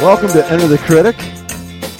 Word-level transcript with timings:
Welcome 0.00 0.28
to 0.28 0.46
Enter 0.50 0.66
the 0.66 0.78
Critic. 0.78 1.14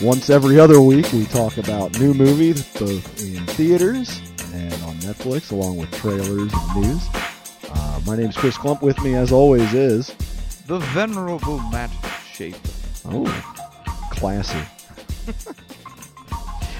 Once 0.02 0.30
every 0.30 0.58
other 0.58 0.80
week, 0.80 1.12
we 1.12 1.26
talk 1.26 1.58
about 1.58 2.00
new 2.00 2.14
movies, 2.14 2.66
both 2.78 3.22
in 3.22 3.44
theaters 3.48 4.22
and 4.54 4.72
on 4.84 4.94
Netflix, 5.00 5.52
along 5.52 5.76
with 5.76 5.90
trailers 5.92 6.50
and 6.50 6.76
news. 6.82 7.06
Uh, 7.70 8.00
my 8.06 8.16
name's 8.16 8.38
Chris 8.38 8.56
Clump. 8.56 8.80
With 8.80 8.98
me, 9.02 9.14
as 9.14 9.30
always, 9.30 9.74
is 9.74 10.14
The 10.66 10.78
venerable 10.78 11.58
Matt 11.70 11.90
Shaper. 12.32 12.58
oh, 13.04 13.26
classy. 14.12 14.62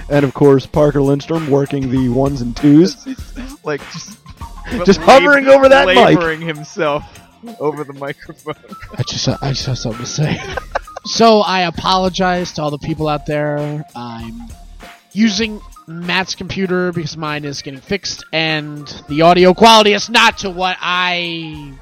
and 0.09 0.25
of 0.25 0.33
course, 0.33 0.65
Parker 0.65 1.03
Lindstrom 1.03 1.51
working 1.51 1.91
the 1.91 2.09
ones 2.09 2.41
and 2.41 2.57
twos. 2.57 3.07
like 3.65 3.83
just 3.93 4.24
Just 4.85 5.01
hovering 5.01 5.47
over 5.49 5.69
that 5.69 5.87
mic. 5.87 5.97
laboring 5.97 6.41
himself 6.41 7.21
over 7.61 7.85
the 7.85 7.93
microphone. 7.93 8.55
I 8.97 9.03
just 9.03 9.29
I 9.29 9.51
just 9.51 9.67
have 9.67 9.79
something 9.79 10.05
to 10.05 10.07
say. 10.07 10.41
so 11.05 11.41
I 11.41 11.63
apologize 11.63 12.53
to 12.53 12.63
all 12.63 12.71
the 12.71 12.79
people 12.79 13.09
out 13.09 13.27
there. 13.27 13.85
I'm 13.95 14.49
using 15.13 15.61
Matt's 15.87 16.35
computer 16.35 16.93
because 16.93 17.17
mine 17.17 17.45
is 17.45 17.63
getting 17.63 17.81
fixed, 17.81 18.25
and 18.33 18.87
the 19.09 19.23
audio 19.23 19.55
quality 19.55 19.93
is 19.93 20.09
not 20.09 20.39
to 20.39 20.51
what 20.51 20.77
I. 20.81 21.73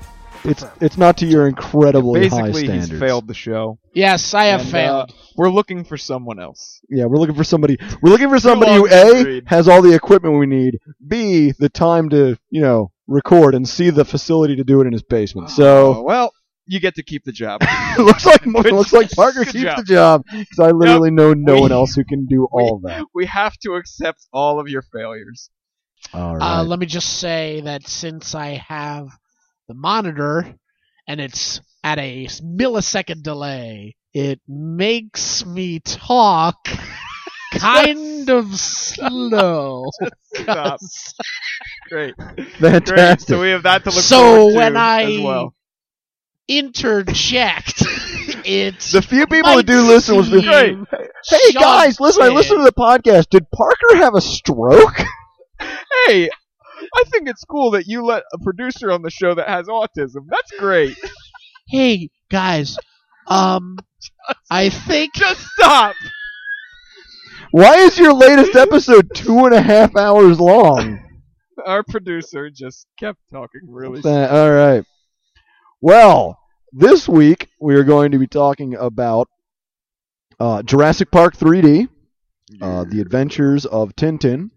It's 0.45 0.64
it's 0.80 0.98
not 0.98 1.16
to 1.19 1.27
your 1.27 1.46
incredibly 1.46 2.28
high 2.28 2.42
Basically, 2.42 2.64
standards. 2.64 2.91
he's 2.91 2.98
failed 3.01 3.28
the 3.28 3.34
show. 3.34 3.78
Yes, 3.95 4.34
I 4.34 4.46
have 4.46 4.60
And, 4.62 4.68
uh, 4.68 4.73
failed. 4.73 5.15
we're 5.37 5.51
looking 5.51 5.84
for 5.84 5.96
someone 5.96 6.41
else. 6.41 6.80
Yeah, 6.91 7.05
we're 7.06 7.18
looking 7.18 7.37
for 7.37 7.45
somebody. 7.45 7.78
We're 8.02 8.10
looking 8.10 8.28
for 8.28 8.41
somebody 8.41 8.74
who 8.74 8.88
a 8.88 9.20
agreed. 9.20 9.45
has 9.46 9.68
all 9.68 9.82
the 9.82 9.95
equipment 9.95 10.38
we 10.38 10.46
need, 10.46 10.78
b 11.06 11.52
the 11.59 11.68
time 11.68 12.09
to 12.10 12.37
you 12.51 12.60
know 12.60 12.91
record, 13.06 13.55
and 13.55 13.68
c 13.68 13.90
the 13.90 14.04
facility 14.04 14.57
to 14.57 14.65
do 14.65 14.80
it 14.80 14.87
in 14.87 14.93
his 14.93 15.02
basement. 15.04 15.49
Oh, 15.51 15.52
So 15.54 16.02
well, 16.02 16.32
you 16.66 16.80
get 16.80 16.96
to 16.96 17.02
keep 17.04 17.23
the 17.24 17.32
job. 17.32 17.60
it 17.62 18.01
looks 18.02 18.27
like 18.27 18.43
it 18.45 18.73
looks 18.73 18.93
like 18.93 19.10
Parker 19.12 19.45
Good 19.45 19.52
keeps 19.52 19.62
job. 19.65 19.77
the 19.79 19.84
job 19.84 20.23
because 20.32 20.59
I 20.59 20.71
literally 20.73 21.10
know 21.12 21.34
no 21.34 21.54
We- 21.54 21.60
one 21.62 21.73
else 21.73 21.95
who 21.95 22.04
can 22.04 22.27
do 22.27 22.46
all 22.52 22.77
of 22.77 22.82
that. 22.82 23.04
we 23.15 23.27
have 23.27 23.56
to 23.59 23.74
accept 23.74 24.27
all 24.32 24.59
of 24.59 24.68
your 24.68 24.82
failures. 24.82 25.51
All 26.12 26.43
Uh, 26.43 26.65
let 26.65 26.80
me 26.80 26.87
just 26.87 27.21
say 27.21 27.60
that 27.60 27.87
since 27.87 28.34
I 28.34 28.60
have 28.66 29.06
the 29.73 29.78
monitor 29.78 30.54
and 31.09 31.20
it's 31.20 31.60
at 31.82 31.98
a 31.98 32.26
millisecond 32.26 33.23
delay, 33.23 33.96
it 34.15 34.40
makes 34.46 35.45
me 35.46 35.80
talk 35.80 36.56
kind 37.54 38.28
of 38.30 38.54
slow. 38.59 39.84
Stop. 40.34 40.78
Great. 41.88 42.15
Great. 42.16 42.52
Fantastic. 42.59 43.28
So 43.28 43.40
we 43.40 43.50
have 43.50 43.62
that 43.65 43.84
to 43.84 43.90
look 43.90 44.00
So 44.00 44.16
forward 44.37 44.52
to 44.52 44.56
when 44.59 44.76
I- 44.76 45.02
as 45.15 45.20
well. 45.20 45.54
Interject. 46.48 47.82
It's 48.45 48.90
the 48.93 49.02
few 49.02 49.26
people 49.28 49.56
that 49.56 49.66
do 49.66 49.80
listen 49.87 50.16
will 50.16 50.24
be 50.24 50.43
seem 50.43 50.87
Hey 51.28 51.52
guys, 51.52 52.00
listen! 52.00 52.23
I 52.23 52.26
shunted. 52.26 52.34
listened 52.37 52.59
to 52.60 52.65
the 52.65 52.73
podcast. 52.73 53.28
Did 53.30 53.48
Parker 53.52 53.96
have 53.96 54.15
a 54.15 54.20
stroke? 54.20 55.00
Hey, 56.06 56.28
I 56.95 57.04
think 57.10 57.29
it's 57.29 57.45
cool 57.45 57.71
that 57.73 57.87
you 57.87 58.04
let 58.04 58.24
a 58.32 58.38
producer 58.38 58.93
on 58.93 59.02
the 59.02 59.10
show 59.10 59.35
that 59.35 59.48
has 59.48 59.66
autism. 59.66 60.26
That's 60.29 60.52
great. 60.59 60.96
Hey 61.68 62.10
guys, 62.29 62.76
um, 63.29 63.79
I 64.50 64.69
think 64.69 65.15
Just 65.15 65.41
stop. 65.41 65.94
Why 67.50 67.76
is 67.76 67.97
your 67.99 68.12
latest 68.12 68.56
episode 68.56 69.09
two 69.15 69.47
and 69.47 69.54
a 69.54 69.62
half 69.62 69.97
hours 69.97 70.38
long? 70.38 71.00
Our 71.65 71.82
producer 71.82 72.50
just 72.50 72.87
kept 72.99 73.21
talking 73.31 73.60
really. 73.69 74.03
All 74.04 74.50
right. 74.50 74.84
Well, 75.81 76.38
this 76.72 77.09
week 77.09 77.49
we 77.59 77.75
are 77.77 77.84
going 77.84 78.12
to 78.12 78.19
be 78.19 78.27
talking 78.27 78.75
about 78.75 79.28
uh, 80.38 80.62
Jurassic 80.62 81.11
Park 81.11 81.37
3D, 81.37 81.88
uh, 82.61 82.84
The 82.84 83.00
Adventures 83.00 83.65
of 83.65 83.94
Tintin, 83.97 84.50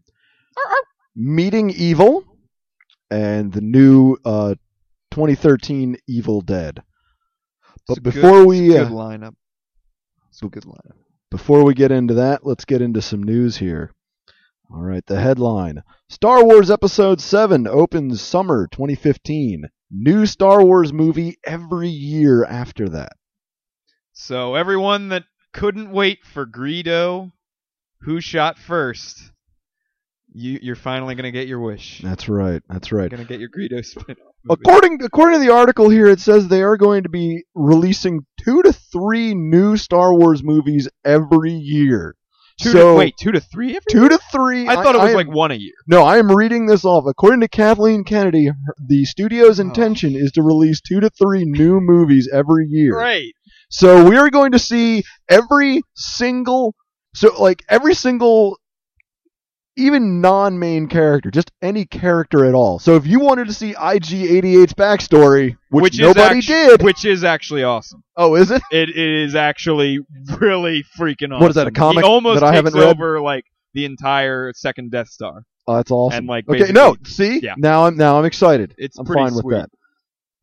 Meeting 1.16 1.70
Evil, 1.70 2.25
and 3.16 3.54
the 3.54 3.62
new 3.62 4.18
uh, 4.26 4.56
2013 5.12 5.98
Evil 6.08 6.42
Dead. 6.42 6.84
But 7.88 7.98
a 8.00 8.02
good- 8.02 8.14
before 8.14 8.46
we 8.46 8.78
uh, 8.78 8.84
good 8.86 8.94
lineup. 8.94 9.36
It's 10.30 10.42
a 10.42 10.48
good 10.48 10.64
lineup. 10.66 10.98
before 11.32 11.64
we 11.64 11.74
get 11.74 11.92
into 11.92 12.16
that, 12.16 12.46
let's 12.46 12.66
get 12.66 12.82
into 12.82 13.02
some 13.02 13.24
news 13.24 13.58
here. 13.58 13.94
All 14.70 14.82
right, 14.82 15.06
the 15.06 15.22
headline 15.22 15.84
Star 16.10 16.44
Wars 16.44 16.70
Episode 16.70 17.22
7 17.22 17.68
opens 17.68 18.20
summer 18.22 18.68
2015. 18.72 19.66
New 19.92 20.26
Star 20.26 20.66
Wars 20.66 20.92
movie 20.92 21.38
every 21.46 21.88
year 21.88 22.44
after 22.44 22.90
that. 22.90 23.14
So 24.12 24.56
everyone 24.56 25.10
that 25.10 25.24
couldn't 25.54 25.92
wait 25.92 26.26
for 26.26 26.46
Greedo, 26.46 27.32
who 28.02 28.20
shot 28.20 28.58
first, 28.58 29.32
you 30.36 30.60
you're 30.62 30.76
finally 30.76 31.16
gonna 31.16 31.32
get 31.32 31.48
your 31.48 31.60
wish. 31.60 32.02
That's 32.04 32.28
right. 32.30 32.62
That's 32.70 32.92
You're 32.92 33.00
right. 33.02 33.10
gonna 33.10 33.24
get 33.26 33.40
your 33.40 33.50
Greedo 33.50 33.84
spin-off. 33.86 34.34
According 34.50 35.02
according 35.04 35.40
to 35.40 35.46
the 35.46 35.54
article 35.54 35.90
here, 35.90 36.08
it 36.08 36.20
says 36.20 36.48
they 36.48 36.62
are 36.62 36.78
going 36.78 37.04
to 37.04 37.10
be 37.10 37.44
releasing 37.56 38.26
two 38.44 38.62
to 38.64 38.74
three 38.74 39.34
new 39.34 39.78
Star 39.78 40.14
Wars 40.14 40.44
movies 40.44 40.88
every 41.04 41.54
year. 41.54 42.16
Two 42.62 42.70
so 42.72 42.92
to, 42.94 42.98
wait, 42.98 43.16
two 43.20 43.32
to 43.34 43.40
three 43.42 43.70
every 43.72 43.82
two 43.90 44.08
to 44.08 44.18
three. 44.32 44.68
I 44.68 44.76
thought 44.76 44.96
it 44.96 45.02
was 45.02 45.10
am- 45.12 45.16
like 45.16 45.28
one 45.30 45.52
a 45.52 45.56
year. 45.56 45.74
No, 45.88 46.04
I 46.04 46.20
am 46.20 46.32
reading 46.32 46.68
this 46.68 46.86
off. 46.86 47.06
According 47.08 47.42
to 47.42 47.48
Kathleen 47.48 48.04
Kennedy, 48.04 48.50
the 48.88 49.04
studio's 49.06 49.60
Oh. 49.60 49.64
intention 49.64 50.16
is 50.16 50.32
to 50.34 50.42
release 50.44 50.80
two 50.80 51.00
to 51.02 51.10
three 51.10 51.44
new 51.46 51.80
movies 51.82 52.30
every 52.32 52.68
year. 52.70 52.94
Great. 52.94 53.34
So 53.70 54.08
we 54.08 54.16
are 54.16 54.30
going 54.30 54.52
to 54.54 54.60
see 54.60 55.04
every 55.28 55.82
single, 55.96 56.76
so 57.14 57.42
like 57.42 57.62
every 57.68 57.94
single, 57.94 58.58
even 59.78 60.22
non-main 60.22 60.88
character, 60.88 61.30
just 61.32 61.52
any 61.62 61.86
character 61.86 62.46
at 62.46 62.54
all. 62.54 62.80
So 62.80 62.96
if 62.96 63.06
you 63.06 63.20
wanted 63.20 63.48
to 63.48 63.54
see 63.54 63.74
IG88's 63.74 64.74
backstory, 64.74 65.58
which, 65.70 65.96
is 65.96 66.00
nobody 66.00 66.40
actu- 66.40 66.54
did, 66.54 66.82
Which 66.84 67.06
is 67.06 67.24
actually 67.24 67.64
awesome. 67.64 68.04
oh, 68.16 68.36
is 68.36 68.52
it? 68.52 68.62
It, 68.72 68.90
it 68.90 68.98
is 68.98 69.36
actually 69.36 70.00
really 70.40 70.84
freaking 70.98 71.32
awesome. 71.32 71.40
What 71.42 71.50
is 71.50 71.56
that, 71.56 71.68
a 71.68 71.72
comic 71.72 72.04
He 72.04 72.10
almost 72.10 72.40
that 72.40 72.48
I 72.48 72.52
takes 72.52 72.56
haven't 72.58 72.80
read? 72.80 72.88
over 72.88 73.22
like 73.22 73.46
the 73.74 73.86
entire 73.86 74.54
second 74.54 74.92
Death 74.92 75.10
Star. 75.10 75.44
Oh, 75.68 75.76
that's 75.76 75.92
awesome. 75.92 76.20
And, 76.20 76.28
like, 76.28 76.48
okay, 76.48 76.72
no, 76.72 76.96
see, 77.06 77.40
yeah. 77.40 77.56
now 77.58 77.86
I'm 77.86 77.98
now 77.98 78.20
I'm 78.20 78.26
excited. 78.26 78.76
It's 78.78 78.98
I'm 79.00 79.06
pretty 79.06 79.24
fine 79.24 79.34
with 79.34 79.42
sweet. 79.42 79.56
that. 79.56 79.70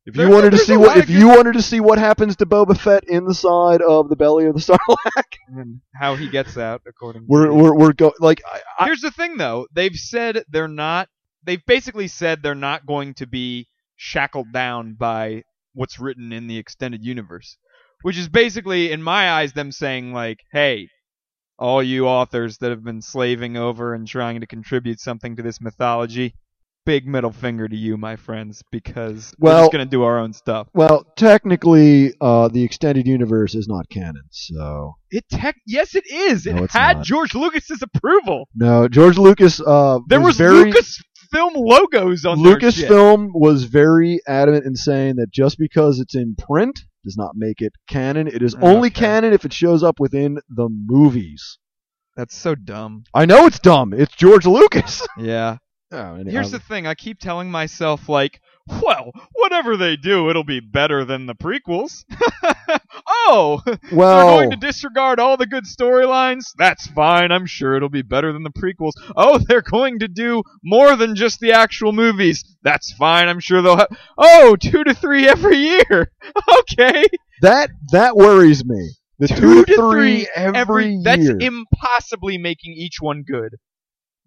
If 0.04 0.16
you 0.16 0.28
wanted 0.30 0.50
to 0.50 0.58
see 0.58 0.76
what 0.76 0.96
if 0.96 1.08
you 1.08 1.28
wanted 1.28 1.52
to 1.52 1.62
see 1.62 1.78
what 1.78 1.98
happens 1.98 2.34
to 2.36 2.46
Boba 2.46 2.76
Fett 2.76 3.04
inside 3.04 3.82
of 3.82 4.08
the 4.08 4.16
belly 4.16 4.46
of 4.46 4.54
the 4.54 4.60
Sarlacc, 4.60 5.36
And 5.48 5.80
how 5.94 6.16
he 6.16 6.28
gets 6.28 6.56
out, 6.58 6.82
according. 6.86 7.24
we're 7.28 7.46
to 7.46 7.54
we're 7.54 7.74
we're 7.76 7.92
go 7.92 8.12
like 8.18 8.42
I, 8.78 8.86
Here's 8.86 9.00
the 9.00 9.12
thing, 9.12 9.36
though. 9.36 9.68
They've 9.72 9.94
said 9.94 10.44
they're 10.48 10.66
not. 10.66 11.08
They've 11.44 11.64
basically 11.64 12.08
said 12.08 12.42
they're 12.42 12.54
not 12.54 12.84
going 12.84 13.14
to 13.14 13.26
be 13.26 13.68
shackled 13.96 14.52
down 14.52 14.94
by 14.94 15.42
what's 15.72 16.00
written 16.00 16.32
in 16.32 16.48
the 16.48 16.58
extended 16.58 17.04
universe, 17.04 17.56
which 18.02 18.18
is 18.18 18.28
basically, 18.28 18.90
in 18.90 19.02
my 19.02 19.30
eyes, 19.30 19.52
them 19.52 19.70
saying 19.70 20.12
like, 20.12 20.38
"Hey, 20.50 20.88
all 21.58 21.80
you 21.80 22.08
authors 22.08 22.58
that 22.58 22.70
have 22.70 22.82
been 22.82 23.02
slaving 23.02 23.56
over 23.56 23.94
and 23.94 24.08
trying 24.08 24.40
to 24.40 24.46
contribute 24.48 24.98
something 24.98 25.36
to 25.36 25.42
this 25.42 25.60
mythology, 25.60 26.34
big 26.84 27.06
middle 27.06 27.32
finger 27.32 27.68
to 27.68 27.76
you, 27.76 27.96
my 27.96 28.16
friends, 28.16 28.62
because 28.70 29.34
we're 29.38 29.52
just 29.60 29.72
gonna 29.72 29.86
do 29.86 30.02
our 30.02 30.18
own 30.18 30.32
stuff." 30.32 30.68
well 30.74 31.04
technically 31.16 32.14
uh, 32.20 32.48
the 32.48 32.62
extended 32.62 33.06
universe 33.06 33.54
is 33.54 33.68
not 33.68 33.88
canon, 33.88 34.24
so 34.30 34.94
It 35.10 35.24
tech, 35.30 35.56
yes, 35.66 35.94
it 35.94 36.04
is. 36.10 36.46
It 36.46 36.54
No, 36.54 36.64
it's 36.64 36.72
had 36.74 36.98
not. 36.98 37.06
George 37.06 37.34
Lucas's 37.34 37.82
approval. 37.82 38.48
no. 38.54 38.88
George 38.88 39.18
Lucas 39.18 39.60
uh, 39.60 39.98
There 40.08 40.20
was, 40.20 40.36
very 40.36 40.72
Lucasfilm 40.72 41.52
logos 41.54 42.24
on. 42.24 42.38
Lucasfilm 42.38 43.28
was 43.34 43.64
very 43.64 44.20
adamant 44.26 44.64
in 44.66 44.76
saying 44.76 45.16
that 45.16 45.30
just 45.30 45.58
because 45.58 46.00
it's 46.00 46.14
in 46.14 46.34
print 46.36 46.80
does 47.04 47.16
not 47.16 47.32
make 47.34 47.60
it 47.60 47.72
canon. 47.88 48.28
It 48.28 48.42
is 48.42 48.54
only 48.56 48.88
Okay. 48.88 49.00
canon 49.00 49.32
if 49.32 49.44
it 49.44 49.52
shows 49.52 49.82
up 49.82 49.98
within 49.98 50.38
the 50.48 50.68
movies. 50.70 51.58
That's 52.16 52.36
so 52.36 52.54
dumb. 52.54 53.04
I 53.14 53.24
know 53.24 53.46
it's 53.46 53.58
dumb. 53.58 53.92
It's 53.94 54.14
George 54.14 54.46
Lucas. 54.46 55.06
Yeah. 55.18 55.56
Oh, 55.92 56.22
Here's 56.26 56.50
the 56.50 56.58
thing. 56.58 56.86
I 56.86 56.94
keep 56.94 57.18
telling 57.18 57.50
myself 57.50 58.08
like, 58.08 58.40
well, 58.66 59.12
whatever 59.34 59.76
they 59.76 59.96
do, 59.96 60.30
it'll 60.30 60.44
be 60.44 60.60
better 60.60 61.04
than 61.04 61.26
the 61.26 61.34
prequels. 61.34 62.04
oh, 63.06 63.60
well, 63.92 64.36
they're 64.36 64.46
going 64.46 64.50
to 64.50 64.56
disregard 64.56 65.18
all 65.18 65.36
the 65.36 65.46
good 65.46 65.64
storylines. 65.64 66.46
That's 66.56 66.86
fine. 66.86 67.32
I'm 67.32 67.46
sure 67.46 67.74
it'll 67.74 67.88
be 67.88 68.02
better 68.02 68.32
than 68.32 68.44
the 68.44 68.50
prequels. 68.50 68.92
Oh, 69.16 69.38
they're 69.38 69.62
going 69.62 69.98
to 70.00 70.08
do 70.08 70.42
more 70.62 70.96
than 70.96 71.16
just 71.16 71.40
the 71.40 71.52
actual 71.52 71.92
movies. 71.92 72.44
That's 72.62 72.92
fine. 72.92 73.28
I'm 73.28 73.40
sure 73.40 73.62
they'll 73.62 73.76
have. 73.76 73.96
Oh, 74.16 74.56
two 74.56 74.84
to 74.84 74.94
three 74.94 75.28
every 75.28 75.56
year. 75.56 76.12
okay. 76.60 77.04
that 77.42 77.70
that 77.90 78.16
worries 78.16 78.64
me. 78.64 78.90
The 79.18 79.28
two, 79.28 79.64
to 79.64 79.76
three, 79.76 80.26
every, 80.34 80.58
every 80.58 80.86
year. 80.94 81.02
That's 81.04 81.28
impossibly 81.28 82.38
making 82.38 82.74
each 82.74 82.96
one 83.00 83.22
good. 83.22 83.56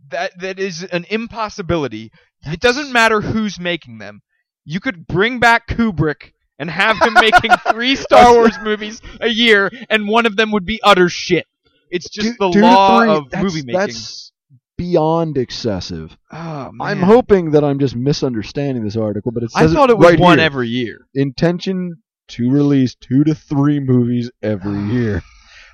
That 0.09 0.31
that 0.39 0.59
is 0.59 0.83
an 0.83 1.05
impossibility. 1.09 2.11
It 2.43 2.59
doesn't 2.59 2.91
matter 2.91 3.21
who's 3.21 3.59
making 3.59 3.97
them. 3.97 4.21
You 4.65 4.79
could 4.79 5.07
bring 5.07 5.39
back 5.39 5.67
Kubrick 5.67 6.31
and 6.59 6.69
have 6.69 6.97
him 6.99 7.13
making 7.15 7.51
three 7.71 7.95
Star 7.95 8.33
Wars 8.33 8.55
movies 8.63 9.01
a 9.21 9.27
year, 9.29 9.71
and 9.89 10.07
one 10.07 10.25
of 10.25 10.35
them 10.35 10.51
would 10.51 10.65
be 10.65 10.79
utter 10.83 11.09
shit. 11.09 11.45
It's 11.89 12.09
just 12.09 12.27
Two- 12.27 12.35
the 12.39 12.51
two 12.51 12.61
law 12.61 13.01
three, 13.01 13.09
of 13.11 13.29
that's- 13.29 13.43
movie 13.43 13.65
making. 13.65 13.79
That's 13.79 14.31
beyond 14.77 15.37
excessive. 15.37 16.17
Oh, 16.31 16.71
I'm 16.81 17.01
hoping 17.01 17.51
that 17.51 17.63
I'm 17.63 17.79
just 17.79 17.95
misunderstanding 17.95 18.83
this 18.83 18.97
article, 18.97 19.31
but 19.31 19.43
it 19.43 19.51
says 19.51 19.71
I 19.71 19.73
thought 19.75 19.89
it 19.89 19.97
was 19.97 20.11
right 20.11 20.19
one 20.19 20.37
here. 20.39 20.45
every 20.45 20.67
year. 20.67 21.07
intention 21.13 21.95
to 22.27 22.49
release 22.51 22.95
two 22.95 23.23
to 23.23 23.33
three 23.35 23.79
movies 23.79 24.29
every 24.41 24.79
year. 24.93 25.21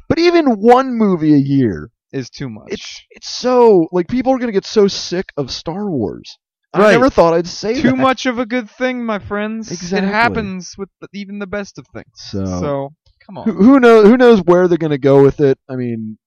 But 0.07 0.19
even 0.19 0.45
one 0.59 0.95
movie 0.97 1.33
a 1.33 1.37
year, 1.37 1.89
Is 2.11 2.29
too 2.29 2.49
much. 2.49 2.65
it's 2.67 3.01
it's 3.09 3.29
so 3.29 3.87
like 3.91 4.07
people 4.07 4.33
are 4.33 4.37
gonna 4.37 4.51
get 4.51 4.65
so 4.65 4.87
sick 4.87 5.27
of 5.37 5.49
Star 5.49 5.89
Wars. 5.89 6.37
I 6.73 6.91
never 6.91 7.09
thought 7.09 7.33
I'd 7.33 7.47
say 7.47 7.75
too 7.81 7.91
that. 7.91 7.97
much 7.97 8.25
of 8.25 8.39
a 8.39 8.45
good 8.45 8.69
thing, 8.69 9.05
my 9.05 9.19
friends. 9.19 9.71
Exactly. 9.71 10.07
It 10.07 10.11
happens 10.11 10.75
with 10.77 10.89
the, 11.01 11.07
even 11.13 11.39
the 11.39 11.47
best 11.47 11.77
of 11.77 11.85
things. 11.93 12.07
So, 12.15 12.45
So 12.45 12.89
come 13.25 13.37
on. 13.37 13.49
who 13.49 13.79
knows? 13.79 14.07
Who 14.07 14.17
knows 14.17 14.41
where 14.43 14.67
they're 14.67 14.77
gonna 14.77 14.97
go 14.97 15.21
with 15.23 15.41
it? 15.41 15.57
I 15.69 15.75
mean, 15.75 16.17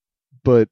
but 0.42 0.69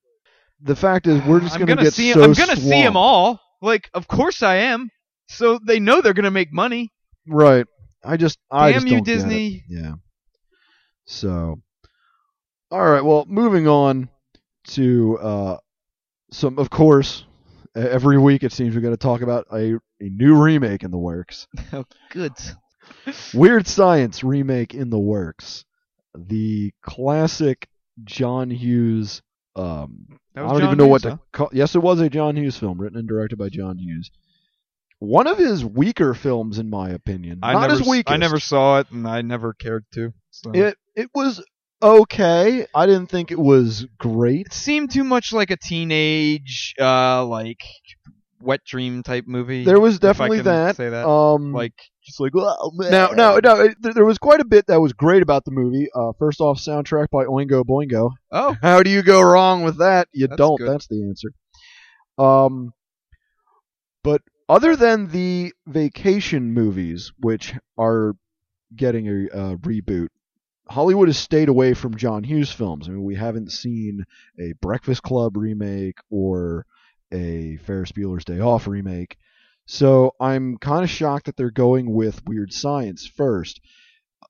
the 0.60 0.76
fact 0.76 1.06
is, 1.06 1.22
we're 1.24 1.40
just 1.40 1.54
gonna, 1.54 1.66
gonna 1.66 1.82
get 1.82 1.94
see. 1.94 2.12
so 2.12 2.22
I'm 2.22 2.32
gonna 2.34 2.56
see 2.56 2.82
them 2.82 2.96
all. 2.96 3.40
Like, 3.60 3.88
of 3.94 4.08
course 4.08 4.42
I 4.42 4.56
am. 4.56 4.90
So 5.28 5.58
they 5.64 5.80
know 5.80 6.00
they're 6.00 6.14
gonna 6.14 6.30
make 6.30 6.52
money. 6.52 6.92
Right. 7.26 7.66
I 8.04 8.16
just, 8.16 8.38
I 8.50 8.72
Damn 8.72 8.80
just 8.80 8.86
you, 8.86 8.96
don't 8.96 9.04
get 9.04 9.12
it. 9.12 9.16
Disney. 9.16 9.64
Yeah. 9.68 9.92
So, 11.06 11.60
all 12.70 12.90
right. 12.90 13.04
Well, 13.04 13.24
moving 13.28 13.68
on 13.68 14.08
to 14.68 15.18
uh, 15.18 15.56
some, 16.30 16.58
of 16.58 16.70
course, 16.70 17.24
every 17.74 18.18
week 18.18 18.42
it 18.42 18.52
seems 18.52 18.74
we 18.74 18.80
got 18.80 18.90
to 18.90 18.96
talk 18.96 19.22
about 19.22 19.46
a, 19.52 19.74
a 20.00 20.08
new 20.08 20.40
remake 20.40 20.82
in 20.82 20.90
the 20.90 20.98
works. 20.98 21.46
Oh, 21.72 21.84
Good. 22.10 22.32
Weird 23.32 23.66
Science 23.66 24.22
remake 24.22 24.74
in 24.74 24.90
the 24.90 24.98
works. 24.98 25.64
The 26.14 26.72
classic 26.82 27.68
John 28.04 28.50
Hughes. 28.50 29.22
Um, 29.56 30.18
I 30.36 30.40
don't 30.40 30.50
John 30.50 30.62
even 30.64 30.78
know 30.78 30.86
what 30.86 31.02
Hughes, 31.02 31.14
to 31.14 31.20
call. 31.32 31.50
Yes, 31.52 31.74
it 31.74 31.82
was 31.82 32.00
a 32.00 32.10
John 32.10 32.36
Hughes 32.36 32.56
film, 32.56 32.80
written 32.80 32.98
and 32.98 33.08
directed 33.08 33.38
by 33.38 33.48
John 33.48 33.78
Hughes. 33.78 34.10
One 34.98 35.26
of 35.26 35.38
his 35.38 35.64
weaker 35.64 36.14
films, 36.14 36.58
in 36.58 36.70
my 36.70 36.90
opinion. 36.90 37.40
I 37.42 37.54
Not 37.54 37.62
never, 37.62 37.78
his 37.78 37.88
weakest. 37.88 38.12
I 38.12 38.18
never 38.18 38.38
saw 38.38 38.78
it, 38.80 38.90
and 38.90 39.06
I 39.08 39.22
never 39.22 39.52
cared 39.52 39.84
to. 39.94 40.12
So. 40.30 40.52
It 40.52 40.76
it 40.94 41.10
was 41.14 41.42
okay. 41.82 42.66
I 42.74 42.86
didn't 42.86 43.08
think 43.08 43.30
it 43.30 43.38
was 43.38 43.86
great. 43.98 44.46
It 44.46 44.52
seemed 44.52 44.90
too 44.90 45.04
much 45.04 45.32
like 45.32 45.50
a 45.50 45.56
teenage, 45.56 46.74
uh, 46.80 47.24
like 47.26 47.60
wet 48.40 48.60
dream 48.64 49.02
type 49.02 49.24
movie. 49.26 49.64
There 49.64 49.80
was 49.80 49.96
if 49.96 50.04
I 50.04 50.06
definitely 50.08 50.38
can 50.38 50.44
that. 50.46 50.76
Say 50.76 50.88
that. 50.90 51.06
Um, 51.06 51.52
like 51.52 51.74
just 52.04 52.20
like 52.20 52.32
oh, 52.34 52.72
now, 52.76 53.08
no, 53.08 53.38
no. 53.42 53.60
It, 53.60 53.76
there 53.80 53.94
there 53.94 54.04
was 54.04 54.18
quite 54.18 54.40
a 54.40 54.44
bit 54.44 54.66
that 54.66 54.80
was 54.80 54.92
great 54.92 55.22
about 55.22 55.44
the 55.44 55.50
movie. 55.50 55.88
Uh, 55.94 56.12
first 56.18 56.40
off, 56.40 56.58
soundtrack 56.58 57.10
by 57.10 57.24
Oingo 57.24 57.64
Boingo. 57.64 58.10
Oh, 58.30 58.56
How 58.60 58.82
do 58.82 58.90
you 58.90 59.02
go 59.02 59.20
wrong 59.20 59.62
with 59.62 59.78
that? 59.78 60.08
You 60.12 60.28
That's 60.28 60.38
don't. 60.38 60.58
good. 60.58 60.68
That's 60.68 60.86
the 60.88 61.04
answer. 61.04 61.30
Um, 62.18 62.72
but 64.02 64.22
other 64.48 64.76
than 64.76 65.08
the 65.08 65.52
vacation 65.66 66.52
movies, 66.52 67.12
which 67.18 67.54
are 67.78 68.14
getting 68.74 69.08
a 69.08 69.36
uh, 69.36 69.56
reboot, 69.56 70.08
Hollywood 70.72 71.08
has 71.08 71.18
stayed 71.18 71.48
away 71.48 71.74
from 71.74 71.96
John 71.96 72.24
Hughes 72.24 72.50
films. 72.50 72.88
I 72.88 72.92
mean, 72.92 73.04
we 73.04 73.14
haven't 73.14 73.52
seen 73.52 74.04
a 74.40 74.52
Breakfast 74.60 75.02
Club 75.02 75.36
remake 75.36 75.98
or 76.10 76.66
a 77.12 77.58
Ferris 77.58 77.92
Bueller's 77.92 78.24
Day 78.24 78.40
Off 78.40 78.66
remake. 78.66 79.16
So 79.66 80.14
I'm 80.18 80.56
kind 80.58 80.82
of 80.82 80.90
shocked 80.90 81.26
that 81.26 81.36
they're 81.36 81.50
going 81.50 81.92
with 81.92 82.24
Weird 82.26 82.52
Science 82.52 83.06
first. 83.06 83.60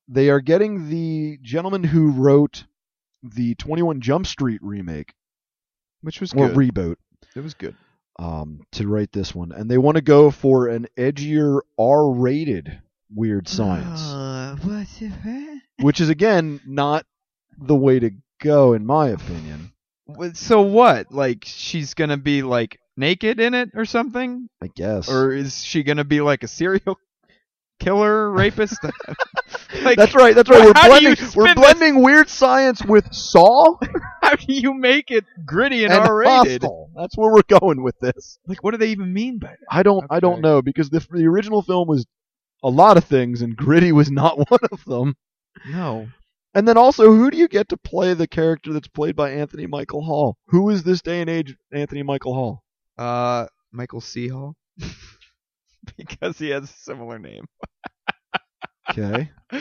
They 0.09 0.31
are 0.31 0.41
getting 0.41 0.89
the 0.91 1.39
gentleman 1.43 1.85
who 1.85 2.11
wrote 2.11 2.65
the 3.23 3.55
21 3.55 4.01
Jump 4.01 4.27
Street 4.27 4.61
remake 4.63 5.15
which 6.03 6.21
was 6.21 6.33
or 6.35 6.49
good. 6.49 6.57
reboot 6.57 6.97
it 7.37 7.41
was 7.41 7.55
good. 7.55 7.77
um, 8.19 8.61
to 8.73 8.89
write 8.89 9.13
this 9.13 9.33
one, 9.33 9.53
and 9.53 9.71
they 9.71 9.79
want 9.79 9.95
to 9.97 10.03
go 10.03 10.33
for 10.33 10.67
an 10.67 10.89
edgier 10.97 11.61
R-rated 11.79 12.81
Weird 13.15 13.47
Science, 13.47 14.01
Uh, 14.03 14.57
what 14.63 14.89
which 15.83 16.01
is 16.01 16.09
again 16.09 16.61
not 16.67 17.05
the 17.59 17.75
way 17.75 17.99
to 17.99 18.11
go 18.41 18.73
in 18.73 18.87
my 18.87 19.09
opinion. 19.09 19.73
So 20.35 20.63
what? 20.63 21.13
Like 21.13 21.45
she's 21.47 21.95
gonna 21.95 22.17
be 22.17 22.43
like 22.43 22.79
naked 22.97 23.41
in 23.41 23.55
it 23.55 23.71
or 23.75 23.85
something, 23.85 24.49
I 24.63 24.69
guess. 24.75 25.09
or 25.09 25.33
is 25.33 25.63
she 25.63 25.83
gonna 25.83 26.05
be 26.05 26.21
like 26.21 26.43
a 26.43 26.49
serial 26.49 26.99
killer 27.81 28.31
rapist? 28.31 28.79
like 29.83 29.97
that's 29.97 30.15
right. 30.15 30.35
That's 30.35 30.51
right. 30.51 30.65
We're 30.65 30.73
how 30.75 30.99
do 30.99 31.05
you 31.05 31.17
blending. 31.17 31.33
We're 31.35 31.47
this? 31.47 31.55
blending 31.55 32.03
Weird 32.03 32.29
Science 32.29 32.85
with 32.85 33.13
Saw 33.13 33.77
how 34.23 34.37
do 34.37 34.53
you 34.53 34.75
make 34.75 35.11
it 35.11 35.25
gritty 35.45 35.85
and, 35.85 35.93
and 35.93 36.03
R-rated? 36.05 36.63
Hostel. 36.63 36.91
That's 36.95 37.17
where 37.17 37.33
we're 37.33 37.61
going 37.61 37.83
with 37.83 37.99
this. 38.01 38.39
Like 38.47 38.63
what 38.63 38.73
do 38.73 38.77
they 38.77 38.89
even 38.89 39.13
mean 39.13 39.39
by 39.39 39.49
that? 39.49 39.59
I 39.71 39.83
don't. 39.83 40.05
I 40.11 40.21
don't 40.21 40.41
know 40.41 40.63
because 40.63 40.91
the 40.91 41.07
the 41.11 41.27
original 41.27 41.63
film 41.63 41.89
was 41.89 42.07
a 42.63 42.69
lot 42.69 42.97
of 42.97 43.05
things, 43.05 43.43
and 43.43 43.57
gritty 43.57 43.93
was 43.93 44.11
not 44.11 44.39
one 44.51 44.61
of 44.71 44.85
them. 44.85 45.17
No. 45.69 46.09
And 46.55 46.69
then 46.69 46.77
also, 46.77 47.07
who 47.13 47.31
do 47.31 47.39
you 47.39 47.49
get 47.49 47.69
to 47.71 47.77
play 47.79 48.13
the 48.15 48.27
character 48.27 48.73
that's 48.73 48.89
played 48.89 49.17
by 49.17 49.31
Anthony 49.31 49.67
Michael 49.67 50.03
Hall? 50.03 50.37
Who 50.49 50.69
is 50.71 50.83
this 50.83 51.01
day 51.01 51.21
and 51.21 51.31
age 51.31 51.57
Anthony 51.73 52.03
Michael 52.03 52.35
Hall? 52.35 52.63
Uh, 52.99 53.47
Michael 53.73 54.01
C. 54.03 54.29
Hall. 54.29 54.55
because 55.97 56.39
he 56.39 56.51
has 56.51 56.65
a 56.65 56.67
similar 56.67 57.19
name. 57.19 57.45
Okay. 58.91 59.31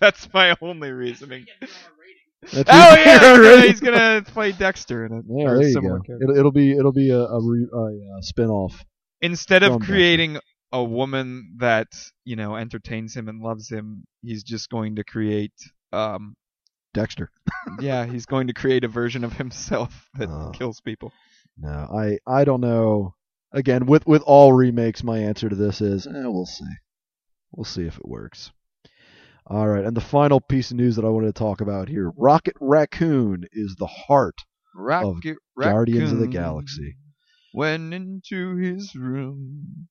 That's 0.00 0.32
my 0.32 0.56
only 0.60 0.90
reasoning. 0.90 1.46
That's 2.52 2.68
Oh 2.68 2.94
his- 2.96 3.06
yeah, 3.06 3.18
he's 3.18 3.38
gonna, 3.38 3.60
he's 3.62 3.80
gonna 3.80 4.22
play 4.22 4.52
Dexter 4.52 5.06
in 5.06 5.12
it. 5.12 5.24
Yeah, 5.28 5.54
there 5.54 5.62
you 5.68 5.74
go. 5.74 5.80
character. 5.80 6.18
It'll, 6.22 6.36
it'll 6.38 6.52
be 6.52 6.72
it'll 6.72 6.92
be 6.92 7.10
a 7.10 7.18
a, 7.20 7.40
re, 7.42 7.66
a, 7.72 7.76
uh 8.16 8.20
spin-off. 8.20 8.84
Instead 9.20 9.62
of 9.62 9.80
creating 9.80 10.34
Dexter. 10.34 10.48
A 10.80 10.84
woman 10.84 11.54
that 11.58 11.88
you 12.24 12.36
know 12.36 12.56
entertains 12.56 13.14
him 13.16 13.28
and 13.28 13.40
loves 13.42 13.68
him, 13.70 14.04
he's 14.22 14.42
just 14.42 14.68
going 14.70 14.96
to 14.96 15.04
create. 15.04 15.52
Um, 15.92 16.34
Dexter. 16.94 17.30
yeah, 17.80 18.06
he's 18.06 18.26
going 18.26 18.46
to 18.46 18.54
create 18.54 18.82
a 18.84 18.88
version 18.88 19.22
of 19.24 19.32
himself 19.34 20.08
that 20.18 20.28
Oh. 20.30 20.50
kills 20.54 20.80
people. 20.80 21.12
No, 21.58 21.68
I 21.94 22.18
I 22.26 22.44
don't 22.44 22.60
know. 22.60 23.14
Again, 23.52 23.86
with 23.86 24.06
with 24.06 24.22
all 24.22 24.52
remakes, 24.52 25.02
my 25.02 25.18
answer 25.18 25.48
to 25.48 25.54
this 25.56 25.80
is, 25.80 26.06
eh, 26.06 26.10
we'll 26.26 26.46
see. 26.46 26.64
We'll 27.52 27.64
see 27.64 27.86
if 27.86 27.96
it 27.98 28.06
works. 28.08 28.50
All 29.46 29.68
right, 29.68 29.84
and 29.84 29.96
the 29.96 30.00
final 30.00 30.40
piece 30.40 30.70
of 30.72 30.76
news 30.76 30.96
that 30.96 31.04
I 31.04 31.08
wanted 31.08 31.28
to 31.34 31.38
talk 31.38 31.60
about 31.60 31.88
here: 31.88 32.10
Rocket 32.16 32.56
Raccoon 32.60 33.44
is 33.52 33.76
the 33.78 33.86
heart 33.86 34.40
Rocket 34.74 35.36
Guardians 35.58 36.12
of 36.12 36.18
the 36.18 36.26
Galaxy. 36.26 36.96
Went 37.54 37.94
into 37.94 38.56
his 38.56 38.94
room 38.94 39.88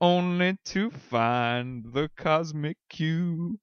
only 0.00 0.58
to 0.66 0.90
find 0.90 1.84
the 1.92 2.10
cosmic 2.16 2.76
cube. 2.88 3.56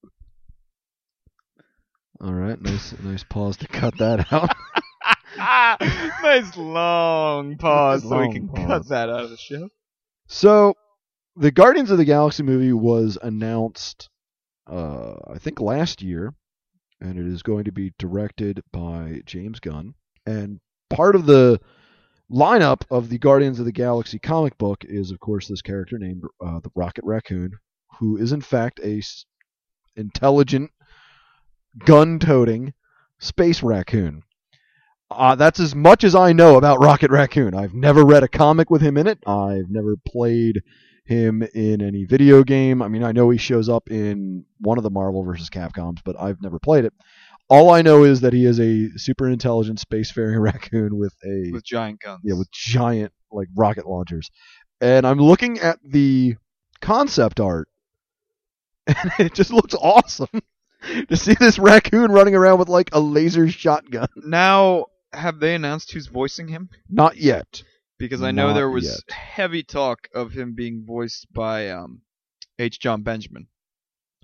All 2.22 2.34
right, 2.34 2.60
nice 2.62 2.94
nice 3.04 3.24
pause 3.24 3.58
to 3.58 3.68
cut 3.68 3.98
that 3.98 4.27
out. 4.32 4.50
nice 6.24 6.56
long 6.56 7.58
pause 7.58 8.04
so 8.04 8.20
we 8.20 8.34
can 8.34 8.48
pause. 8.48 8.68
cut 8.68 8.88
that 8.89 9.10
out 9.10 9.24
of 9.25 9.30
the 9.30 9.38
show. 9.38 9.70
So, 10.27 10.74
the 11.36 11.51
Guardians 11.51 11.92
of 11.92 11.98
the 11.98 12.06
Galaxy 12.06 12.44
movie 12.44 12.74
was 12.74 13.18
announced, 13.22 14.10
uh, 14.68 15.15
I 15.27 15.38
think 15.38 15.60
last 15.60 16.01
year, 16.01 16.34
and 17.01 17.20
it 17.20 17.27
is 17.27 17.44
going 17.44 17.65
to 17.65 17.72
be 17.72 17.94
directed 18.00 18.62
by 18.72 19.22
James 19.25 19.60
Gunn. 19.60 19.94
And 20.25 20.60
part 20.89 21.15
of 21.15 21.25
the 21.25 21.60
lineup 22.32 22.82
of 22.89 23.10
the 23.10 23.17
Guardians 23.20 23.60
of 23.60 23.65
the 23.65 23.72
Galaxy 23.72 24.20
comic 24.20 24.58
book 24.58 24.84
is, 24.84 25.12
of 25.12 25.20
course, 25.20 25.48
this 25.48 25.62
character 25.62 25.98
named 25.98 26.24
uh, 26.46 26.60
the 26.60 26.72
Rocket 26.75 27.03
Raccoon, 27.05 27.51
who 28.00 28.17
is 28.17 28.32
in 28.32 28.41
fact 28.41 28.79
a 28.79 28.98
s- 28.98 29.25
intelligent, 29.96 30.72
gun-toting 31.86 32.74
space 33.20 33.63
raccoon. 33.63 34.24
Uh, 35.12 35.36
that's 35.36 35.60
as 35.60 35.75
much 35.75 36.03
as 36.03 36.15
I 36.15 36.34
know 36.34 36.58
about 36.58 36.82
Rocket 36.82 37.12
Raccoon. 37.12 37.53
I've 37.53 37.74
never 37.74 38.03
read 38.03 38.24
a 38.24 38.27
comic 38.27 38.70
with 38.70 38.82
him 38.82 38.98
in 38.98 39.08
it. 39.08 39.20
I've 39.27 39.70
never 39.70 39.96
played 40.08 40.62
him 41.05 41.44
in 41.53 41.82
any 41.82 42.05
video 42.05 42.44
game. 42.44 42.82
I 42.82 42.88
mean, 42.88 43.03
I 43.03 43.12
know 43.12 43.29
he 43.29 43.38
shows 43.38 43.70
up 43.70 43.91
in 43.91 44.46
one 44.60 44.79
of 44.79 44.84
the 44.84 44.89
Marvel 44.89 45.24
vs. 45.24 45.50
Capcoms, 45.51 46.00
but 46.03 46.20
I've 46.20 46.41
never 46.41 46.58
played 46.58 46.86
it. 46.86 46.94
All 47.50 47.70
I 47.70 47.82
know 47.82 48.04
is 48.04 48.22
that 48.22 48.34
he 48.34 48.46
is 48.46 48.60
a 48.60 48.90
super 48.98 49.30
intelligent 49.30 49.80
spacefaring 49.80 50.42
raccoon 50.42 50.98
with 50.98 51.14
a 51.25 51.52
With 51.52 51.64
giant 51.64 52.00
guns. 52.02 52.22
yeah 52.24 52.36
with 52.36 52.50
giant 52.52 53.12
like 53.32 53.48
rocket 53.56 53.86
launchers. 53.88 54.30
And 54.82 55.06
I'm 55.06 55.20
looking 55.20 55.60
at 55.60 55.80
the 55.84 56.36
concept 56.82 57.40
art, 57.40 57.68
and 58.88 59.12
it 59.20 59.34
just 59.34 59.52
looks 59.52 59.74
awesome 59.75 60.28
to 61.10 61.16
see 61.18 61.34
this 61.40 61.58
raccoon 61.60 62.12
running 62.12 62.36
around 62.36 62.60
with 62.60 62.68
like 62.70 62.90
a 62.94 63.00
laser 63.00 63.48
shotgun. 63.50 64.08
Now, 64.18 64.86
have 65.14 65.40
they 65.40 65.56
announced 65.56 65.92
who's 65.92 66.08
voicing 66.08 66.48
him? 66.50 66.70
Not 66.90 67.18
yet. 67.18 67.64
because 67.98 68.22
I 68.22 68.32
know 68.32 68.48
Not 68.48 68.56
there 68.56 68.70
was 68.70 68.86
yet. 68.86 69.16
heavy 69.16 69.64
talk 69.64 70.08
of 70.14 70.32
him 70.34 70.54
being 70.56 70.84
voiced 70.86 71.28
by 71.34 71.70
um, 71.70 72.02
H. 72.60 72.80
Jon 72.80 73.02
Benjamin. 73.02 73.48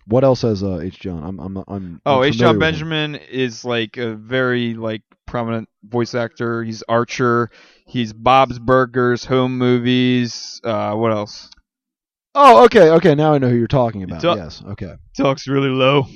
What 0.08 0.24
else 0.24 0.42
has 0.42 0.64
uh, 0.64 0.80
H. 0.80 1.00
Jon? 1.00 1.24
I'm 1.24 1.40
I'm 1.40 1.64
I'm. 1.68 2.02
Oh, 2.06 2.22
I'm 2.24 2.30
H. 2.30 2.38
Jon 2.38 2.56
him. 2.56 2.60
Benjamin 2.60 3.16
is 3.16 3.64
like 3.66 3.98
a 3.98 4.16
very 4.16 4.74
like 4.74 5.02
prominent 5.28 5.70
voice 5.84 6.16
actor. 6.16 6.64
He's 6.64 6.84
Archer. 6.90 7.50
He's 7.86 8.12
Bob's 8.14 8.58
Burgers, 8.60 9.26
Home 9.26 9.58
Movies. 9.58 10.60
Uh, 10.64 10.94
what 10.96 11.12
else? 11.12 11.50
Oh, 12.34 12.64
okay, 12.66 12.90
okay. 12.92 13.16
Now 13.16 13.34
I 13.34 13.38
know 13.38 13.50
who 13.50 13.58
you're 13.58 13.68
talking 13.68 14.04
about. 14.04 14.22
talk- 14.22 14.38
yes, 14.38 14.64
okay, 14.66 14.94
Talks 15.18 15.48
really 15.50 15.68
low, 15.70 16.08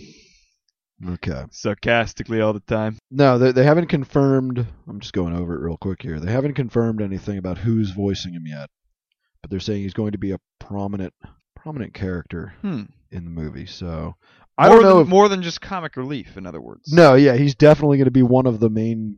okay. 1.10 1.44
sarcastically 1.52 2.40
all 2.42 2.54
the 2.54 2.62
time. 2.62 2.98
No, 3.12 3.38
they, 3.38 3.52
they 3.52 3.64
haven't 3.66 3.88
confirmed. 3.88 4.66
I'm 4.88 5.00
just 5.02 5.14
going 5.14 5.36
over 5.36 5.56
it 5.56 5.62
real 5.66 5.76
quick 5.78 6.02
here. 6.02 6.20
They 6.22 6.32
haven't 6.32 6.54
confirmed 6.54 7.02
anything 7.02 7.38
about 7.38 7.58
who's 7.58 7.92
voicing 7.92 8.34
him 8.34 8.48
yet, 8.48 8.70
but 9.42 9.52
they're 9.52 9.60
saying 9.60 9.82
he's 9.82 9.94
going 9.94 10.14
to 10.14 10.18
be 10.18 10.32
a 10.32 10.40
prominent 10.60 11.14
prominent 11.56 11.94
character 11.94 12.54
Hmm. 12.62 12.84
In 13.16 13.24
the 13.26 13.32
movie. 13.32 13.66
So 13.66 14.16
I 14.58 14.68
more 14.68 14.78
don't 14.78 14.84
know. 14.84 14.98
Than, 14.98 15.04
if, 15.04 15.08
more 15.08 15.30
than 15.30 15.42
just 15.42 15.62
comic 15.62 15.96
relief, 15.96 16.38
in 16.38 16.46
other 16.46 16.62
words. 16.62 16.92
no, 16.92 17.16
yeah, 17.16 17.36
he's 17.36 17.56
definitely 17.56 17.98
going 17.98 18.06
to 18.06 18.12
be 18.12 18.24
one 18.24 18.46
of 18.46 18.60
the 18.60 18.70
main 18.70 19.18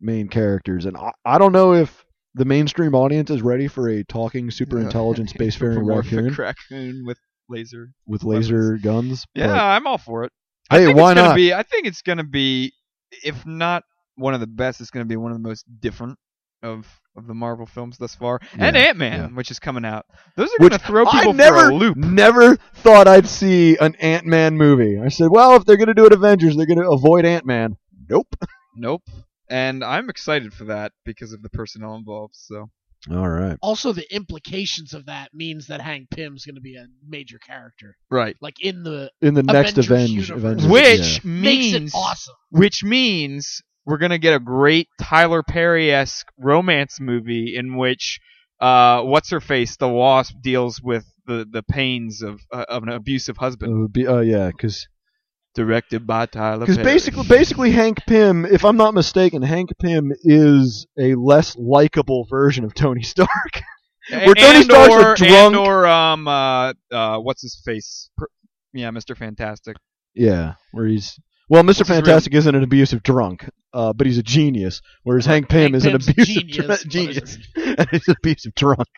main 0.00 0.28
characters, 0.28 0.86
and 0.86 0.96
I, 0.96 1.10
I 1.24 1.38
don't 1.38 1.52
know 1.52 1.74
if 1.74 2.04
the 2.34 2.44
mainstream 2.44 2.94
audience 2.94 3.30
is 3.30 3.42
ready 3.42 3.68
for 3.68 3.88
a 3.88 4.04
talking, 4.04 4.50
super 4.50 4.80
intelligent 4.80 5.28
spacefaring 5.34 5.84
raccoon 5.84 6.32
raccoon 6.34 7.04
with 7.04 7.18
laser. 7.48 7.92
with 8.06 8.22
laser 8.22 8.78
guns. 8.78 9.26
Yeah, 9.34 9.48
but- 9.48 9.58
I'm 9.58 9.86
all 9.86 9.98
for 9.98 10.24
it. 10.24 10.32
Hey, 10.70 10.84
I 10.84 10.86
think 10.86 10.98
why 10.98 11.10
it's 11.10 11.18
gonna 11.18 11.28
not? 11.30 11.34
Be, 11.34 11.52
I 11.52 11.62
think 11.64 11.86
it's 11.86 12.02
gonna 12.02 12.24
be, 12.24 12.72
if 13.24 13.44
not 13.44 13.82
one 14.14 14.34
of 14.34 14.40
the 14.40 14.46
best, 14.46 14.80
it's 14.80 14.90
gonna 14.90 15.04
be 15.04 15.16
one 15.16 15.32
of 15.32 15.36
the 15.36 15.46
most 15.46 15.64
different 15.80 16.16
of 16.62 16.86
of 17.16 17.26
the 17.26 17.34
Marvel 17.34 17.66
films 17.66 17.98
thus 17.98 18.14
far. 18.14 18.40
and 18.56 18.76
Ant 18.76 18.96
Man, 18.96 19.18
yeah. 19.20 19.26
which 19.36 19.50
is 19.50 19.58
coming 19.58 19.84
out. 19.84 20.06
Those 20.36 20.48
are 20.50 20.62
Which 20.62 20.70
gonna 20.70 20.82
throw 20.82 21.06
I 21.06 21.18
people 21.18 21.32
never, 21.34 21.58
for 21.58 21.70
a 21.70 21.74
loop. 21.74 21.96
never 21.96 22.56
thought 22.74 23.08
I'd 23.08 23.26
see 23.26 23.76
an 23.78 23.94
Ant 23.96 24.26
Man 24.26 24.56
movie. 24.56 24.98
I 25.00 25.08
said, 25.08 25.28
well, 25.30 25.56
if 25.56 25.64
they're 25.64 25.76
going 25.76 25.88
to 25.88 25.94
do 25.94 26.06
it 26.06 26.12
Avengers, 26.12 26.56
they're 26.56 26.66
going 26.66 26.80
to 26.80 26.88
avoid 26.90 27.24
Ant 27.24 27.44
Man. 27.46 27.76
Nope. 28.08 28.34
Nope. 28.76 29.02
And 29.50 29.82
I'm 29.82 30.08
excited 30.08 30.54
for 30.54 30.64
that 30.66 30.92
because 31.04 31.32
of 31.32 31.42
the 31.42 31.50
personnel 31.50 31.96
involved. 31.96 32.36
So 32.36 32.70
All 33.10 33.28
right. 33.28 33.58
Also, 33.60 33.92
the 33.92 34.06
implications 34.14 34.94
of 34.94 35.06
that 35.06 35.34
means 35.34 35.66
that 35.66 35.80
Hank 35.80 36.08
Pym's 36.10 36.46
going 36.46 36.54
to 36.54 36.60
be 36.60 36.76
a 36.76 36.86
major 37.06 37.38
character, 37.38 37.96
right. 38.10 38.36
like 38.40 38.60
in 38.64 38.84
the 38.84 39.10
In 39.20 39.34
the 39.34 39.42
next 39.42 39.76
Avengers 39.76 40.30
Avenge, 40.30 40.30
universe. 40.30 40.62
Avengers, 40.64 40.68
Which 40.70 41.24
yeah. 41.24 41.30
makes 41.30 41.72
means 41.72 41.94
it 41.94 41.96
awesome. 41.98 42.34
which 42.50 42.84
means 42.84 43.60
we're 43.90 43.98
gonna 43.98 44.18
get 44.18 44.34
a 44.34 44.40
great 44.40 44.88
Tyler 45.00 45.42
Perry 45.42 45.92
esque 45.92 46.26
romance 46.38 46.98
movie 47.00 47.54
in 47.56 47.76
which 47.76 48.20
uh, 48.60 49.02
what's 49.02 49.30
her 49.30 49.40
face, 49.40 49.76
the 49.76 49.88
Wasp, 49.88 50.34
deals 50.42 50.80
with 50.82 51.04
the, 51.26 51.46
the 51.50 51.62
pains 51.62 52.22
of 52.22 52.40
uh, 52.52 52.64
of 52.68 52.82
an 52.84 52.88
abusive 52.90 53.36
It 53.36 53.40
husband. 53.40 53.80
would 53.80 53.92
be, 53.92 54.06
oh 54.06 54.20
yeah, 54.20 54.48
because 54.48 54.86
Directed 55.52 56.06
by 56.06 56.26
Tyler 56.26 56.60
because 56.60 56.78
basically, 56.78 57.26
basically 57.26 57.70
Hank 57.72 57.98
Pym, 58.06 58.46
if 58.46 58.64
I'm 58.64 58.76
not 58.76 58.94
mistaken, 58.94 59.42
Hank 59.42 59.70
Pym 59.80 60.12
is 60.22 60.86
a 60.96 61.16
less 61.16 61.56
likable 61.56 62.24
version 62.30 62.64
of 62.64 62.72
Tony 62.72 63.02
Stark. 63.02 63.28
Where 64.10 64.34
Tony 64.36 64.58
and 64.58 64.64
Stark's 64.64 64.94
a 64.94 64.96
or, 64.96 65.14
drunk- 65.16 65.32
and 65.32 65.56
or 65.56 65.86
um 65.88 66.28
uh 66.28 66.72
uh 66.92 67.18
what's 67.18 67.42
his 67.42 67.60
face? 67.64 68.10
Yeah, 68.72 68.90
Mr. 68.90 69.16
Fantastic. 69.16 69.76
yeah, 70.14 70.54
where 70.70 70.86
he's 70.86 71.18
well, 71.50 71.64
Mr. 71.64 71.84
Fantastic 71.84 72.32
isn't 72.32 72.54
an 72.54 72.62
abusive 72.62 73.02
drunk, 73.02 73.46
uh, 73.74 73.92
but 73.92 74.06
he's 74.06 74.18
a 74.18 74.22
genius. 74.22 74.80
Whereas 75.02 75.26
Hank 75.26 75.48
Pym 75.48 75.72
Hank 75.72 75.74
is 75.74 75.84
an 75.84 75.92
Pym's 75.92 76.08
a 76.08 76.10
abusive 76.12 76.46
genius, 76.46 76.66
dr- 76.66 76.88
genius, 76.88 77.38
and 77.56 77.90
he's 77.90 78.06
an 78.08 78.14
abusive 78.18 78.54
drunk. 78.54 78.88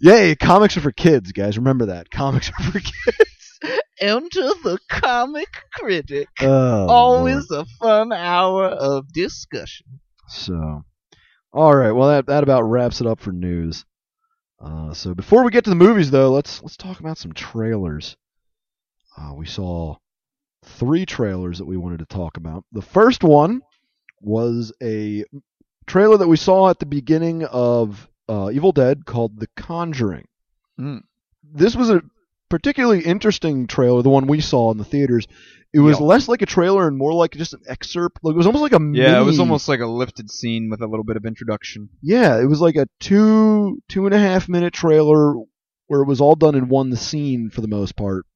Yay, 0.00 0.34
comics 0.36 0.76
are 0.76 0.80
for 0.80 0.92
kids, 0.92 1.32
guys. 1.32 1.58
Remember 1.58 1.86
that. 1.86 2.10
Comics 2.10 2.48
are 2.50 2.62
for 2.64 2.80
kids. 2.80 3.60
Enter 4.00 4.48
the 4.62 4.78
comic 4.88 5.48
critic. 5.74 6.28
Oh, 6.40 6.86
Always 6.88 7.50
Lord. 7.50 7.66
a 7.66 7.84
fun 7.84 8.12
hour 8.12 8.66
of 8.66 9.12
discussion. 9.12 9.86
So, 10.28 10.82
all 11.52 11.74
right. 11.76 11.92
Well, 11.92 12.08
that 12.08 12.26
that 12.26 12.42
about 12.42 12.62
wraps 12.62 13.00
it 13.00 13.06
up 13.06 13.20
for 13.20 13.32
news. 13.32 13.84
Uh, 14.58 14.94
so 14.94 15.14
before 15.14 15.44
we 15.44 15.50
get 15.50 15.64
to 15.64 15.70
the 15.70 15.76
movies, 15.76 16.10
though, 16.10 16.30
let's 16.30 16.62
let's 16.62 16.76
talk 16.76 17.00
about 17.00 17.18
some 17.18 17.32
trailers. 17.32 18.16
Uh, 19.16 19.34
we 19.34 19.46
saw 19.46 19.96
three 20.66 21.06
trailers 21.06 21.58
that 21.58 21.64
we 21.66 21.76
wanted 21.76 22.00
to 22.00 22.06
talk 22.06 22.36
about. 22.36 22.64
The 22.72 22.82
first 22.82 23.22
one 23.24 23.62
was 24.20 24.72
a 24.82 25.24
trailer 25.86 26.16
that 26.18 26.28
we 26.28 26.36
saw 26.36 26.68
at 26.70 26.78
the 26.78 26.86
beginning 26.86 27.44
of 27.44 28.08
uh, 28.28 28.50
Evil 28.52 28.72
Dead 28.72 29.06
called 29.06 29.38
The 29.38 29.46
Conjuring. 29.56 30.26
Hmm. 30.78 30.98
This 31.44 31.76
was 31.76 31.90
a 31.90 32.02
particularly 32.48 33.00
interesting 33.02 33.66
trailer, 33.66 34.02
the 34.02 34.10
one 34.10 34.26
we 34.26 34.40
saw 34.40 34.70
in 34.72 34.78
the 34.78 34.84
theaters. 34.84 35.26
It 35.72 35.80
was 35.80 35.98
Yeah. 36.00 36.06
less 36.06 36.28
like 36.28 36.42
a 36.42 36.46
trailer 36.46 36.86
and 36.88 36.96
more 36.96 37.12
like 37.12 37.32
just 37.32 37.52
an 37.54 37.60
excerpt. 37.68 38.18
Like 38.22 38.34
it 38.34 38.36
was 38.38 38.46
almost 38.46 38.62
like 38.62 38.72
a 38.72 38.90
Yeah, 38.92 39.20
it 39.20 39.24
was 39.24 39.38
almost 39.40 39.68
like 39.68 39.80
a 39.80 39.86
lifted 39.86 40.30
scene 40.30 40.70
with 40.70 40.80
a 40.80 40.86
little 40.86 41.04
bit 41.04 41.16
of 41.16 41.24
introduction. 41.26 41.88
yeah, 42.02 42.40
it 42.40 42.46
was 42.46 42.60
like 42.60 42.76
a 42.76 42.86
two 43.00 43.80
two 43.88 44.06
and 44.06 44.14
a 44.14 44.18
half 44.18 44.48
minute 44.48 44.72
trailer 44.72 45.34
where 45.88 46.00
it 46.02 46.06
was 46.06 46.20
all 46.20 46.34
done 46.34 46.54
in 46.54 46.68
one 46.68 46.94
scene 46.96 47.50
for 47.50 47.60
the 47.60 47.68
most 47.68 47.94
part, 47.96 48.26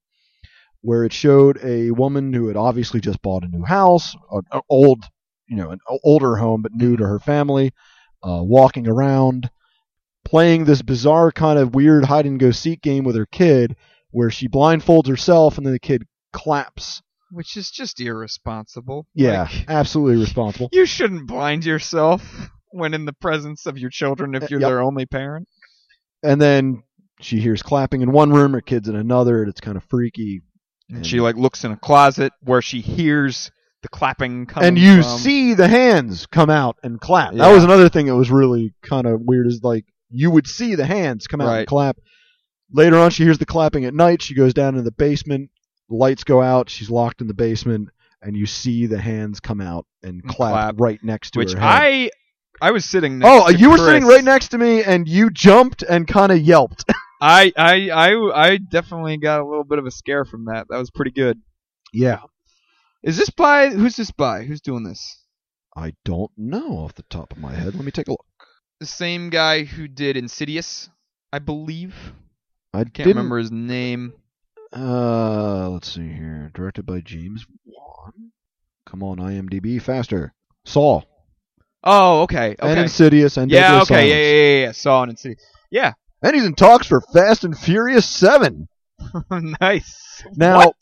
where 0.82 1.04
it 1.04 1.12
showed 1.12 1.58
a 1.62 1.90
woman 1.90 2.32
who 2.32 2.48
had 2.48 2.56
obviously 2.56 3.00
just 3.00 3.20
bought 3.22 3.44
a 3.44 3.48
new 3.48 3.64
house, 3.64 4.14
an 4.32 4.60
old, 4.68 5.04
you 5.46 5.56
know, 5.56 5.70
an 5.70 5.78
older 6.04 6.36
home 6.36 6.62
but 6.62 6.72
new 6.72 6.96
to 6.96 7.06
her 7.06 7.18
family, 7.18 7.72
uh, 8.22 8.40
walking 8.42 8.88
around, 8.88 9.50
playing 10.24 10.64
this 10.64 10.82
bizarre 10.82 11.30
kind 11.32 11.58
of 11.58 11.74
weird 11.74 12.04
hide 12.04 12.26
and 12.26 12.40
go 12.40 12.50
seek 12.50 12.80
game 12.82 13.04
with 13.04 13.16
her 13.16 13.26
kid, 13.26 13.76
where 14.10 14.30
she 14.30 14.48
blindfolds 14.48 15.06
herself 15.08 15.56
and 15.58 15.66
then 15.66 15.72
the 15.72 15.78
kid 15.78 16.04
claps. 16.32 17.02
Which 17.32 17.56
is 17.56 17.70
just 17.70 18.00
irresponsible. 18.00 19.06
Yeah, 19.14 19.42
Like, 19.42 19.64
absolutely 19.68 20.20
responsible. 20.20 20.68
you 20.72 20.84
shouldn't 20.86 21.28
blind 21.28 21.64
yourself 21.64 22.50
when 22.72 22.92
in 22.94 23.04
the 23.04 23.12
presence 23.12 23.66
of 23.66 23.78
your 23.78 23.90
children 23.90 24.34
if 24.34 24.44
Uh, 24.44 24.46
you're 24.50 24.60
yep. 24.60 24.68
their 24.68 24.82
only 24.82 25.06
parent. 25.06 25.46
And 26.22 26.40
then 26.40 26.82
she 27.20 27.38
hears 27.40 27.62
clapping 27.62 28.02
in 28.02 28.12
one 28.12 28.30
room, 28.32 28.52
her 28.52 28.60
kid's 28.60 28.88
in 28.88 28.96
another, 28.96 29.40
and 29.42 29.48
it's 29.50 29.60
kind 29.60 29.76
of 29.76 29.84
freaky. 29.84 30.42
And 30.90 31.06
she 31.06 31.20
like 31.20 31.36
looks 31.36 31.64
in 31.64 31.72
a 31.72 31.76
closet 31.76 32.32
where 32.42 32.62
she 32.62 32.80
hears 32.80 33.50
the 33.82 33.88
clapping 33.88 34.46
coming 34.46 34.68
and 34.68 34.78
you 34.78 35.02
from. 35.02 35.18
see 35.18 35.54
the 35.54 35.68
hands 35.68 36.26
come 36.26 36.50
out 36.50 36.76
and 36.82 37.00
clap. 37.00 37.34
That 37.34 37.52
was 37.52 37.64
another 37.64 37.88
thing 37.88 38.06
that 38.06 38.16
was 38.16 38.30
really 38.30 38.74
kind 38.82 39.06
of 39.06 39.20
weird. 39.22 39.46
Is 39.46 39.62
like 39.62 39.84
you 40.10 40.30
would 40.30 40.46
see 40.46 40.74
the 40.74 40.86
hands 40.86 41.26
come 41.26 41.40
out 41.40 41.58
and 41.58 41.66
clap. 41.66 41.98
Later 42.72 42.98
on, 42.98 43.10
she 43.10 43.24
hears 43.24 43.38
the 43.38 43.46
clapping 43.46 43.84
at 43.84 43.94
night. 43.94 44.22
She 44.22 44.34
goes 44.34 44.54
down 44.54 44.76
in 44.76 44.84
the 44.84 44.92
basement. 44.92 45.50
The 45.88 45.96
lights 45.96 46.24
go 46.24 46.40
out. 46.40 46.70
She's 46.70 46.90
locked 46.90 47.20
in 47.20 47.26
the 47.26 47.34
basement, 47.34 47.88
and 48.22 48.36
you 48.36 48.46
see 48.46 48.86
the 48.86 49.00
hands 49.00 49.40
come 49.40 49.60
out 49.60 49.86
and 50.02 50.22
clap, 50.22 50.52
clap. 50.52 50.74
right 50.78 51.02
next 51.02 51.32
to 51.32 51.40
which 51.40 51.52
her 51.52 51.60
head. 51.60 51.68
I 51.68 52.10
I 52.60 52.70
was 52.72 52.84
sitting 52.84 53.18
next 53.18 53.30
oh, 53.30 53.48
you 53.50 53.70
were 53.70 53.78
sitting 53.78 54.04
right 54.04 54.22
next 54.22 54.48
to 54.48 54.58
me, 54.58 54.84
and 54.84 55.08
you 55.08 55.30
jumped 55.30 55.82
and 55.82 56.06
kind 56.06 56.30
of 56.30 56.38
yelped. 56.38 56.84
I, 57.20 57.52
I 57.56 57.90
I 57.90 58.50
I 58.52 58.56
definitely 58.56 59.16
got 59.18 59.40
a 59.40 59.44
little 59.46 59.64
bit 59.64 59.78
of 59.78 59.86
a 59.86 59.90
scare 59.90 60.24
from 60.24 60.46
that. 60.46 60.66
That 60.70 60.78
was 60.78 60.90
pretty 60.90 61.10
good. 61.10 61.38
yeah, 61.92 62.20
Is 63.02 63.16
this 63.16 63.30
by 63.30 63.68
who's 63.70 63.96
this 63.96 64.10
by? 64.10 64.44
Who's 64.44 64.60
doing 64.60 64.84
this? 64.84 65.18
I 65.76 65.92
don't 66.04 66.30
know 66.36 66.78
off 66.78 66.94
the 66.94 67.04
top 67.04 67.32
of 67.32 67.38
my 67.38 67.52
head. 67.52 67.74
Let 67.74 67.84
me 67.84 67.90
take 67.92 68.08
a 68.08 68.12
look. 68.12 68.24
The 68.80 68.86
same 68.86 69.28
guy 69.30 69.64
who 69.64 69.86
did 69.88 70.16
Insidious, 70.16 70.88
I 71.32 71.38
believe. 71.38 71.94
I 72.72 72.78
Can't 72.84 72.94
didn't 72.94 73.08
remember 73.16 73.38
his 73.38 73.52
name. 73.52 74.14
Uh, 74.74 75.68
let's 75.70 75.92
see 75.92 76.08
here. 76.08 76.50
Directed 76.54 76.86
by 76.86 77.00
James 77.00 77.44
Wan. 77.64 78.32
Come 78.86 79.02
on, 79.02 79.18
IMDb, 79.18 79.80
faster. 79.82 80.32
Saw 80.64 81.02
Oh, 81.82 82.22
okay. 82.22 82.56
and 82.60 82.78
Insidious 82.80 83.36
and 83.36 83.50
Yeah, 83.50 83.60
Deadly 83.60 83.76
okay. 83.82 83.86
Silence. 83.86 84.10
Yeah, 84.10 84.16
yeah, 84.16 84.32
yeah, 84.32 84.64
yeah. 84.66 84.72
Saw 84.72 85.02
and 85.02 85.10
Insidious. 85.10 85.42
Yeah. 85.70 85.92
And 86.22 86.34
he's 86.34 86.44
in 86.44 86.54
talks 86.54 86.86
for 86.86 87.00
Fast 87.00 87.44
and 87.44 87.56
Furious 87.58 88.06
Seven. 88.08 88.68
nice. 89.60 90.22
Now- 90.36 90.58
What? 90.58 90.76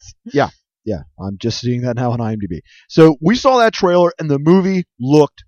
Yeah, 0.84 1.02
I'm 1.20 1.36
just 1.38 1.60
seeing 1.60 1.82
that 1.82 1.96
now 1.96 2.12
on 2.12 2.18
IMDb. 2.18 2.60
So 2.88 3.16
we 3.20 3.34
saw 3.34 3.58
that 3.58 3.74
trailer, 3.74 4.10
and 4.18 4.30
the 4.30 4.38
movie 4.38 4.84
looked. 4.98 5.44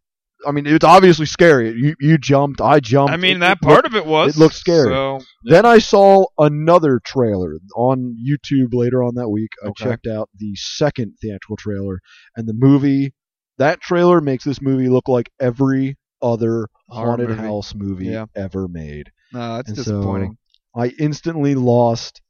I 0.47 0.52
mean, 0.52 0.66
it's 0.66 0.85
obviously 0.85 1.25
scary. 1.25 1.70
You 1.73 1.94
you 1.99 2.18
jumped, 2.18 2.61
I 2.61 2.78
jumped. 2.80 3.12
I 3.12 3.16
mean, 3.16 3.37
It- 3.37 3.40
that 3.40 3.59
it 3.62 3.62
part 3.62 3.87
of 3.87 3.94
it 3.94 4.04
was. 4.04 4.37
it 4.37 4.38
looked 4.38 4.54
scary. 4.54 4.90
So, 4.90 5.20
Then 5.44 5.64
I 5.64 5.78
saw 5.78 6.26
another 6.38 7.00
trailer 7.02 7.56
on 7.75 8.16
YouTube 8.23 8.75
later 8.75 9.02
on 9.02 9.14
that 9.14 9.30
week. 9.30 9.49
I 9.64 9.68
Okay. 9.68 9.85
checked 9.85 10.06
out 10.06 10.28
the 10.37 10.54
second 10.56 11.14
theatrical 11.23 11.56
trailer, 11.56 12.00
and 12.37 12.47
the 12.47 12.54
movie. 12.54 13.14
That 13.56 13.80
trailer 13.80 14.20
makes 14.20 14.44
this 14.44 14.61
movie 14.61 14.88
look 14.90 15.09
like 15.09 15.30
every 15.40 15.97
other 16.20 16.68
haunted 16.90 17.30
movie. 17.30 17.40
house 17.40 17.75
movie 17.75 18.06
Yeah. 18.09 18.26
ever 18.35 18.68
made. 18.68 19.11
No, 19.32 19.56
that's 19.56 19.68
And 19.68 19.76
so, 19.76 19.84
disappointing. 19.84 20.37
I 20.75 20.88
instantly 20.99 21.54
lost 21.54 22.20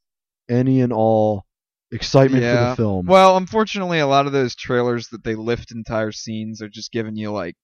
any 0.49 0.80
and 0.80 0.92
all 0.92 1.45
excitement 1.92 2.45
for 2.45 2.57
the 2.57 2.76
film. 2.76 3.07
Well, 3.07 3.37
unfortunately, 3.37 3.99
a 4.00 4.07
lot 4.07 4.26
of 4.26 4.33
those 4.33 4.54
trailers 4.54 5.09
that 5.09 5.25
they 5.25 5.35
lift 5.35 5.73
entire 5.73 6.12
scenes 6.12 6.62
are 6.62 6.69
just 6.69 6.92
giving 6.92 7.16
you 7.16 7.30
like 7.33 7.57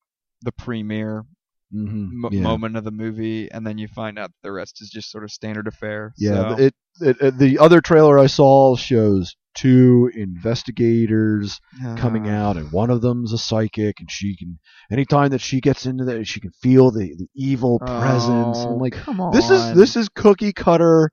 the 0.43 0.53
premiere, 0.53 1.25
hmm 1.73 2.09
m- 2.25 2.31
yeah. 2.33 2.43
moment 2.43 2.77
of 2.77 2.85
the 2.85 2.91
movie, 2.91 3.51
and 3.51 3.67
then 3.67 3.79
you 3.79 3.89
find 3.89 4.19
out 4.19 4.31
the 4.43 4.53
rest 4.53 4.81
is 4.83 4.91
just 4.91 5.11
sort 5.11 5.25
of 5.25 5.31
standard 5.31 5.67
affair. 5.67 6.15
Yeah, 6.17 6.51
so, 6.51 6.59
it, 6.59 6.75
it, 7.01 7.17
it 7.21 7.39
the 7.39 7.59
other 7.59 7.81
trailer 7.81 8.19
I 8.19 8.27
saw 8.27 8.77
shows 8.77 9.37
two 9.57 10.11
investigators 10.15 11.61
coming 11.97 12.29
uh, 12.29 12.33
out, 12.33 12.57
and 12.57 12.71
one 12.71 12.91
of 12.91 13.01
them's 13.01 13.33
a 13.33 13.39
psychic, 13.39 14.01
and 14.01 14.11
she 14.11 14.37
can 14.37 14.59
anytime 14.91 15.31
that 15.31 15.41
she 15.41 15.61
gets 15.61 15.87
into 15.87 16.05
that, 16.05 16.27
she 16.27 16.41
can 16.41 16.53
feel 16.63 16.91
the, 16.91 17.15
the 17.17 17.29
evil 17.35 17.79
presence. 17.79 18.59
Oh, 18.59 18.75
I'm 18.75 18.79
like, 18.79 18.93
come 18.93 19.21
on. 19.21 19.33
this 19.33 19.51
is 19.51 19.75
this 19.75 19.97
is 19.97 20.09
cookie 20.09 20.53
cutter 20.53 21.11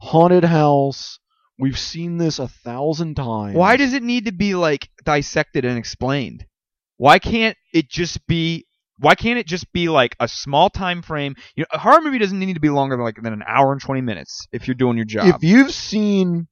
haunted 0.00 0.44
house. 0.44 1.18
We've 1.58 1.78
seen 1.78 2.18
this 2.18 2.38
a 2.38 2.48
thousand 2.48 3.14
times. 3.14 3.56
Why 3.56 3.76
does 3.76 3.94
it 3.94 4.02
need 4.02 4.26
to 4.26 4.32
be 4.32 4.54
like 4.54 4.88
dissected 5.04 5.64
and 5.64 5.78
explained? 5.78 6.44
Why 6.98 7.18
can't 7.18 7.56
it 7.72 7.88
just 7.88 8.26
be? 8.26 8.66
Why 8.98 9.14
can't 9.14 9.38
it 9.38 9.46
just 9.46 9.70
be 9.72 9.90
like 9.90 10.16
a 10.18 10.28
small 10.28 10.70
time 10.70 11.02
frame? 11.02 11.34
You 11.54 11.62
know, 11.62 11.66
a 11.72 11.78
horror 11.78 12.00
movie 12.00 12.18
doesn't 12.18 12.38
need 12.38 12.54
to 12.54 12.60
be 12.60 12.70
longer 12.70 12.96
than 12.96 13.04
like 13.04 13.16
than 13.22 13.32
an 13.32 13.44
hour 13.46 13.72
and 13.72 13.80
twenty 13.80 14.00
minutes 14.00 14.46
if 14.52 14.66
you're 14.66 14.74
doing 14.74 14.96
your 14.96 15.04
job. 15.06 15.34
if 15.34 15.42
you've 15.42 15.72
seen 15.72 16.46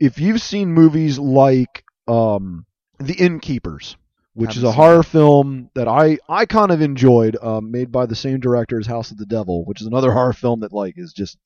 if 0.00 0.18
you've 0.20 0.40
seen 0.42 0.72
movies 0.72 1.18
like 1.18 1.84
um 2.06 2.66
The 2.98 3.14
Innkeepers, 3.14 3.96
which 4.34 4.56
is 4.56 4.62
a 4.64 4.72
horror 4.72 5.02
film 5.02 5.70
that 5.74 5.88
I 5.88 6.18
I 6.28 6.46
kind 6.46 6.70
of 6.70 6.80
enjoyed, 6.80 7.36
um, 7.42 7.70
made 7.70 7.90
by 7.92 8.06
the 8.06 8.16
same 8.16 8.40
director 8.40 8.78
as 8.78 8.86
House 8.86 9.10
of 9.10 9.18
the 9.18 9.26
Devil, 9.26 9.64
which 9.64 9.80
is 9.80 9.86
another 9.86 10.12
horror 10.18 10.32
film 10.32 10.60
that 10.60 10.72
like 10.72 10.94
is 10.96 11.12
just 11.12 11.38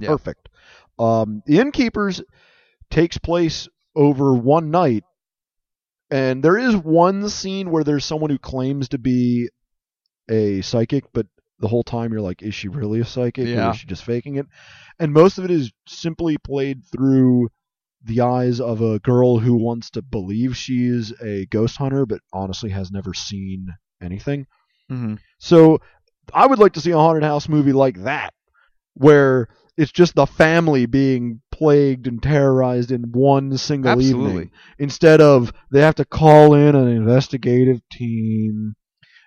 Yeah. 0.00 0.08
perfect. 0.08 0.48
Um, 0.98 1.42
The 1.46 1.58
Innkeepers 1.58 2.22
takes 2.90 3.18
place 3.18 3.68
over 3.96 4.34
one 4.34 4.70
night, 4.70 5.04
and 6.10 6.42
there 6.42 6.58
is 6.58 6.76
one 6.76 7.28
scene 7.28 7.70
where 7.70 7.84
there's 7.84 8.04
someone 8.04 8.30
who 8.30 8.38
claims 8.38 8.88
to 8.90 8.98
be 8.98 9.48
a 10.30 10.60
psychic, 10.62 11.04
but 11.12 11.26
the 11.60 11.68
whole 11.68 11.82
time 11.84 12.12
you're 12.12 12.20
like, 12.20 12.42
is 12.42 12.54
she 12.54 12.68
really 12.68 13.00
a 13.00 13.04
psychic 13.04 13.46
or 13.46 13.48
Yeah. 13.50 13.70
is 13.70 13.76
she 13.76 13.86
just 13.86 14.04
faking 14.04 14.36
it? 14.36 14.46
And 14.98 15.12
most 15.12 15.38
of 15.38 15.44
it 15.44 15.50
is 15.50 15.72
simply 15.86 16.36
played 16.38 16.82
through 16.84 17.48
the 18.04 18.20
eyes 18.20 18.60
of 18.60 18.80
a 18.82 18.98
girl 19.00 19.38
who 19.38 19.54
wants 19.54 19.90
to 19.90 20.02
believe 20.02 20.56
she's 20.56 21.12
a 21.22 21.46
ghost 21.46 21.76
hunter, 21.76 22.06
but 22.06 22.20
honestly 22.32 22.70
has 22.70 22.90
never 22.90 23.14
seen 23.14 23.68
anything. 24.02 24.46
Mhm. 24.90 25.18
So 25.38 25.80
I 26.32 26.46
would 26.46 26.58
like 26.58 26.74
to 26.74 26.80
see 26.80 26.90
a 26.90 26.96
haunted 26.96 27.22
house 27.22 27.48
movie 27.48 27.72
like 27.72 28.02
that, 28.04 28.34
where 28.94 29.48
it's 29.76 29.92
just 29.92 30.14
the 30.14 30.26
family 30.26 30.86
being 30.86 31.40
plagued 31.50 32.06
and 32.06 32.22
terrorized 32.22 32.92
in 32.92 33.10
one 33.12 33.56
single 33.58 33.92
Absolutely. 33.92 34.30
evening, 34.30 34.50
instead 34.78 35.20
of 35.20 35.52
they 35.72 35.80
have 35.80 35.96
to 35.96 36.04
call 36.04 36.54
in 36.54 36.76
an 36.76 36.88
investigative 36.88 37.80
team, 37.90 38.74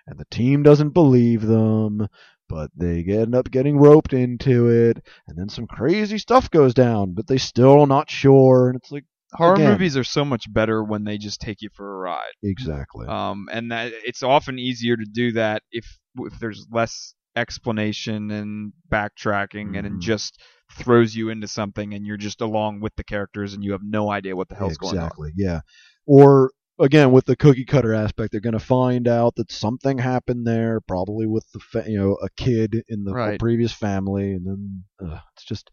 and 0.06 0.18
the 0.18 0.24
team 0.30 0.62
doesn't 0.62 0.94
believe 0.94 1.42
them, 1.42 2.08
but 2.48 2.70
they 2.76 3.04
end 3.04 3.34
up 3.34 3.50
getting 3.50 3.78
roped 3.78 4.12
into 4.12 4.68
it, 4.68 5.02
and 5.26 5.36
then 5.38 5.48
some 5.48 5.66
crazy 5.66 6.18
stuff 6.18 6.50
goes 6.50 6.74
down, 6.74 7.12
but 7.14 7.26
they 7.26 7.38
still 7.38 7.86
not 7.86 8.10
sure, 8.10 8.68
and 8.68 8.76
it's 8.76 8.90
like 8.90 9.04
Horror 9.34 9.54
Again. 9.56 9.72
movies 9.72 9.94
are 9.96 10.04
so 10.04 10.24
much 10.24 10.50
better 10.52 10.82
when 10.82 11.04
they 11.04 11.18
just 11.18 11.40
take 11.40 11.60
you 11.60 11.68
for 11.74 11.94
a 11.94 11.98
ride. 11.98 12.32
exactly. 12.42 13.06
Um, 13.06 13.48
and 13.52 13.70
that 13.72 13.92
it's 14.04 14.22
often 14.22 14.58
easier 14.58 14.96
to 14.96 15.04
do 15.04 15.32
that 15.32 15.62
if 15.70 15.84
if 16.16 16.38
there's 16.40 16.66
less 16.72 17.14
explanation 17.36 18.30
and 18.30 18.72
backtracking, 18.90 19.78
and 19.78 19.86
Mhm. 19.86 19.96
it 19.96 20.00
just 20.00 20.40
throws 20.72 21.14
you 21.14 21.28
into 21.28 21.46
something, 21.46 21.92
and 21.94 22.06
you're 22.06 22.16
just 22.16 22.40
along 22.40 22.80
with 22.80 22.94
the 22.96 23.04
characters, 23.04 23.52
and 23.54 23.62
you 23.62 23.72
have 23.72 23.82
no 23.84 24.10
idea 24.10 24.34
what 24.34 24.48
the 24.48 24.54
hell's 24.54 24.78
going 24.78 24.96
on. 24.98 25.04
exactly, 25.04 25.32
yeah. 25.36 25.60
Or 26.06 26.50
again, 26.78 27.12
with 27.12 27.24
the 27.26 27.36
cookie 27.36 27.64
cutter 27.64 27.92
aspect, 27.94 28.32
they're 28.32 28.40
going 28.40 28.52
to 28.52 28.58
find 28.58 29.08
out 29.08 29.34
that 29.36 29.50
something 29.52 29.98
happened 29.98 30.46
there, 30.46 30.80
probably 30.80 31.26
with 31.26 31.44
the 31.52 31.60
fa- 31.60 31.84
you 31.86 31.98
know 31.98 32.14
a 32.22 32.28
kid 32.36 32.82
in 32.88 33.04
the 33.04 33.12
Right. 33.12 33.38
previous 33.40 33.72
family, 33.72 34.32
and 34.32 34.46
then 34.46 34.84
uh, 35.04 35.20
it's 35.34 35.44
just 35.44 35.70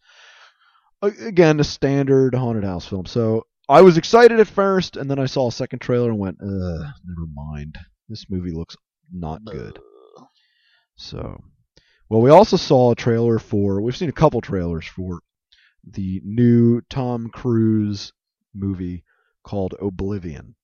again 1.02 1.60
a 1.60 1.64
standard 1.64 2.34
haunted 2.34 2.64
house 2.64 2.86
film. 2.86 3.06
So 3.06 3.44
I 3.68 3.82
was 3.82 3.96
excited 3.98 4.40
at 4.40 4.46
first, 4.48 4.96
and 4.96 5.10
then 5.10 5.18
I 5.18 5.26
saw 5.26 5.48
a 5.48 5.52
second 5.52 5.80
trailer 5.80 6.10
and 6.10 6.18
went, 6.18 6.38
uh, 6.40 6.44
never 7.04 7.26
mind. 7.34 7.76
This 8.08 8.26
movie 8.30 8.52
looks 8.52 8.76
not 9.12 9.44
good. 9.44 9.78
So, 10.96 11.42
well, 12.08 12.20
we 12.22 12.30
also 12.30 12.56
saw 12.56 12.92
a 12.92 12.96
trailer 12.96 13.38
for. 13.38 13.82
We've 13.82 13.96
seen 13.96 14.08
a 14.08 14.12
couple 14.12 14.40
trailers 14.40 14.86
for 14.86 15.20
the 15.84 16.20
new 16.24 16.80
Tom 16.88 17.28
Cruise 17.28 18.12
movie 18.54 19.04
called 19.44 19.74
Oblivion, 19.80 20.54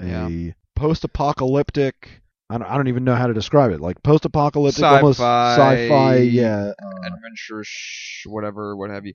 a 0.00 0.06
Yeah. 0.06 0.52
post-apocalyptic. 0.76 2.22
I 2.50 2.58
don't, 2.58 2.66
I 2.68 2.76
don't 2.76 2.88
even 2.88 3.04
know 3.04 3.14
how 3.16 3.26
to 3.26 3.34
describe 3.34 3.72
it. 3.72 3.80
Like 3.80 4.02
post-apocalyptic, 4.02 4.84
almost 4.84 5.18
Sci-fi. 5.20 5.52
sci-fi. 5.54 6.16
Yeah, 6.18 6.72
uh, 6.82 7.06
adventure, 7.06 7.62
sh- 7.64 8.26
whatever, 8.26 8.76
what 8.76 8.90
have 8.90 9.04
you. 9.06 9.14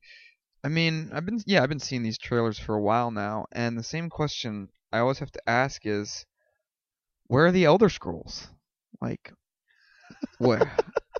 I 0.63 0.69
mean, 0.69 1.09
I've 1.13 1.25
been 1.25 1.41
yeah, 1.45 1.63
I've 1.63 1.69
been 1.69 1.79
seeing 1.79 2.03
these 2.03 2.17
trailers 2.17 2.59
for 2.59 2.75
a 2.75 2.81
while 2.81 3.11
now, 3.11 3.45
and 3.51 3.77
the 3.77 3.83
same 3.83 4.09
question 4.09 4.69
I 4.91 4.99
always 4.99 5.19
have 5.19 5.31
to 5.31 5.49
ask 5.49 5.85
is, 5.85 6.25
where 7.27 7.45
are 7.47 7.51
the 7.51 7.65
Elder 7.65 7.89
Scrolls? 7.89 8.47
Like, 9.01 9.33
where? 10.37 10.71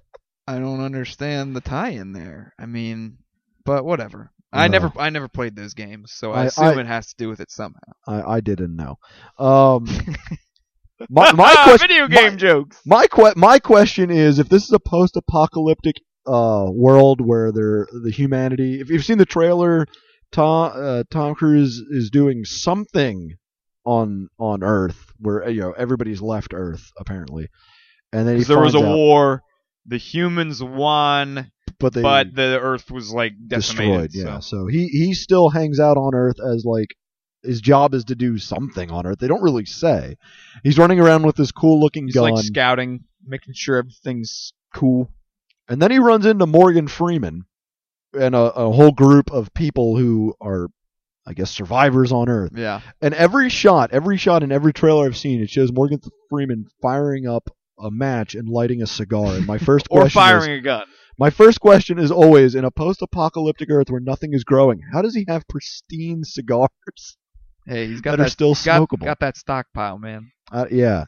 I 0.48 0.60
don't 0.60 0.82
understand 0.84 1.56
the 1.56 1.62
tie-in 1.62 2.12
there. 2.12 2.54
I 2.60 2.66
mean, 2.66 3.20
but 3.64 3.86
whatever. 3.86 4.33
I 4.54 4.68
never 4.68 4.92
I 4.98 5.10
never 5.10 5.28
played 5.28 5.56
those 5.56 5.74
games, 5.74 6.12
so 6.14 6.32
I, 6.32 6.44
I- 6.44 6.46
assume 6.46 6.78
I- 6.78 6.82
it 6.82 6.88
has 6.88 7.08
to 7.08 7.16
do 7.18 7.30
with 7.30 7.40
it 7.40 7.52
somehow. 7.52 7.80
I, 8.08 8.36
I 8.36 8.40
didn't 8.42 8.76
know. 8.76 8.98
Um, 9.38 9.86
my 11.10 11.32
my, 11.32 11.54
question, 11.64 11.88
Video 11.88 12.08
my- 12.08 12.30
game 12.30 12.38
jokes. 12.38 12.80
My 12.86 13.08
que- 13.08 13.34
my 13.36 13.60
question 13.60 14.12
is 14.12 14.40
if 14.40 14.50
this 14.50 14.64
is 14.64 14.72
a 14.72 14.80
post-apocalyptic 14.80 15.96
uh, 16.26 16.68
world 16.70 17.20
where 17.20 17.52
there 17.52 17.88
the 18.04 18.12
humanity 18.12 18.80
if 18.80 18.90
you've 18.90 19.04
seen 19.04 19.18
the 19.18 19.26
trailer 19.26 19.86
Tom 20.32 20.72
uh, 20.74 21.04
Tom 21.12 21.36
Cruise 21.36 21.82
is 21.90 22.10
doing 22.10 22.46
something 22.46 23.36
on 23.86 24.30
on 24.40 24.64
Earth 24.64 25.12
where 25.20 25.50
you 25.50 25.60
know 25.60 25.72
everybody's 25.74 26.22
left 26.22 26.54
Earth 26.54 26.92
apparently 26.98 27.50
and 28.14 28.28
then 28.28 28.42
there 28.44 28.60
was 28.60 28.76
a 28.76 28.78
out, 28.78 28.96
war. 28.96 29.44
The 29.86 29.98
humans 29.98 30.64
won, 30.64 31.52
but 31.84 31.94
they 31.94 32.02
but 32.02 32.36
the 32.36 32.60
Earth 32.60 32.90
was 32.90 33.14
like 33.14 33.34
decimated. 33.48 34.12
destroyed 34.12 34.28
yeah 34.28 34.40
so. 34.40 34.64
so 34.64 34.68
he 34.68 34.88
he 34.88 35.14
still 35.14 35.50
hangs 35.50 35.80
out 35.80 35.98
on 35.98 36.16
Earth 36.16 36.38
as 36.40 36.66
like 36.66 36.96
his 37.44 37.62
job 37.62 37.94
is 37.94 38.06
to 38.06 38.16
do 38.16 38.38
something 38.38 38.90
on 38.90 39.06
Earth 39.06 39.20
they 39.20 39.28
don't 39.28 39.44
really 39.44 39.66
say 39.66 40.16
he's 40.64 40.78
running 40.78 41.00
around 41.00 41.26
with 41.26 41.36
this 41.36 41.52
cool 41.52 41.80
looking 41.80 42.06
He's 42.06 42.16
gun 42.16 42.32
like 42.32 42.46
scouting, 42.46 43.04
making 43.26 43.54
sure 43.54 43.78
everything's 43.78 44.54
cool. 44.74 45.10
And 45.68 45.82
then 45.82 45.92
he 45.92 46.00
runs 46.00 46.26
into 46.26 46.46
Morgan 46.46 46.88
Freeman 46.88 47.46
and 48.14 48.36
a, 48.36 48.40
a 48.54 48.72
whole 48.72 48.92
group 48.92 49.32
of 49.32 49.54
people 49.54 49.98
who 49.98 50.36
are, 50.42 50.68
I 51.26 51.34
guess, 51.34 51.50
survivors 51.52 52.12
on 52.12 52.30
Earth. 52.30 52.52
Yeah. 52.56 52.82
And 53.02 53.14
every 53.14 53.50
shot, 53.50 53.92
every 53.94 54.18
shot 54.18 54.44
in 54.44 54.52
every 54.52 54.74
trailer 54.74 55.06
I've 55.06 55.18
seen, 55.18 55.42
it 55.42 55.50
shows 55.50 55.72
Morgan 55.72 56.02
Freeman 56.30 56.68
firing 56.82 57.28
up 57.28 57.50
a 57.80 57.90
match 57.90 58.36
and 58.36 58.48
lighting 58.48 58.82
a 58.82 58.88
cigar. 58.88 59.36
And 59.36 59.48
my 59.48 59.58
first 59.58 59.88
Or 59.92 60.02
question 60.02 60.22
firing 60.22 60.52
is, 60.52 60.60
a 60.60 60.62
gun. 60.62 60.86
My 61.18 61.30
first 61.30 61.60
question 61.60 62.00
is 62.00 62.12
always 62.12 62.56
in 62.56 62.66
a 62.66 62.72
post-apocalyptic 62.72 63.70
Earth 63.70 63.90
where 63.90 64.02
nothing 64.02 64.34
is 64.34 64.44
growing, 64.44 64.82
how 64.92 65.02
does 65.02 65.16
he 65.16 65.26
have 65.28 65.48
pristine 65.48 66.24
cigars 66.24 67.18
Hey, 67.66 67.88
he's 67.88 68.02
got 68.02 68.18
that 68.18 68.26
are 68.26 68.30
still 68.30 68.54
got, 68.66 68.90
smokable? 68.90 69.06
got 69.06 69.20
that 69.22 69.38
stockpile, 69.38 69.98
man. 69.98 70.32
Uh, 70.52 70.66
yeah. 70.70 71.06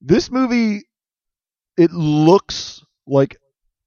This 0.00 0.30
movie, 0.30 0.84
it 1.76 1.90
looks 1.90 2.84
like 3.06 3.36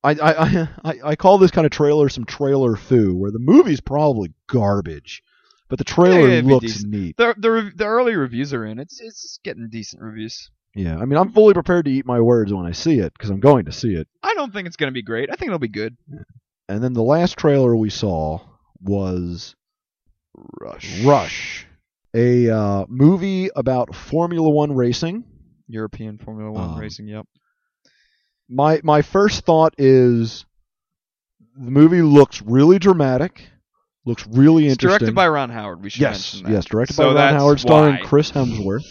I 0.03 0.11
I, 0.11 0.67
I 0.83 0.99
I 1.11 1.15
call 1.15 1.37
this 1.37 1.51
kind 1.51 1.65
of 1.65 1.71
trailer 1.71 2.09
some 2.09 2.25
trailer 2.25 2.75
foo, 2.75 3.15
where 3.15 3.31
the 3.31 3.39
movie's 3.39 3.79
probably 3.81 4.33
garbage, 4.47 5.21
but 5.69 5.77
the 5.77 5.85
trailer 5.85 6.27
Yeah, 6.27 6.41
looks 6.43 6.83
neat. 6.83 7.15
The 7.17 7.33
the 7.37 7.71
the 7.75 7.85
early 7.85 8.15
reviews 8.15 8.53
are 8.53 8.65
in. 8.65 8.79
It's 8.79 8.99
it's 8.99 9.39
getting 9.43 9.69
decent 9.69 10.01
reviews. 10.01 10.49
Yeah, 10.75 10.97
I 10.97 11.05
mean 11.05 11.17
I'm 11.17 11.31
fully 11.31 11.53
prepared 11.53 11.85
to 11.85 11.91
eat 11.91 12.05
my 12.05 12.19
words 12.21 12.53
when 12.53 12.65
I 12.65 12.71
see 12.71 12.99
it 12.99 13.13
because 13.13 13.29
I'm 13.29 13.39
going 13.39 13.65
to 13.65 13.71
see 13.71 13.93
it. 13.95 14.07
I 14.23 14.33
don't 14.35 14.53
think 14.53 14.67
it's 14.67 14.75
gonna 14.77 14.91
be 14.91 15.01
great. 15.01 15.29
I 15.31 15.35
think 15.35 15.47
it'll 15.47 15.59
be 15.59 15.67
good. 15.67 15.97
And 16.67 16.83
then 16.83 16.93
the 16.93 17.01
last 17.03 17.37
trailer 17.37 17.75
we 17.75 17.89
saw 17.89 18.39
was 18.81 19.55
Rush. 20.61 21.03
Rush, 21.03 21.67
a 22.13 22.49
uh, 22.49 22.85
movie 22.87 23.49
about 23.55 23.95
Formula 23.95 24.47
One 24.49 24.73
racing. 24.73 25.23
European 25.67 26.17
Formula 26.17 26.51
One 26.51 26.69
Um, 26.71 26.79
racing. 26.79 27.07
Yep. 27.07 27.25
my 28.47 28.79
my 28.83 29.01
first 29.01 29.45
thought 29.45 29.73
is 29.77 30.45
the 31.55 31.71
movie 31.71 32.01
looks 32.01 32.41
really 32.41 32.79
dramatic, 32.79 33.47
looks 34.05 34.25
really 34.27 34.65
It's 34.65 34.73
interesting. 34.73 34.99
directed 34.99 35.15
by 35.15 35.27
Ron 35.27 35.49
Howard. 35.49 35.81
We 35.83 35.89
should 35.89 36.01
yes, 36.01 36.33
mention 36.35 36.49
that. 36.49 36.55
yes, 36.55 36.65
directed 36.65 36.93
So 36.95 37.13
by 37.13 37.25
Ron 37.31 37.33
Howard, 37.39 37.59
starring 37.59 37.95
why. 37.95 38.01
Chris 38.05 38.31
Hemsworth. 38.31 38.85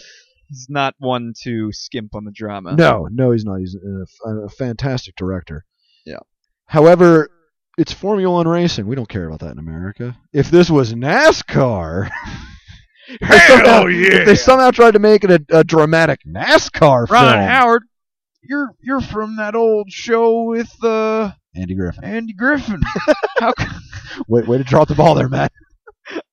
He's 0.49 0.67
not 0.69 0.95
one 0.97 1.33
to 1.43 1.71
skimp 1.71 2.15
on 2.15 2.25
the 2.25 2.31
drama. 2.31 2.75
No, 2.75 3.07
no, 3.11 3.31
he's 3.31 3.45
not. 3.45 3.59
He's 3.59 3.75
a, 3.75 4.29
a 4.29 4.49
fantastic 4.49 5.15
director. 5.15 5.63
Yeah. 6.05 6.17
However, 6.65 7.29
it's 7.77 7.93
Formula 7.93 8.33
One 8.33 8.47
racing. 8.47 8.87
We 8.87 8.95
don't 8.95 9.07
care 9.09 9.27
about 9.27 9.39
that 9.41 9.51
in 9.51 9.59
America. 9.59 10.17
If 10.33 10.49
this 10.51 10.69
was 10.69 10.93
NASCAR, 10.93 12.09
if 13.07 13.19
they 13.29 13.37
somehow, 13.47 13.83
if 13.87 14.25
they 14.25 14.35
somehow 14.35 14.71
tried 14.71 14.91
to 14.91 14.99
make 14.99 15.23
it 15.23 15.31
a, 15.31 15.59
a 15.59 15.63
dramatic 15.63 16.19
NASCAR 16.27 17.07
film. 17.07 17.23
Ron 17.23 17.33
film, 17.33 17.47
Howard. 17.47 17.83
you're 18.41 18.69
you're 18.81 19.01
from 19.01 19.37
that 19.37 19.55
old 19.55 19.91
show 19.91 20.43
with 20.43 20.71
uh, 20.83 21.31
Andy 21.55 21.75
Griffith. 21.75 22.03
Andy 22.03 22.33
Griffith. 22.33 22.81
How 23.39 23.53
c- 23.57 23.65
Way, 24.27 24.41
way 24.41 24.57
to 24.57 24.63
drop 24.63 24.87
the 24.87 24.95
ball 24.95 25.15
there, 25.15 25.29
Matt. 25.29 25.51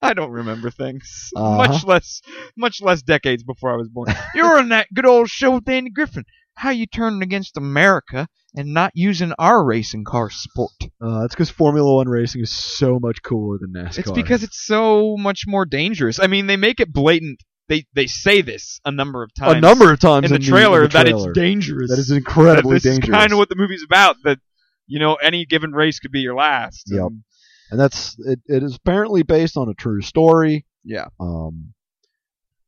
I 0.03 0.15
don't 0.15 0.31
remember 0.31 0.71
things. 0.71 1.31
Uh-huh. 1.35 1.57
Much 1.57 1.85
less, 1.85 2.23
much 2.57 2.81
less 2.81 3.03
decades 3.03 3.43
before 3.43 3.73
I 3.73 3.77
was 3.77 3.89
born. 3.89 4.09
you 4.35 4.45
were 4.45 4.59
on 4.59 4.71
that 4.71 4.89
good 4.95 5.07
old 5.07 5.29
show 5.29 5.53
with 5.53 5.69
Andy 5.69 5.91
Griffith. 5.91 6.27
How 6.55 6.71
you 6.71 6.87
turning 6.87 7.23
against 7.23 7.59
America 7.59 8.29
and 8.55 8.73
not 8.73 8.93
using 8.95 9.33
our 9.39 9.63
racing 9.63 10.05
car 10.05 10.31
sport? 10.31 10.73
Uh, 11.03 11.21
that's 11.21 11.35
because 11.35 11.51
Formula 11.51 11.97
One 11.97 12.09
racing 12.09 12.43
is 12.43 12.51
so 12.51 12.99
much 12.99 13.23
cooler 13.23 13.59
than 13.59 13.75
NASCAR. 13.75 13.99
It's 13.99 14.11
because 14.11 14.43
it's 14.43 14.65
so 14.65 15.17
much 15.19 15.43
more 15.47 15.67
dangerous. 15.67 16.19
I 16.19 16.29
mean, 16.29 16.47
they 16.47 16.57
make 16.57 16.81
it 16.81 16.93
blatant. 16.93 17.41
They 17.69 17.85
they 17.95 18.07
say 18.07 18.43
this 18.43 18.81
a 18.85 18.93
number 18.93 19.25
of 19.25 19.35
times 19.35 19.57
a 19.57 19.61
number 19.61 19.93
of 19.93 19.99
times 19.99 20.31
in 20.31 20.33
the 20.33 20.39
trailer 20.39 20.85
in 20.85 20.91
the 20.91 20.99
that 20.99 21.09
it's 21.09 21.27
dangerous. 21.35 21.91
That 21.91 21.99
is 21.99 22.11
incredibly 22.11 22.75
that 22.77 22.83
this 22.85 22.95
dangerous. 22.95 23.19
kind 23.19 23.33
of 23.33 23.39
what 23.39 23.49
the 23.49 23.57
movie's 23.57 23.83
about. 23.85 24.17
That 24.23 24.39
you 24.87 25.01
know, 25.01 25.15
any 25.17 25.45
given 25.45 25.73
race 25.73 25.99
could 25.99 26.13
be 26.13 26.21
your 26.21 26.37
last. 26.37 26.85
Yep. 26.87 27.01
And, 27.01 27.23
and 27.71 27.79
that's 27.81 28.17
it, 28.21 28.41
it 28.47 28.63
is 28.63 28.77
apparently 28.77 29.23
based 29.23 29.57
on 29.57 29.69
a 29.69 29.75
true 29.75 30.03
story. 30.03 30.65
yeah. 30.85 31.07
Um, 31.21 31.73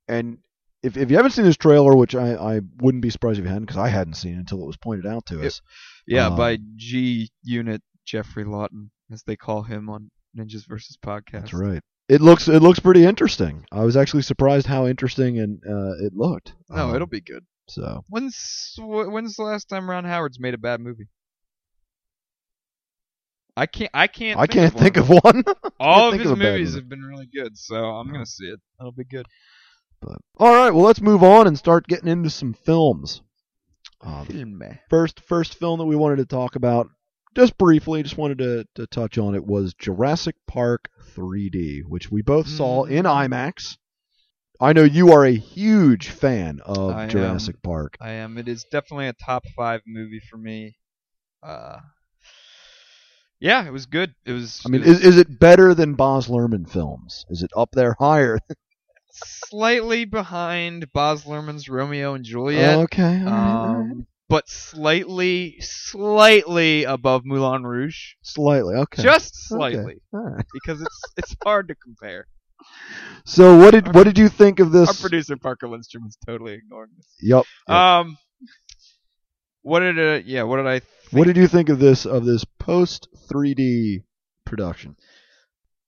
and 0.09 0.39
if 0.83 0.97
if 0.97 1.11
you 1.11 1.17
haven't 1.17 1.33
seen 1.33 1.45
this 1.45 1.57
trailer, 1.57 1.95
which 1.97 2.15
I, 2.15 2.35
I 2.35 2.61
wouldn't 2.81 3.03
be 3.03 3.11
surprised 3.11 3.39
if 3.39 3.45
you 3.45 3.49
hadn't, 3.49 3.67
because 3.67 3.79
I 3.79 3.89
hadn't 3.89 4.15
seen 4.15 4.35
it 4.35 4.39
until 4.41 4.63
it 4.63 4.67
was 4.67 4.77
pointed 4.77 5.07
out 5.07 5.27
to 5.27 5.45
us. 5.47 5.61
Yeah, 6.07 6.29
Um, 6.29 6.37
by 6.37 6.59
G 6.77 7.31
Unit 7.43 7.83
Jeffrey 8.07 8.45
Lawton, 8.45 8.91
as 9.13 9.23
they 9.25 9.37
call 9.37 9.63
him 9.63 9.91
on 9.91 10.11
Ninjas 10.37 10.67
versus 10.67 10.97
Podcast. 11.05 11.33
That's 11.33 11.53
right. 11.55 11.83
It 12.09 12.21
looks 12.23 12.49
it 12.49 12.63
looks 12.63 12.79
pretty 12.79 13.05
interesting. 13.05 13.67
I 13.71 13.85
was 13.85 13.97
actually 13.97 14.23
surprised 14.23 14.67
how 14.67 14.87
interesting 14.87 15.39
and 15.39 15.61
uh, 15.69 16.07
it 16.07 16.15
looked. 16.15 16.55
No, 16.71 16.89
Um, 16.89 16.95
it'll 16.95 17.07
be 17.07 17.21
good. 17.21 17.45
so. 17.69 18.05
When's 18.09 18.75
when's 18.79 19.37
the 19.37 19.43
last 19.43 19.69
time 19.69 19.91
Ron 19.91 20.05
Howard's 20.05 20.41
made 20.41 20.55
a 20.55 20.59
bad 20.59 20.81
movie? 20.81 21.09
I 23.59 23.67
can't. 23.67 23.91
I 23.95 24.07
can't. 24.07 24.39
I 24.39 24.47
can't 24.47 24.75
one. 24.75 24.83
think 24.83 24.97
of 24.97 25.09
one. 25.09 25.45
All 25.81 26.13
of 26.13 26.19
his 26.21 26.31
of 26.31 26.39
movies 26.39 26.71
movie. 26.71 26.81
have 26.81 26.89
been 26.89 27.03
really 27.03 27.27
good, 27.35 27.57
so 27.59 27.77
I'm 27.77 28.11
gonna 28.13 28.25
see 28.27 28.47
it. 28.47 28.61
That'll 28.79 28.93
be 28.93 29.05
good. 29.05 29.27
But 30.01 30.19
all 30.39 30.55
right, 30.55 30.71
well 30.71 30.85
let's 30.85 31.01
move 31.01 31.23
on 31.25 31.47
and 31.49 31.59
start 31.59 31.87
getting 31.89 32.09
into 32.09 32.31
some 32.31 32.55
films. 32.55 33.23
The 34.01 34.25
Film. 34.27 34.63
first 34.89 35.19
first 35.21 35.55
film 35.59 35.79
that 35.81 35.87
we 35.87 35.97
wanted 35.97 36.17
to 36.17 36.25
talk 36.27 36.55
about, 36.55 36.89
just 37.35 37.59
briefly, 37.59 38.03
just 38.05 38.17
wanted 38.17 38.39
to, 38.39 38.65
to 38.77 38.87
touch 38.87 39.19
on 39.19 39.35
it 39.35 39.45
was 39.45 39.75
Jurassic 39.75 40.37
Park 40.47 40.89
3D, 41.17 41.81
which 41.85 42.13
we 42.13 42.23
both 42.23 42.47
saw 42.47 42.85
in 42.85 43.05
Mm. 43.07 43.29
IMAX. 43.29 43.77
I 44.61 44.73
know 44.73 44.85
you 44.85 45.13
are 45.13 45.25
a 45.25 45.35
huge 45.35 46.09
fan 46.11 46.61
of 46.65 46.93
I 46.93 47.05
am. 47.05 47.09
Jurassic 47.09 47.61
Park. 47.63 47.97
I 48.01 48.11
am. 48.11 48.39
It 48.39 48.47
is 48.49 48.65
definitely 48.71 49.09
a 49.09 49.13
top 49.15 49.43
five 49.57 49.81
movie 49.87 50.21
for 50.31 50.37
me. 50.37 50.77
Uh, 51.43 51.79
yeah, 53.41 53.67
it 53.67 53.73
was 53.73 53.87
good. 53.87 54.15
It 54.25 54.33
was. 54.33 54.63
I 54.67 54.69
mean, 54.71 54.83
is, 54.83 55.01
is 55.05 55.19
it 55.19 55.39
better 55.39 55.75
than 55.75 55.95
Baz 55.95 56.29
Luhrmann 56.29 56.69
films? 56.69 57.25
Is 57.31 57.43
it 57.43 57.51
up 57.57 57.71
there 57.73 57.95
higher? 57.99 58.39
slightly 59.11 60.05
behind 60.05 60.93
Baz 60.93 61.25
Luhrmann's 61.25 61.69
Romeo 61.69 62.15
and 62.15 62.25
Juliet. 62.25 62.79
okay. 62.79 63.03
all 63.03 63.25
right, 63.25 63.27
all 63.27 63.75
right. 63.75 63.81
um, 63.81 64.07
but 64.29 64.49
slightly, 64.49 65.57
slightly 65.61 66.85
above 66.85 67.25
Moulin 67.25 67.65
Rouge. 67.65 68.15
Slightly. 68.23 68.75
Okay. 68.75 69.03
Just 69.03 69.35
Okay. 69.53 69.73
slightly, 69.75 69.97
because 70.53 70.83
it's 70.83 71.03
it's 71.17 71.37
hard 71.43 71.69
to 71.69 71.75
compare. 71.75 72.27
So 73.25 73.57
what 73.57 73.71
did 73.71 73.95
what 73.95 74.05
did 74.05 74.19
you 74.19 74.29
think 74.29 74.61
of 74.61 74.73
this? 74.73 74.89
Our 74.89 74.95
producer 74.95 75.37
Parker 75.37 75.69
Lindstrom 75.69 76.05
is 76.07 76.19
totally 76.27 76.55
ignoring 76.55 76.91
this. 76.97 77.07
Yep. 77.23 77.45
yep. 77.69 77.77
Um, 77.77 78.19
what 79.63 79.81
did 79.81 79.99
uh 79.99 80.23
yeah? 80.25 80.43
What 80.43 80.57
did 80.59 80.67
I? 80.67 80.81
Think? 80.81 80.93
what 81.13 81.27
did 81.27 81.37
you 81.37 81.47
think 81.49 81.69
of 81.71 81.79
this 81.79 82.05
of 82.05 82.25
this 82.25 82.45
post 82.69 83.09
3D 83.31 84.03
production? 84.45 84.95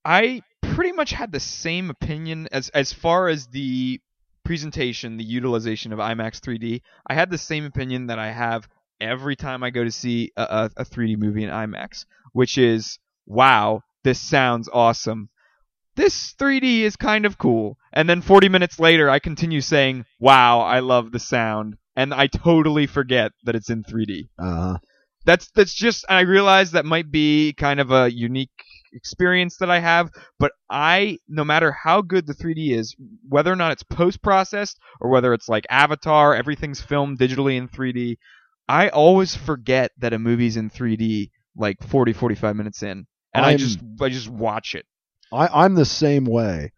I 0.03 0.41
pretty 0.61 0.91
much 0.91 1.11
had 1.11 1.31
the 1.31 1.39
same 1.39 1.91
opinion 1.91 2.47
as 2.51 2.69
as 2.69 2.91
far 2.91 3.27
as 3.27 3.47
the 3.47 4.01
presentation, 4.43 5.17
the 5.17 5.23
utilization 5.23 5.93
of 5.93 5.99
IMAX 5.99 6.39
3D. 6.39 6.81
I 7.05 7.13
had 7.13 7.29
the 7.29 7.37
same 7.37 7.65
opinion 7.65 8.07
that 8.07 8.17
I 8.17 8.31
have 8.31 8.67
every 8.99 9.35
time 9.35 9.63
I 9.63 9.69
go 9.69 9.83
to 9.83 9.91
see 9.91 10.31
a, 10.35 10.41
a, 10.41 10.81
a 10.81 10.85
3D 10.85 11.17
movie 11.17 11.43
in 11.43 11.51
IMAX, 11.51 12.05
which 12.33 12.57
is, 12.57 12.97
wow, 13.27 13.83
this 14.03 14.19
sounds 14.19 14.67
awesome. 14.73 15.29
This 15.95 16.33
3D 16.33 16.81
is 16.81 16.95
kind 16.95 17.25
of 17.25 17.37
cool. 17.37 17.77
And 17.93 18.09
then 18.09 18.21
40 18.21 18.49
minutes 18.49 18.79
later, 18.79 19.09
I 19.09 19.19
continue 19.19 19.61
saying, 19.61 20.05
wow, 20.19 20.61
I 20.61 20.79
love 20.79 21.11
the 21.11 21.19
sound. 21.19 21.77
And 21.95 22.13
I 22.13 22.27
totally 22.27 22.87
forget 22.87 23.33
that 23.43 23.55
it's 23.55 23.69
in 23.69 23.83
3D 23.83 24.29
Uh, 24.39 24.77
that's 25.25 25.49
that's 25.55 25.73
just 25.73 26.05
I 26.09 26.21
realize 26.21 26.71
that 26.71 26.85
might 26.85 27.11
be 27.11 27.53
kind 27.53 27.79
of 27.79 27.91
a 27.91 28.11
unique 28.11 28.49
experience 28.93 29.57
that 29.57 29.69
I 29.69 29.79
have, 29.79 30.09
but 30.39 30.51
I 30.69 31.17
no 31.27 31.43
matter 31.43 31.71
how 31.71 32.01
good 32.01 32.27
the 32.27 32.33
3D 32.33 32.71
is, 32.77 32.95
whether 33.27 33.51
or 33.51 33.55
not 33.55 33.71
it's 33.71 33.83
post 33.83 34.21
processed 34.21 34.77
or 34.99 35.09
whether 35.09 35.33
it's 35.33 35.47
like 35.47 35.65
Avatar, 35.69 36.35
everything's 36.35 36.81
filmed 36.81 37.19
digitally 37.19 37.57
in 37.57 37.67
3D, 37.69 38.17
I 38.67 38.89
always 38.89 39.35
forget 39.35 39.91
that 39.99 40.13
a 40.13 40.19
movie's 40.19 40.57
in 40.57 40.69
3D 40.69 41.29
like 41.55 41.77
40 41.83 42.13
45 42.13 42.55
minutes 42.55 42.83
in. 42.83 43.05
And 43.33 43.45
I 43.45 43.49
I'm- 43.49 43.57
just 43.57 43.79
I 44.01 44.09
just 44.09 44.29
watch 44.29 44.75
it. 44.75 44.85
I, 45.33 45.47
I'm 45.47 45.75
the 45.75 45.85
same 45.85 46.25
way. 46.25 46.73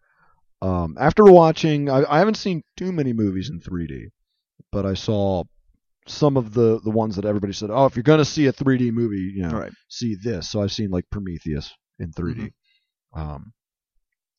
Um, 0.62 0.96
after 0.98 1.24
watching, 1.24 1.90
I, 1.90 2.04
I 2.08 2.18
haven't 2.20 2.36
seen 2.36 2.62
too 2.76 2.92
many 2.92 3.12
movies 3.12 3.50
in 3.50 3.60
3D, 3.60 4.10
but 4.70 4.86
I 4.86 4.94
saw 4.94 5.42
some 6.06 6.36
of 6.36 6.52
the, 6.54 6.80
the 6.84 6.90
ones 6.90 7.16
that 7.16 7.24
everybody 7.24 7.52
said, 7.52 7.70
oh, 7.72 7.86
if 7.86 7.96
you're 7.96 8.02
going 8.02 8.18
to 8.18 8.24
see 8.24 8.46
a 8.46 8.52
3D 8.52 8.92
movie, 8.92 9.32
you 9.34 9.42
know, 9.42 9.56
Right. 9.58 9.72
see 9.88 10.16
this. 10.22 10.50
So 10.50 10.62
I've 10.62 10.72
seen 10.72 10.90
like 10.90 11.04
Prometheus 11.10 11.72
in 11.98 12.12
3D. 12.12 12.52
Mm-hmm. 13.16 13.20
Um, 13.20 13.52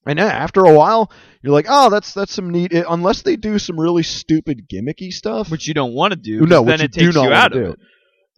and 0.07 0.19
after 0.19 0.63
a 0.65 0.73
while, 0.73 1.11
you're 1.41 1.53
like, 1.53 1.65
oh, 1.67 1.89
that's 1.89 2.13
that's 2.13 2.31
some 2.33 2.51
neat. 2.51 2.71
It, 2.71 2.85
unless 2.87 3.23
they 3.23 3.35
do 3.37 3.57
some 3.57 3.79
really 3.79 4.03
stupid 4.03 4.67
gimmicky 4.71 5.11
stuff, 5.11 5.49
Which 5.49 5.67
you 5.67 5.73
don't 5.73 5.93
want 5.93 6.11
to 6.11 6.15
do. 6.17 6.45
no, 6.45 6.63
then 6.63 6.79
it 6.81 6.91
do 6.91 7.05
takes 7.11 7.15
you 7.15 7.33
out 7.33 7.53
do. 7.53 7.65
of 7.65 7.73
it. 7.73 7.79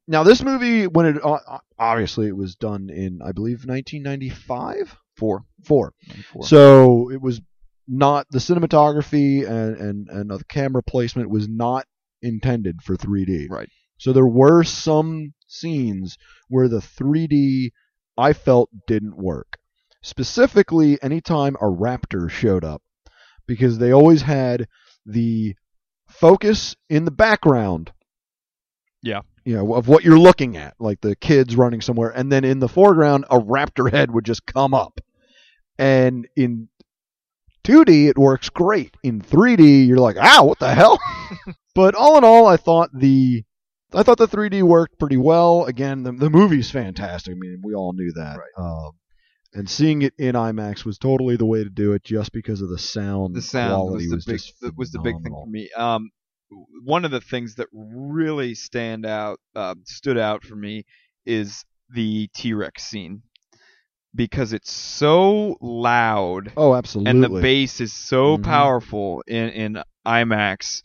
Now 0.07 0.23
this 0.23 0.41
movie, 0.41 0.87
when 0.87 1.05
it 1.07 1.17
uh, 1.25 1.39
obviously 1.77 2.27
it 2.27 2.37
was 2.37 2.55
done 2.55 2.89
in, 2.89 3.19
I 3.21 3.33
believe, 3.33 3.65
1995, 3.65 4.95
Four. 5.17 5.43
four. 5.65 5.93
Four. 6.31 6.43
So 6.43 7.11
it 7.11 7.21
was 7.21 7.41
not 7.87 8.27
the 8.31 8.39
cinematography 8.39 9.45
and 9.45 9.75
and 9.77 10.07
and 10.09 10.29
the 10.29 10.43
camera 10.45 10.83
placement 10.83 11.29
was 11.29 11.49
not 11.49 11.85
intended 12.21 12.81
for 12.81 12.95
3D. 12.95 13.49
Right. 13.49 13.69
So 13.97 14.13
there 14.13 14.27
were 14.27 14.63
some 14.63 15.33
scenes 15.47 16.17
where 16.49 16.67
the 16.67 16.79
3D 16.79 17.71
I 18.17 18.33
felt 18.33 18.69
didn't 18.87 19.17
work. 19.17 19.57
Specifically, 20.01 21.01
anytime 21.01 21.55
a 21.55 21.65
raptor 21.65 22.29
showed 22.29 22.63
up, 22.63 22.81
because 23.47 23.77
they 23.77 23.91
always 23.91 24.21
had 24.21 24.67
the 25.05 25.55
focus 26.07 26.75
in 26.89 27.05
the 27.05 27.11
background. 27.11 27.91
Yeah. 29.01 29.21
You 29.45 29.55
know, 29.55 29.75
of 29.75 29.87
what 29.87 30.03
you're 30.03 30.19
looking 30.19 30.57
at, 30.57 30.75
like 30.79 31.01
the 31.01 31.15
kids 31.15 31.55
running 31.55 31.81
somewhere, 31.81 32.09
and 32.09 32.31
then 32.31 32.43
in 32.43 32.59
the 32.59 32.67
foreground, 32.67 33.25
a 33.29 33.39
raptor 33.39 33.91
head 33.91 34.11
would 34.11 34.25
just 34.25 34.45
come 34.45 34.73
up. 34.73 34.99
And 35.79 36.27
in 36.35 36.69
2D, 37.67 38.09
it 38.09 38.17
works 38.17 38.49
great. 38.49 38.95
In 39.03 39.21
3D, 39.21 39.85
you're 39.87 39.97
like, 39.97 40.15
ah, 40.17 40.41
what 40.41 40.57
the 40.59 40.73
hell? 40.73 40.99
but 41.75 41.95
all 41.95 42.17
in 42.17 42.23
all, 42.23 42.47
I 42.47 42.55
thought 42.55 42.89
the 42.93 43.43
I 43.93 44.03
thought 44.03 44.17
the 44.17 44.27
3D 44.27 44.63
worked 44.63 44.97
pretty 44.99 45.17
well. 45.17 45.65
Again, 45.65 46.03
the, 46.03 46.13
the 46.13 46.29
movie's 46.29 46.71
fantastic. 46.71 47.33
I 47.33 47.37
mean, 47.37 47.61
we 47.63 47.73
all 47.73 47.93
knew 47.93 48.11
that. 48.13 48.37
Right. 48.37 48.63
Um, 48.63 48.91
and 49.53 49.69
seeing 49.69 50.01
it 50.01 50.13
in 50.17 50.35
IMAX 50.35 50.85
was 50.85 50.97
totally 50.97 51.35
the 51.35 51.45
way 51.45 51.63
to 51.63 51.69
do 51.69 51.93
it, 51.93 52.03
just 52.03 52.31
because 52.31 52.61
of 52.61 52.69
the 52.69 52.77
sound. 52.77 53.35
the 53.35 53.41
sound 53.41 53.91
was 53.91 54.09
the 54.09 54.23
big 54.25 54.39
just 54.39 54.53
was 54.77 54.91
the 54.91 54.99
big 54.99 55.21
thing 55.23 55.33
for 55.33 55.47
me. 55.47 55.69
Um, 55.75 56.09
one 56.85 57.03
of 57.03 57.11
the 57.11 57.21
things 57.21 57.55
that 57.55 57.67
really 57.73 58.55
stand 58.55 59.05
out, 59.05 59.39
uh, 59.55 59.75
stood 59.85 60.17
out 60.17 60.43
for 60.43 60.55
me, 60.55 60.85
is 61.25 61.65
the 61.89 62.29
T 62.33 62.53
Rex 62.53 62.83
scene 62.83 63.23
because 64.17 64.51
it's 64.51 64.71
so 64.71 65.55
loud 65.61 66.51
Oh, 66.57 66.73
absolutely. 66.75 67.11
and 67.11 67.23
the 67.23 67.29
bass 67.41 67.79
is 67.79 67.93
so 67.93 68.37
Mhm. 68.37 68.43
powerful 68.43 69.23
in 69.27 69.49
in 69.49 69.83
IMAX 70.05 70.81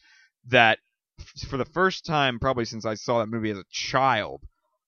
that 0.49 0.79
f- 1.19 1.49
for 1.49 1.57
the 1.57 1.65
first 1.65 2.05
time, 2.07 2.39
probably 2.39 2.65
since 2.65 2.85
I 2.87 2.95
saw 2.95 3.19
that 3.19 3.27
movie 3.27 3.51
as 3.51 3.59
a 3.59 3.65
child, 3.71 4.43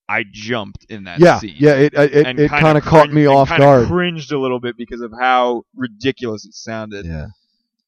I 0.09 0.25
jumped 0.31 0.85
in 0.91 1.05
that 1.05 1.19
yeah, 1.19 1.39
scene. 1.41 1.57
yeah. 1.59 1.75
It 1.75 1.95
it, 1.95 2.27
and 2.27 2.39
it 2.39 2.51
kinda 2.51 2.81
caught 2.81 3.09
cringed- 3.09 3.15
me 3.15 3.27
off 3.27 3.49
guard. 3.49 3.89
Cringed 3.89 4.31
a 4.33 4.39
little 4.39 4.61
bit 4.61 4.77
because 4.77 5.01
of 5.01 5.13
how 5.19 5.63
ridiculous 5.75 6.45
it 6.45 6.55
sounded. 6.55 7.07
Yeah. 7.07 7.27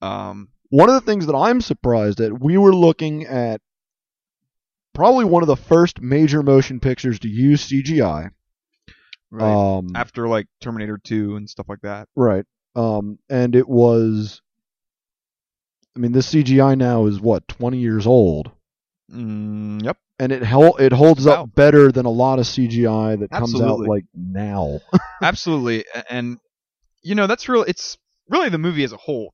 Um, 0.02 0.48
One 0.70 0.88
of 0.88 0.94
the 0.94 1.00
things 1.00 1.26
that 1.26 1.36
I'm 1.36 1.60
surprised 1.60 2.20
at, 2.20 2.40
we 2.40 2.56
were 2.58 2.74
looking 2.74 3.24
at 3.26 3.60
probably 4.94 5.24
one 5.24 5.42
of 5.42 5.46
the 5.46 5.56
first 5.56 6.00
major 6.00 6.42
motion 6.42 6.80
pictures 6.80 7.18
to 7.20 7.28
use 7.28 7.62
CGI. 7.62 8.30
Right. 9.30 9.76
Um, 9.78 9.88
after 9.94 10.28
like 10.28 10.46
Terminator 10.60 10.98
2 11.02 11.36
and 11.36 11.48
stuff 11.48 11.66
like 11.68 11.80
that. 11.82 12.08
right. 12.14 12.44
Um, 12.74 13.18
and 13.30 13.54
it 13.56 13.68
was. 13.68 14.42
I 15.96 15.98
mean, 15.98 16.12
this 16.12 16.32
CGI 16.32 16.76
now 16.76 17.06
is 17.06 17.18
what 17.20 17.48
20 17.48 17.78
years 17.78 18.06
old. 18.06 18.50
Mm, 19.10 19.82
yep. 19.84 19.96
and 20.18 20.32
it 20.32 20.42
hel- 20.42 20.76
it 20.76 20.92
holds 20.92 21.24
Wow. 21.26 21.44
up 21.44 21.54
better 21.54 21.90
than 21.92 22.06
a 22.06 22.10
lot 22.10 22.38
of 22.38 22.44
CGI 22.46 23.18
that 23.20 23.30
comes 23.30 23.58
out 23.60 23.78
like 23.80 24.04
now. 24.14 24.80
Absolutely, 25.22 25.84
and 26.10 26.38
you 27.02 27.14
know 27.14 27.26
that's 27.28 27.48
real. 27.48 27.62
It's 27.62 27.96
really 28.28 28.48
the 28.48 28.58
movie 28.58 28.82
as 28.84 28.92
a 28.92 28.96
whole 28.96 29.32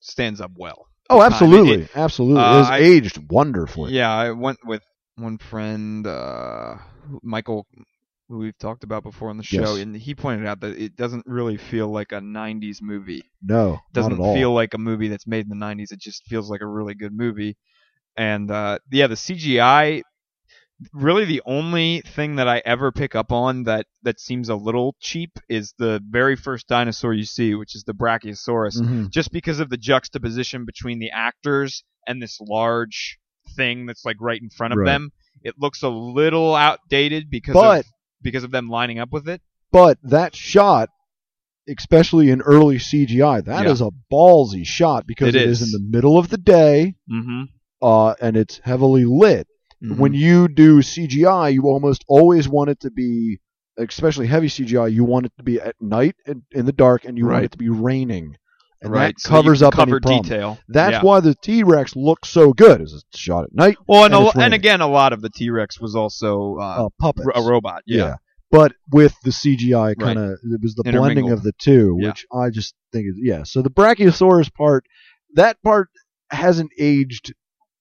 stands 0.00 0.40
up 0.40 0.50
well. 0.56 0.86
oh, 1.08 1.18
Time. 1.20 1.32
absolutely, 1.32 1.88
absolutely. 1.94 2.42
uh, 2.42 2.54
it 2.54 2.58
was 2.58 2.68
I- 2.70 2.78
aged 2.78 3.30
wonderfully. 3.30 3.92
Yeah, 3.92 4.10
I 4.12 4.32
went 4.32 4.58
with 4.66 4.82
one 5.14 5.38
friend, 5.38 6.04
uh, 6.06 6.74
Michael, 7.22 7.66
we've 8.38 8.56
talked 8.58 8.84
about 8.84 9.02
before 9.02 9.30
on 9.30 9.36
the 9.36 9.42
show, 9.42 9.74
Yes. 9.74 9.78
and 9.82 9.96
he 9.96 10.14
pointed 10.14 10.46
out 10.46 10.60
that 10.60 10.78
it 10.78 10.96
doesn't 10.96 11.24
really 11.26 11.56
feel 11.56 11.88
like 11.88 12.12
a 12.12 12.20
'90s 12.20 12.80
movie. 12.82 13.22
No, 13.42 13.74
it 13.74 13.80
doesn't 13.92 14.18
not 14.18 14.20
at 14.20 14.26
all. 14.28 14.34
feel 14.34 14.52
like 14.52 14.74
a 14.74 14.78
movie 14.78 15.08
that's 15.08 15.26
made 15.26 15.44
in 15.44 15.48
the 15.50 15.64
90s. 15.64 15.92
It 15.92 16.00
just 16.00 16.24
feels 16.26 16.50
like 16.50 16.60
a 16.60 16.66
really 16.66 16.94
good 16.94 17.12
movie. 17.12 17.56
And 18.16 18.50
uh, 18.50 18.78
yeah, 18.90 19.06
the 19.06 19.14
CGI, 19.16 20.02
really 20.92 21.24
the 21.24 21.42
only 21.46 22.00
thing 22.00 22.36
that 22.36 22.48
I 22.48 22.60
ever 22.64 22.90
pick 22.92 23.14
up 23.14 23.30
on 23.32 23.64
that 23.64 23.86
that 24.02 24.18
seems 24.20 24.48
a 24.48 24.56
little 24.56 24.96
cheap 25.00 25.30
is 25.48 25.74
the 25.78 26.02
very 26.08 26.36
first 26.36 26.66
dinosaur 26.68 27.14
you 27.14 27.24
see, 27.24 27.54
which 27.54 27.74
is 27.76 27.84
the 27.84 27.94
Brachiosaurus. 27.94 28.80
Mhm. 28.80 29.10
Just 29.10 29.30
because 29.32 29.60
of 29.60 29.70
the 29.70 29.76
juxtaposition 29.76 30.64
between 30.64 30.98
the 30.98 31.10
actors 31.10 31.84
and 32.06 32.20
this 32.20 32.38
large 32.40 33.18
thing 33.56 33.86
that's 33.86 34.04
like 34.04 34.16
right 34.20 34.40
in 34.42 34.50
front 34.50 34.72
of 34.72 34.78
Right. 34.78 34.86
them, 34.86 35.10
it 35.42 35.54
looks 35.58 35.82
a 35.82 35.88
little 35.88 36.54
outdated 36.54 37.30
because 37.30 37.54
But- 37.54 37.80
of 37.80 37.86
because 38.22 38.44
of 38.44 38.50
them 38.50 38.68
lining 38.68 38.98
up 38.98 39.12
with 39.12 39.28
it. 39.28 39.40
But 39.70 39.98
that 40.02 40.34
shot, 40.36 40.88
especially 41.68 42.30
in 42.30 42.40
early 42.42 42.78
CGI, 42.78 43.44
that 43.44 43.66
is 43.66 43.80
Yeah. 43.80 43.88
a 43.88 43.90
ballsy 44.12 44.64
shot 44.66 45.06
because 45.06 45.28
It 45.28 45.36
it 45.36 45.48
is. 45.48 45.62
is. 45.62 45.74
in 45.74 45.82
the 45.82 45.88
middle 45.96 46.18
of 46.18 46.28
the 46.28 46.38
day, 46.38 46.96
Mm-hmm. 47.10 47.42
uh, 47.80 48.14
and 48.20 48.36
it's 48.36 48.58
heavily 48.58 49.04
lit. 49.04 49.46
When 49.96 50.14
you 50.14 50.46
do 50.46 50.80
CGI, 50.80 51.52
you 51.52 51.64
almost 51.64 52.04
always 52.06 52.48
want 52.48 52.70
it 52.70 52.78
to 52.80 52.90
be, 52.92 53.40
especially 53.76 54.28
heavy 54.28 54.46
CGI, 54.46 54.86
you 54.92 55.02
want 55.02 55.26
it 55.26 55.32
to 55.38 55.42
be 55.42 55.60
at 55.60 55.74
night 55.80 56.14
and 56.24 56.42
in 56.52 56.66
the 56.66 56.72
dark, 56.72 57.04
and 57.04 57.18
you 57.18 57.26
want 57.26 57.46
it 57.46 57.50
to 57.52 57.58
be 57.58 57.68
raining, 57.68 58.36
and 58.82 58.92
right, 58.92 59.14
that 59.16 59.20
so 59.20 59.28
covers 59.30 59.58
can 59.60 59.68
up 59.68 59.74
cover 59.74 60.00
any 60.04 60.20
detail. 60.20 60.58
That's 60.68 60.92
Yeah. 60.94 61.02
why 61.02 61.20
the 61.20 61.34
T 61.34 61.62
Rex 61.62 61.94
looks 61.96 62.28
so 62.28 62.52
good. 62.52 62.80
Is 62.80 62.92
it's 63.08 63.18
shot 63.18 63.44
at 63.44 63.54
night, 63.54 63.76
Well, 63.86 64.04
and, 64.04 64.14
and 64.14 64.26
a, 64.26 64.40
and 64.40 64.54
again, 64.54 64.80
a 64.80 64.88
lot 64.88 65.12
of 65.12 65.22
the 65.22 65.30
T 65.30 65.50
Rex 65.50 65.80
was 65.80 65.94
also 65.96 66.56
uh, 66.58 66.88
uh, 67.02 67.12
r- 67.24 67.32
a 67.34 67.42
robot. 67.42 67.82
Yeah. 67.86 68.16
But 68.50 68.74
with 68.90 69.14
the 69.24 69.30
CGI 69.30 69.94
kind 69.98 70.18
of, 70.18 70.32
it 70.32 70.60
was 70.62 70.74
the 70.74 70.82
blending 70.84 71.30
of 71.30 71.42
the 71.42 71.52
two, 71.58 71.96
Yeah. 72.00 72.08
which 72.08 72.26
I 72.32 72.50
just 72.50 72.74
think 72.92 73.06
is, 73.08 73.18
yeah. 73.22 73.44
So 73.44 73.62
the 73.62 73.70
Brachiosaurus 73.70 74.52
part, 74.52 74.84
that 75.36 75.56
part 75.62 75.88
hasn't 76.30 76.70
aged 76.78 77.32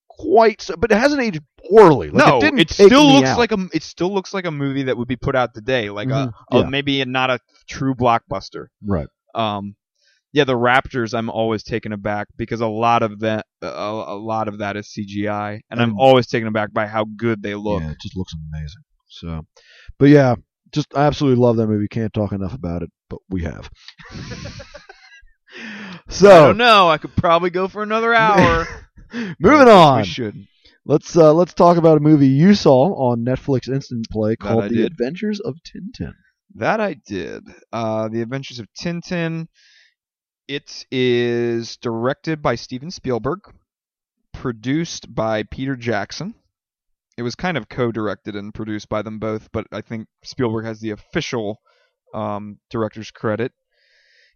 quite 0.10 0.62
so, 0.62 0.76
but 0.78 0.92
it 0.92 0.98
hasn't 0.98 1.22
aged 1.22 1.42
poorly. 1.70 2.10
Like, 2.10 2.26
no, 2.28 2.38
it, 2.38 2.42
didn't 2.42 2.60
it 2.60 2.70
still 2.70 3.06
looks 3.14 3.30
out. 3.30 3.38
like 3.40 3.52
a 3.52 3.68
it 3.74 3.84
still 3.84 4.14
looks 4.14 4.34
like 4.34 4.46
a 4.46 4.52
movie 4.52 4.84
that 4.84 4.98
would 4.98 5.08
be 5.08 5.16
put 5.16 5.36
out 5.36 5.54
today, 5.54 5.90
like 5.90 6.08
Mhm. 6.10 6.32
a, 6.52 6.56
a 6.56 6.60
Yeah. 6.62 6.70
maybe 6.70 7.04
not 7.06 7.30
a 7.32 7.40
true 7.70 7.94
blockbuster. 7.96 8.68
right. 8.86 9.08
Um, 9.34 9.76
yeah, 10.34 10.44
the 10.46 10.54
Raptors, 10.54 11.13
I'm 11.13 11.30
always 11.30 11.63
taken 11.63 11.91
aback 11.94 12.28
because 12.38 12.62
a 12.62 12.67
lot 12.67 13.04
of 13.04 13.20
that 13.20 13.46
a, 13.62 13.67
a 13.67 14.15
lot 14.17 14.48
of 14.48 14.60
that 14.60 14.78
is 14.78 14.88
CGI, 14.94 15.60
and 15.70 15.82
I'm 15.82 15.94
Mm. 15.94 16.00
always 16.00 16.28
taken 16.28 16.48
aback 16.48 16.74
by 16.74 16.88
how 16.88 17.06
good 17.15 17.41
they 17.44 17.56
look. 17.56 17.82
Yeah, 17.82 17.91
it 17.91 17.98
just 18.02 18.15
looks 18.17 18.34
amazing. 18.34 18.84
So, 19.10 19.46
but 20.00 20.10
yeah, 20.10 20.36
just 20.72 20.88
I 20.96 21.06
absolutely 21.06 21.41
love 21.41 21.58
that 21.58 21.67
movie. 21.67 21.88
Can't 21.88 22.13
talk 22.13 22.32
enough 22.32 22.54
about 22.54 22.82
it, 22.84 22.89
but 23.10 23.20
we 23.30 23.44
have. 23.44 23.70
I 25.58 26.00
so 26.10 26.48
don't 26.48 26.58
know. 26.58 26.89
I 26.89 26.98
could 26.98 27.15
probably 27.15 27.50
go 27.50 27.67
for 27.67 27.84
another 27.84 28.13
hour. 28.15 28.65
moving 29.39 29.67
on. 29.67 30.00
We 30.00 30.06
should. 30.06 30.48
Let's 30.86 31.15
uh, 31.15 31.34
let's 31.34 31.54
talk 31.54 31.78
about 31.78 31.98
a 31.98 32.02
movie 32.02 32.28
you 32.28 32.54
saw 32.56 32.94
on 32.94 33.24
Netflix 33.24 33.67
Instant 33.70 34.08
Play 34.10 34.36
called 34.36 34.63
The 34.63 34.78
did. 34.78 34.86
Adventures 34.94 35.39
of 35.39 35.56
Tintin. 35.63 36.13
That 36.56 36.80
I 36.82 36.96
did. 37.06 37.44
Uh, 37.72 38.08
the 38.10 38.22
Adventures 38.22 38.60
of 38.60 38.67
Tintin. 38.74 39.48
It 40.52 40.86
is 40.92 41.78
directed 41.78 42.42
by 42.42 42.56
Steven 42.56 42.92
Spielberg, 42.92 43.40
produced 44.34 45.16
by 45.16 45.44
Peter 45.44 45.78
Jackson. 45.78 46.36
It 47.18 47.22
was 47.22 47.36
kind 47.36 47.56
of 47.56 47.70
co-directed 47.70 48.36
and 48.36 48.54
produced 48.54 48.90
by 48.90 49.02
them 49.02 49.18
both, 49.18 49.48
but 49.54 49.66
I 49.72 49.80
think 49.80 50.08
Spielberg 50.26 50.66
has 50.66 50.82
the 50.82 50.90
official 50.90 51.62
um, 52.14 52.60
director's 52.70 53.12
credit. 53.12 53.54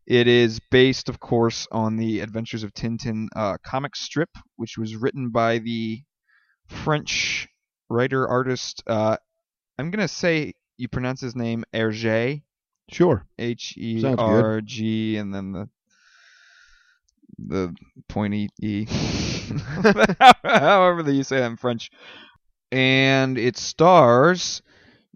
It 0.08 0.30
is 0.30 0.62
based, 0.71 1.10
of 1.10 1.19
course, 1.19 1.67
on 1.69 1.97
the 1.97 2.21
Adventures 2.21 2.63
of 2.63 2.73
Tintin 2.73 3.28
uh, 3.36 3.58
comic 3.65 3.97
strip, 3.97 4.30
which 4.56 4.78
was 4.78 4.95
written 4.95 5.32
by 5.32 5.58
the 5.58 6.01
French 6.65 7.49
writer 7.89 8.25
artist. 8.25 8.82
Uh, 8.88 9.17
I'm 9.78 9.91
gonna 9.91 10.08
say 10.08 10.54
you 10.78 10.88
pronounce 10.88 11.19
his 11.19 11.36
name 11.36 11.65
Hergé, 11.73 12.43
Sure. 12.89 13.25
H 13.38 13.73
E. 13.78 14.01
R 14.06 14.62
G, 14.62 15.17
and 15.17 15.34
then 15.34 15.51
the 15.51 15.67
the 17.38 17.74
pointy 18.10 18.50
E. 18.62 18.86
However 20.43 21.10
you 21.12 21.24
say 21.24 21.38
that 21.39 21.52
in 21.52 21.58
French. 21.58 21.89
And 22.71 23.38
it 23.38 23.58
stars 23.58 24.62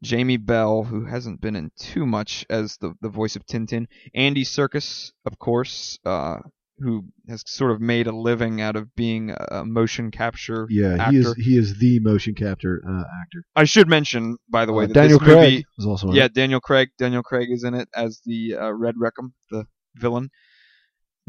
Jamie 0.02 0.38
Bell, 0.38 0.84
who 0.84 1.06
hasn't 1.06 1.42
been 1.42 1.56
in 1.56 1.72
too 1.78 2.06
much 2.06 2.46
as 2.50 2.78
the 2.78 2.94
the 3.02 3.10
voice 3.10 3.36
of 3.36 3.46
Tintin. 3.46 3.88
Andy 4.14 4.44
Serkis, 4.46 5.12
of 5.26 5.38
course, 5.40 6.00
uh, 6.06 6.38
who 6.78 7.04
has 7.28 7.44
sort 7.46 7.72
of 7.72 7.82
made 7.82 8.08
a 8.08 8.12
living 8.16 8.62
out 8.62 8.78
of 8.78 8.96
being 8.96 9.36
a 9.52 9.66
motion 9.66 10.12
capture 10.12 10.68
Yeah, 10.70 10.96
actor. 10.98 11.12
he 11.12 11.18
is 11.18 11.34
he 11.36 11.58
is 11.58 11.78
the 11.80 12.00
motion 12.00 12.34
capture 12.36 12.82
uh, 12.88 13.00
actor. 13.22 13.44
I 13.56 13.66
should 13.66 13.90
mention, 13.90 14.38
by 14.50 14.66
the 14.66 14.72
way, 14.72 14.86
Uh, 14.86 14.88
that 14.88 14.94
Daniel 14.94 15.20
movie, 15.20 15.34
Craig 15.34 15.64
is 15.78 15.86
also 15.86 16.14
yeah, 16.14 16.26
it. 16.26 16.34
Daniel 16.34 16.62
Craig. 16.62 16.90
Daniel 16.98 17.24
Craig 17.24 17.50
is 17.52 17.64
in 17.66 17.74
it 17.74 17.90
as 17.94 18.22
the 18.26 18.56
uh, 18.56 18.72
Red 18.72 18.96
Rackham, 18.98 19.34
the 19.52 19.66
villain. 19.96 20.30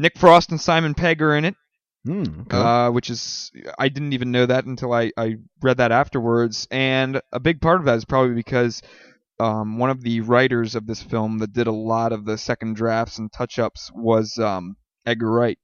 Nick 0.00 0.18
Frost 0.18 0.50
and 0.50 0.60
Simon 0.60 0.94
Pegg 0.94 1.20
are 1.22 1.36
in 1.36 1.44
it, 1.44 1.54
Hmm, 2.06 2.22
okay. 2.42 2.56
uh, 2.56 2.90
which 2.90 3.10
is 3.10 3.52
I 3.78 3.88
didn't 3.90 4.14
even 4.14 4.30
know 4.30 4.46
that 4.46 4.64
until 4.64 4.92
I, 4.94 5.12
I 5.16 5.36
read 5.60 5.76
that 5.76 5.92
afterwards. 5.92 6.66
And 6.70 7.20
a 7.32 7.38
big 7.38 7.60
part 7.60 7.78
of 7.80 7.84
that 7.86 7.96
is 7.98 8.06
probably 8.06 8.34
because 8.34 8.80
um, 9.38 9.78
one 9.78 9.90
of 9.90 10.02
the 10.02 10.22
writers 10.22 10.74
of 10.74 10.86
this 10.86 11.02
film 11.02 11.38
that 11.38 11.52
did 11.52 11.66
a 11.66 11.72
lot 11.72 12.12
of 12.12 12.24
the 12.24 12.38
second 12.38 12.76
drafts 12.76 13.18
and 13.18 13.30
touch-ups 13.30 13.90
was 13.94 14.38
um, 14.38 14.76
Edgar 15.04 15.30
Wright. 15.30 15.58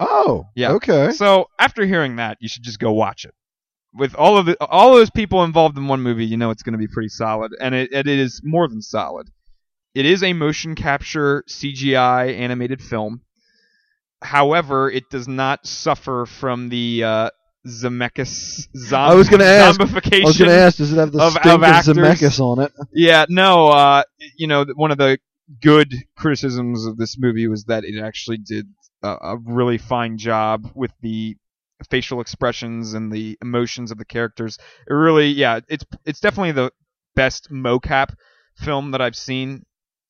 oh, 0.00 0.44
yeah. 0.54 0.72
Okay. 0.72 1.10
So 1.12 1.46
after 1.58 1.84
hearing 1.86 2.16
that, 2.16 2.36
you 2.40 2.48
should 2.48 2.62
just 2.62 2.78
go 2.78 2.92
watch 2.92 3.24
it. 3.24 3.34
With 3.94 4.14
all 4.14 4.36
of 4.36 4.44
the, 4.46 4.62
all 4.62 4.92
those 4.94 5.10
people 5.10 5.42
involved 5.44 5.78
in 5.78 5.88
one 5.88 6.02
movie, 6.02 6.26
you 6.26 6.36
know 6.36 6.50
it's 6.50 6.62
going 6.62 6.72
to 6.74 6.78
be 6.78 6.86
pretty 6.88 7.08
solid, 7.08 7.52
and 7.58 7.74
it, 7.74 7.90
it 7.92 8.06
is 8.06 8.42
more 8.44 8.68
than 8.68 8.82
solid. 8.82 9.28
It 9.94 10.04
is 10.04 10.22
a 10.22 10.34
motion 10.34 10.74
capture 10.74 11.42
CGI 11.48 12.38
animated 12.38 12.82
film. 12.82 13.22
However, 14.22 14.90
it 14.90 15.04
does 15.10 15.28
not 15.28 15.66
suffer 15.66 16.26
from 16.26 16.68
the 16.68 17.04
uh, 17.04 17.30
Zemeckis 17.66 18.66
zom- 18.76 19.10
I 19.10 19.14
was 19.14 19.28
gonna 19.28 19.44
ask- 19.44 19.78
zombification. 19.80 20.22
I 20.22 20.26
was 20.26 20.38
going 20.38 20.50
to 20.50 20.56
ask, 20.56 20.76
does 20.78 20.92
it 20.92 20.96
have 20.96 21.12
the 21.12 21.20
of- 21.22 21.32
stink 21.32 21.46
of 21.46 21.62
of. 21.62 21.84
Zemeckis 21.84 22.40
on 22.40 22.60
it? 22.64 22.72
Yeah, 22.92 23.26
no, 23.28 23.68
uh, 23.68 24.02
you 24.36 24.46
know, 24.46 24.64
one 24.74 24.90
of 24.90 24.98
the 24.98 25.18
good 25.62 25.94
criticisms 26.16 26.84
of 26.86 26.96
this 26.96 27.16
movie 27.18 27.48
was 27.48 27.64
that 27.64 27.84
it 27.84 28.02
actually 28.02 28.38
did 28.38 28.66
a, 29.02 29.08
a 29.08 29.36
really 29.44 29.78
fine 29.78 30.18
job 30.18 30.70
with 30.74 30.92
the 31.00 31.36
facial 31.90 32.20
expressions 32.20 32.94
and 32.94 33.12
the 33.12 33.38
emotions 33.40 33.90
of 33.92 33.98
the 33.98 34.04
characters. 34.04 34.58
It 34.88 34.92
really, 34.92 35.28
yeah, 35.28 35.60
it's 35.68 35.84
it's 36.04 36.20
definitely 36.20 36.52
the 36.52 36.72
best 37.14 37.50
mocap 37.52 38.14
film 38.56 38.90
that 38.90 39.00
I've 39.00 39.16
seen. 39.16 39.64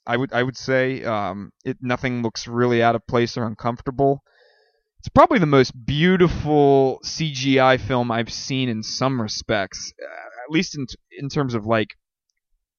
I 0.08 0.16
would 0.16 0.32
I 0.32 0.42
would 0.42 0.56
say 0.56 1.04
um, 1.04 1.52
it 1.64 1.76
nothing 1.80 2.22
looks 2.22 2.48
really 2.48 2.82
out 2.82 2.96
of 2.96 3.06
place 3.06 3.36
or 3.36 3.44
uncomfortable. 3.46 4.22
It's 5.00 5.08
probably 5.08 5.38
the 5.38 5.46
most 5.46 5.72
beautiful 5.86 6.98
CGI 7.04 7.78
film 7.78 8.10
I've 8.10 8.32
seen 8.32 8.68
in 8.68 8.82
some 8.82 9.20
respects, 9.22 9.92
uh, 10.02 10.06
at 10.44 10.50
least 10.50 10.76
in 10.76 10.86
in 11.16 11.28
terms 11.28 11.54
of 11.54 11.66
like 11.66 11.90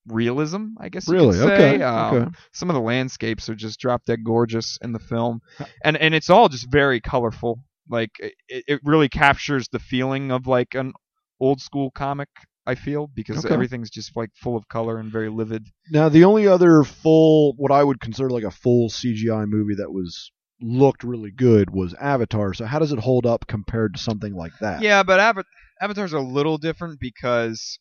realism, 0.07 0.69
I 0.79 0.89
guess. 0.89 1.07
You 1.07 1.13
Really? 1.13 1.37
could 1.37 1.47
say. 1.47 1.75
Okay. 1.75 1.83
Um, 1.83 2.15
okay. 2.15 2.31
Some 2.51 2.69
of 2.69 2.73
the 2.73 2.81
landscapes 2.81 3.47
are 3.47 3.55
just 3.55 3.79
drop 3.79 4.05
dead 4.05 4.23
gorgeous 4.23 4.77
in 4.81 4.91
the 4.91 4.99
film, 4.99 5.41
and 5.83 5.95
and 5.97 6.13
it's 6.15 6.29
all 6.29 6.49
just 6.49 6.69
very 6.71 6.99
colorful. 6.99 7.59
Like 7.87 8.11
it, 8.19 8.33
it 8.67 8.81
really 8.83 9.09
captures 9.09 9.67
the 9.71 9.79
feeling 9.79 10.31
of 10.31 10.47
like 10.47 10.73
an 10.73 10.93
old 11.39 11.61
school 11.61 11.91
comic. 11.91 12.29
I 12.69 12.75
feel 12.75 13.07
because 13.07 13.43
Okay. 13.45 13.53
everything's 13.53 13.89
just 13.89 14.15
like 14.15 14.29
full 14.35 14.55
of 14.55 14.67
color 14.67 14.99
and 14.99 15.11
very 15.11 15.29
livid. 15.29 15.65
Now, 15.91 16.09
the 16.09 16.23
only 16.25 16.47
other 16.47 16.83
full, 16.83 17.53
what 17.57 17.71
I 17.71 17.83
would 17.83 17.99
consider 17.99 18.29
like 18.29 18.43
a 18.43 18.51
full 18.51 18.89
CGI 18.89 19.47
movie 19.47 19.75
that 19.75 19.91
was 19.91 20.31
looked 20.61 21.03
really 21.03 21.31
good 21.31 21.69
was 21.71 21.93
Avatar. 21.95 22.53
So, 22.53 22.65
how 22.65 22.79
does 22.79 22.91
it 22.91 22.99
hold 22.99 23.25
up 23.25 23.47
compared 23.47 23.93
to 23.95 23.99
something 23.99 24.33
like 24.35 24.53
that? 24.61 24.81
Yeah, 24.81 25.03
but 25.03 25.19
Ava- 25.19 25.45
Avatar's 25.81 26.13
a 26.13 26.19
little 26.19 26.57
different 26.57 26.99
because 26.99 27.79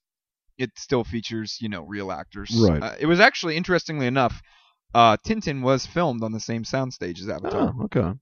it 0.57 0.70
still 0.77 1.05
features, 1.05 1.59
you 1.61 1.68
know, 1.68 1.83
real 1.83 2.11
actors. 2.11 2.51
Right. 2.59 2.83
Uh, 2.83 2.94
it 2.98 3.07
was 3.07 3.20
actually, 3.20 3.57
interestingly 3.57 4.07
enough, 4.07 4.40
uh, 4.94 5.16
Tintin 5.27 5.62
was 5.62 5.87
filmed 5.87 6.22
on 6.24 6.33
the 6.33 6.40
same 6.40 6.64
soundstage 6.64 7.20
as 7.20 7.29
Avatar. 7.29 7.74
Oh, 7.79 7.85
okay. 7.85 8.12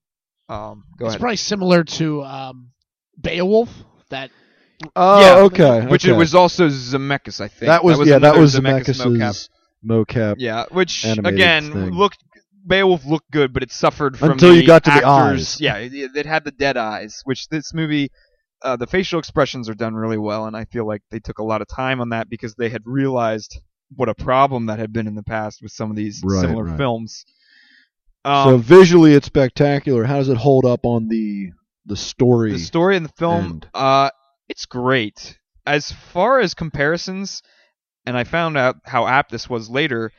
Um, 0.49 0.85
go 0.99 1.07
it's 1.07 1.15
ahead. 1.15 1.21
probably 1.21 1.37
similar 1.37 1.85
to 1.85 2.23
um, 2.25 2.71
Beowulf. 3.21 3.71
That 4.11 4.31
Oh, 4.95 5.21
Yeah. 5.21 5.45
okay. 5.45 5.87
which 5.87 6.05
okay. 6.05 6.15
it 6.15 6.17
was 6.19 6.35
also 6.35 6.69
Zemeckis, 6.69 7.41
I 7.41 7.49
think. 7.49 7.69
that 7.69 7.83
was, 7.85 8.07
yeah, 8.07 8.19
that 8.19 8.37
was 8.37 8.55
Zemeckis 8.55 9.01
mocap. 9.05 9.49
Mocap. 9.85 10.37
Yeah, 10.39 10.65
which 10.71 11.05
again 11.05 11.73
thing. 11.73 11.91
looked 11.91 12.19
Beowulf 12.67 13.05
looked 13.07 13.31
good, 13.31 13.53
but 13.53 13.63
it 13.63 13.71
suffered 13.71 14.19
from 14.19 14.33
Until 14.33 14.55
you 14.55 14.67
got 14.67 14.83
to 14.85 14.91
the 14.91 15.07
eyes. 15.07 15.61
Yeah, 15.61 15.77
it, 15.77 15.93
it 16.17 16.27
had 16.27 16.45
the 16.45 16.51
dead 16.51 16.77
eyes, 16.77 17.21
which 17.25 17.49
this 17.49 17.73
movie, 17.73 18.11
uh, 18.63 18.75
the 18.75 18.89
facial 18.89 19.21
expressions 19.21 19.69
are 19.69 19.75
done 19.75 19.95
really 19.95 20.19
well, 20.19 20.47
and 20.47 20.57
I 20.57 20.65
feel 20.65 20.85
like 20.87 21.03
they 21.13 21.21
took 21.21 21.39
a 21.39 21.45
lot 21.45 21.63
of 21.63 21.69
time 21.69 22.01
on 22.01 22.09
that 22.09 22.29
because 22.29 22.57
they 22.57 22.69
had 22.69 22.83
realized 22.85 23.61
what 23.95 24.09
a 24.09 24.15
problem 24.17 24.67
that 24.67 24.81
had 24.81 24.93
been 24.93 25.07
in 25.07 25.15
the 25.15 25.23
past 25.23 25.63
with 25.63 25.71
some 25.71 25.91
of 25.91 25.97
these 25.97 26.21
Right, 26.25 26.41
similar 26.41 26.65
right. 26.65 26.77
films. 26.77 27.25
so 28.27 28.31
Um, 28.57 28.63
visually, 28.63 29.13
it's 29.15 29.27
spectacular. 29.29 30.03
How 30.05 30.17
does 30.17 30.29
it 30.29 30.37
hold 30.37 30.65
up 30.65 30.81
on 30.85 31.07
the 31.07 31.53
the 31.85 31.97
story? 31.97 32.51
the 32.51 32.59
story 32.59 32.97
in 32.97 33.05
the 33.05 33.09
film, 33.11 33.63
uh, 33.75 34.11
it's 34.49 34.67
great. 34.67 35.39
As 35.67 35.91
far 35.91 36.41
as 36.41 36.55
comparisons, 36.55 37.43
and 38.05 38.17
I 38.17 38.25
found 38.25 38.57
out 38.57 38.77
how 38.85 39.07
apt 39.07 39.31
this 39.31 39.51
was 39.51 39.69
later. 39.69 40.13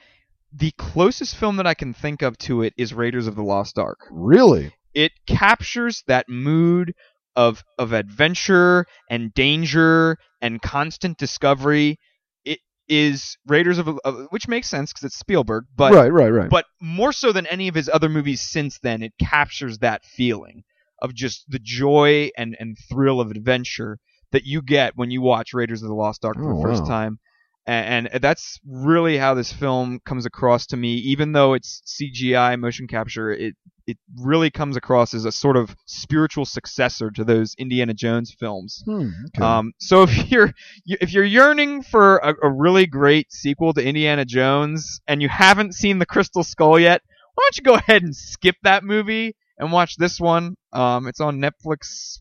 The 0.53 0.71
closest 0.77 1.35
film 1.35 1.57
that 1.57 1.67
I 1.67 1.73
can 1.73 1.93
think 1.93 2.21
of 2.21 2.37
to 2.39 2.61
it 2.61 2.73
is 2.77 2.93
Raiders 2.93 3.27
of 3.27 3.35
the 3.35 3.43
Lost 3.43 3.77
Ark. 3.77 3.99
really? 4.09 4.73
it 4.97 5.11
captures 5.27 6.03
that 6.07 6.27
mood 6.27 6.91
of 7.35 7.63
of 7.77 7.93
adventure 7.93 8.87
and 9.11 9.31
danger 9.35 10.17
and 10.41 10.59
constant 10.59 11.19
discovery. 11.19 11.99
It 12.43 12.59
is 12.89 13.37
Raiders 13.45 13.77
of, 13.77 13.87
of 14.03 14.27
which 14.31 14.47
makes 14.47 14.67
sense 14.67 14.91
because 14.91 15.03
it's 15.03 15.19
Spielberg, 15.19 15.65
but 15.75 15.93
right, 15.93 16.11
right, 16.11 16.31
right. 16.31 16.49
but 16.49 16.65
more 16.81 17.13
so 17.13 17.31
than 17.31 17.45
any 17.45 17.67
of 17.67 17.75
his 17.75 17.87
other 17.93 18.09
movies 18.09 18.41
since 18.41 18.79
then, 18.79 19.03
it 19.03 19.13
captures 19.19 19.77
that 19.79 20.03
feeling 20.03 20.63
of 20.99 21.13
just 21.13 21.45
the 21.47 21.59
joy 21.61 22.31
and 22.35 22.57
and 22.59 22.75
thrill 22.89 23.21
of 23.21 23.29
adventure 23.29 23.99
that 24.31 24.43
you 24.45 24.61
get 24.61 24.93
when 24.95 25.11
you 25.11 25.21
watch 25.21 25.53
Raiders 25.53 25.81
of 25.81 25.89
the 25.89 25.95
Lost 25.95 26.25
Ark 26.25 26.35
for 26.35 26.51
Oh, 26.51 26.55
the 26.57 26.61
first 26.61 26.83
wow. 26.83 26.89
time. 26.89 27.19
And, 27.65 28.07
and 28.07 28.21
that's 28.23 28.59
really 28.65 29.17
how 29.17 29.33
this 29.33 29.51
film 29.51 29.99
comes 30.05 30.25
across 30.25 30.67
to 30.67 30.77
me. 30.77 30.93
Even 30.95 31.33
though 31.33 31.53
it's 31.53 31.81
CGI 31.85 32.57
motion 32.59 32.87
capture, 32.87 33.31
it 33.31 33.55
it 33.85 33.97
really 34.17 34.49
comes 34.49 34.75
across 34.75 35.13
as 35.13 35.23
a 35.25 35.31
sort 35.31 35.55
of 35.55 35.73
spiritual 35.85 36.43
successor 36.45 37.09
to 37.11 37.23
those 37.23 37.55
Indiana 37.57 37.93
Jones 37.93 38.35
films. 38.37 38.83
Hmm, 38.85 39.09
okay. 39.27 39.43
Um, 39.45 39.73
so 39.79 40.03
if 40.03 40.31
you're 40.31 40.53
if 40.85 41.11
you're 41.11 41.25
yearning 41.25 41.83
for 41.83 42.17
a, 42.17 42.35
a 42.43 42.49
really 42.49 42.85
great 42.85 43.31
sequel 43.33 43.73
to 43.73 43.83
Indiana 43.85 44.23
Jones 44.23 45.01
and 45.07 45.21
you 45.21 45.27
haven't 45.29 45.73
seen 45.75 45.99
the 45.99 46.05
Crystal 46.05 46.43
Skull 46.45 46.79
yet, 46.79 47.01
why 47.35 47.43
don't 47.43 47.57
you 47.57 47.63
go 47.63 47.75
ahead 47.75 48.01
and 48.03 48.15
skip 48.15 48.55
that 48.63 48.83
movie 48.85 49.35
and 49.57 49.73
watch 49.73 49.97
this 49.97 50.19
one? 50.21 50.55
Um, 50.71 51.05
it's 51.07 51.19
on 51.21 51.39
Netflix 51.41 52.19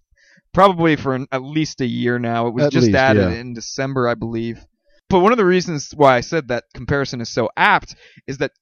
probably 0.56 0.96
for 0.96 1.14
an, 1.14 1.26
at 1.30 1.42
least 1.42 1.80
a 1.82 1.86
year 1.86 2.18
now. 2.18 2.46
It 2.48 2.54
was 2.54 2.64
At 2.64 2.72
just 2.72 2.86
least, 2.86 2.96
added 2.96 3.30
yeah. 3.32 3.38
in 3.40 3.52
December, 3.54 4.08
I 4.08 4.14
believe. 4.14 4.58
But 5.10 5.20
one 5.20 5.30
of 5.30 5.38
the 5.38 5.44
reasons 5.44 5.92
why 5.94 6.16
I 6.16 6.20
said 6.22 6.48
that 6.48 6.64
comparison 6.74 7.20
is 7.20 7.28
so 7.28 7.48
apt 7.56 7.94
is 8.26 8.38
that 8.38 8.52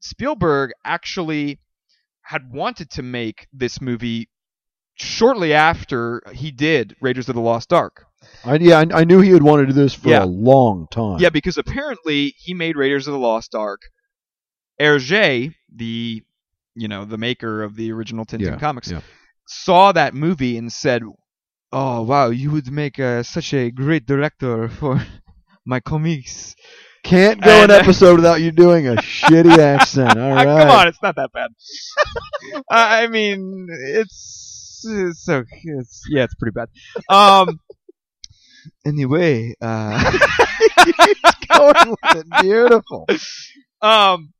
Spielberg 0.00 0.70
actually 0.84 1.58
had 2.22 2.50
wanted 2.50 2.90
to 2.92 3.02
make 3.02 3.48
this 3.52 3.80
movie 3.80 4.28
shortly 4.94 5.52
after 5.52 6.22
he 6.32 6.50
did 6.52 6.94
Raiders 7.02 7.28
of 7.28 7.34
the 7.34 7.40
Lost 7.40 7.72
Ark. 7.72 8.06
I, 8.44 8.54
yeah, 8.56 8.78
I, 8.78 9.00
I 9.00 9.04
knew 9.04 9.20
he 9.20 9.30
had 9.30 9.42
wanted 9.42 9.66
to 9.66 9.72
do 9.74 9.82
this 9.82 9.94
for 9.94 10.08
Yeah. 10.10 10.22
a 10.24 10.26
long 10.26 10.86
time. 10.92 11.18
Yeah, 11.18 11.30
because 11.30 11.58
apparently 11.58 12.34
he 12.38 12.54
made 12.54 12.76
Raiders 12.76 13.08
of 13.08 13.12
the 13.12 13.18
Lost 13.18 13.54
Ark. 13.54 13.80
Hergé, 14.80 15.54
the 15.74 16.22
you 16.74 16.88
know 16.88 17.04
the 17.04 17.18
maker 17.18 17.62
of 17.62 17.76
the 17.76 17.92
original 17.92 18.24
Tintin 18.24 18.46
Yeah, 18.46 18.56
comics, 18.58 18.90
yeah. 18.90 19.00
saw 19.46 19.92
that 19.92 20.14
movie 20.14 20.56
and 20.56 20.72
said, 20.72 21.02
"Oh 21.72 22.02
wow, 22.02 22.30
you 22.30 22.50
would 22.50 22.70
make 22.70 22.98
uh, 22.98 23.22
such 23.22 23.54
a 23.54 23.70
great 23.70 24.06
director 24.06 24.68
for 24.80 25.04
my 25.64 25.80
comics." 25.80 26.54
Can't 27.04 27.40
go 27.42 27.50
an 27.50 27.62
And, 27.62 27.72
uh, 27.72 27.74
episode 27.82 28.16
without 28.16 28.40
you 28.40 28.52
doing 28.52 28.86
a 28.86 28.94
shitty 28.94 29.58
accent. 29.74 30.16
All 30.16 30.30
right. 30.32 30.46
Come 30.46 30.70
on, 30.70 30.88
it's 30.88 31.02
not 31.02 31.16
that 31.16 31.32
bad. 31.32 31.50
I 32.70 33.02
I 33.02 33.06
mean, 33.08 33.66
it's 33.70 34.84
it's 34.88 35.28
okay. 35.28 35.62
It's, 35.64 36.04
yeah, 36.08 36.24
it's 36.24 36.34
pretty 36.34 36.54
bad. 36.54 36.68
Um. 37.08 37.58
Anyway, 38.86 39.54
uh. 39.60 40.18
Going 41.48 41.90
with 41.90 42.16
it. 42.16 42.26
Beautiful. 42.40 43.06
um 43.80 44.32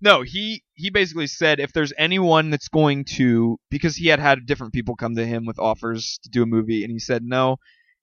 no 0.00 0.22
he 0.22 0.62
he 0.74 0.90
basically 0.90 1.26
said 1.26 1.60
if 1.60 1.72
there's 1.72 1.92
anyone 1.96 2.50
that's 2.50 2.68
going 2.68 3.04
to 3.04 3.58
because 3.70 3.96
he 3.96 4.08
had 4.08 4.20
had 4.20 4.46
different 4.46 4.72
people 4.72 4.96
come 4.96 5.16
to 5.16 5.26
him 5.26 5.46
with 5.46 5.58
offers 5.58 6.18
to 6.22 6.28
do 6.28 6.42
a 6.42 6.46
movie 6.46 6.82
and 6.82 6.92
he 6.92 6.98
said 6.98 7.22
no 7.22 7.56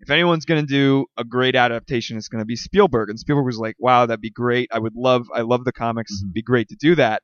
if 0.03 0.09
anyone's 0.09 0.43
going 0.43 0.59
to 0.59 0.67
do 0.67 1.05
a 1.17 1.23
great 1.23 1.55
adaptation 1.55 2.17
it's 2.17 2.27
going 2.27 2.41
to 2.41 2.45
be 2.45 2.57
spielberg. 2.57 3.09
And 3.09 3.17
spielberg 3.17 3.45
was 3.45 3.57
like 3.57 3.75
wow 3.79 4.05
that'd 4.05 4.21
be 4.21 4.29
great. 4.29 4.69
I 4.71 4.79
would 4.79 4.95
love 4.95 5.27
i 5.33 5.41
love 5.41 5.63
the 5.63 5.71
comics. 5.71 6.11
Mm-hmm. 6.13 6.25
It'd 6.25 6.33
be 6.33 6.41
great 6.41 6.69
to 6.69 6.75
do 6.75 6.95
that. 6.95 7.23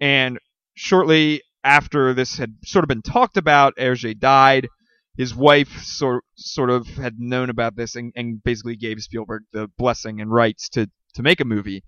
And 0.00 0.38
shortly 0.74 1.42
after 1.62 2.14
this 2.14 2.36
had 2.36 2.54
sort 2.64 2.84
of 2.84 2.88
been 2.88 3.02
talked 3.02 3.36
about 3.36 3.76
hergé 3.76 4.18
died. 4.18 4.68
His 5.16 5.34
wife 5.34 5.82
sort 5.82 6.24
sort 6.36 6.70
of 6.70 6.86
had 6.88 7.18
known 7.18 7.50
about 7.50 7.76
this 7.76 7.96
and, 7.96 8.12
and 8.14 8.42
basically 8.42 8.76
gave 8.76 9.00
spielberg 9.00 9.42
the 9.52 9.68
blessing 9.78 10.20
and 10.20 10.30
rights 10.30 10.68
to 10.70 10.90
to 11.14 11.22
make 11.22 11.40
a 11.40 11.44
movie 11.44 11.84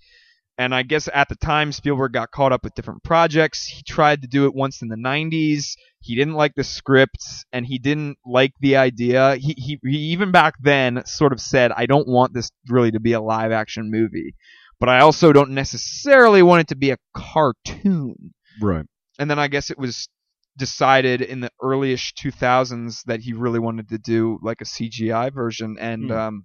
and 0.59 0.75
I 0.75 0.83
guess 0.83 1.09
at 1.13 1.29
the 1.29 1.37
time 1.37 1.73
Spielberg 1.73 2.13
got 2.13 2.31
caught 2.31 2.53
up 2.53 2.65
with 2.65 2.75
different 2.75 3.03
projects. 3.03 3.67
He 3.67 3.83
tried 3.83 4.23
to 4.23 4.29
do 4.29 4.45
it 4.45 4.55
once 4.55 4.83
in 4.83 4.89
the 4.89 4.97
90s. 4.97 5.75
He 6.01 6.15
didn't 6.15 6.35
like 6.35 6.55
the 6.55 6.65
script 6.65 7.25
and 7.53 7.67
he 7.67 7.79
didn't 7.79 8.19
like 8.27 8.53
the 8.61 8.77
idea. 8.77 9.37
He, 9.37 9.55
he 9.57 9.79
he 9.83 9.99
even 9.99 10.33
back 10.33 10.55
then 10.61 11.03
sort 11.07 11.33
of 11.33 11.41
said, 11.41 11.73
"I 11.73 11.87
don't 11.87 12.09
want 12.09 12.35
this 12.35 12.51
really 12.69 12.91
to 12.93 13.01
be 13.01 13.13
a 13.13 13.21
live 13.21 13.53
action 13.53 13.91
movie, 13.91 14.35
but 14.79 14.89
I 14.89 15.01
also 15.01 15.33
don't 15.33 15.51
necessarily 15.51 16.43
want 16.43 16.63
it 16.63 16.69
to 16.69 16.77
be 16.77 16.91
a 16.91 16.99
cartoon." 17.15 18.35
Right. 18.61 18.87
And 19.19 19.31
then 19.31 19.39
I 19.39 19.49
guess 19.49 19.71
it 19.71 19.79
was 19.79 20.09
decided 20.57 21.23
in 21.23 21.41
the 21.41 21.51
earliest 21.63 22.17
2000s 22.23 23.05
that 23.05 23.21
he 23.21 23.33
really 23.33 23.59
wanted 23.59 23.89
to 23.89 23.99
do 23.99 24.39
like 24.43 24.61
a 24.61 24.65
CGI 24.65 25.33
version 25.33 25.77
and 25.79 26.11
Hmm. 26.11 26.13
um 26.13 26.45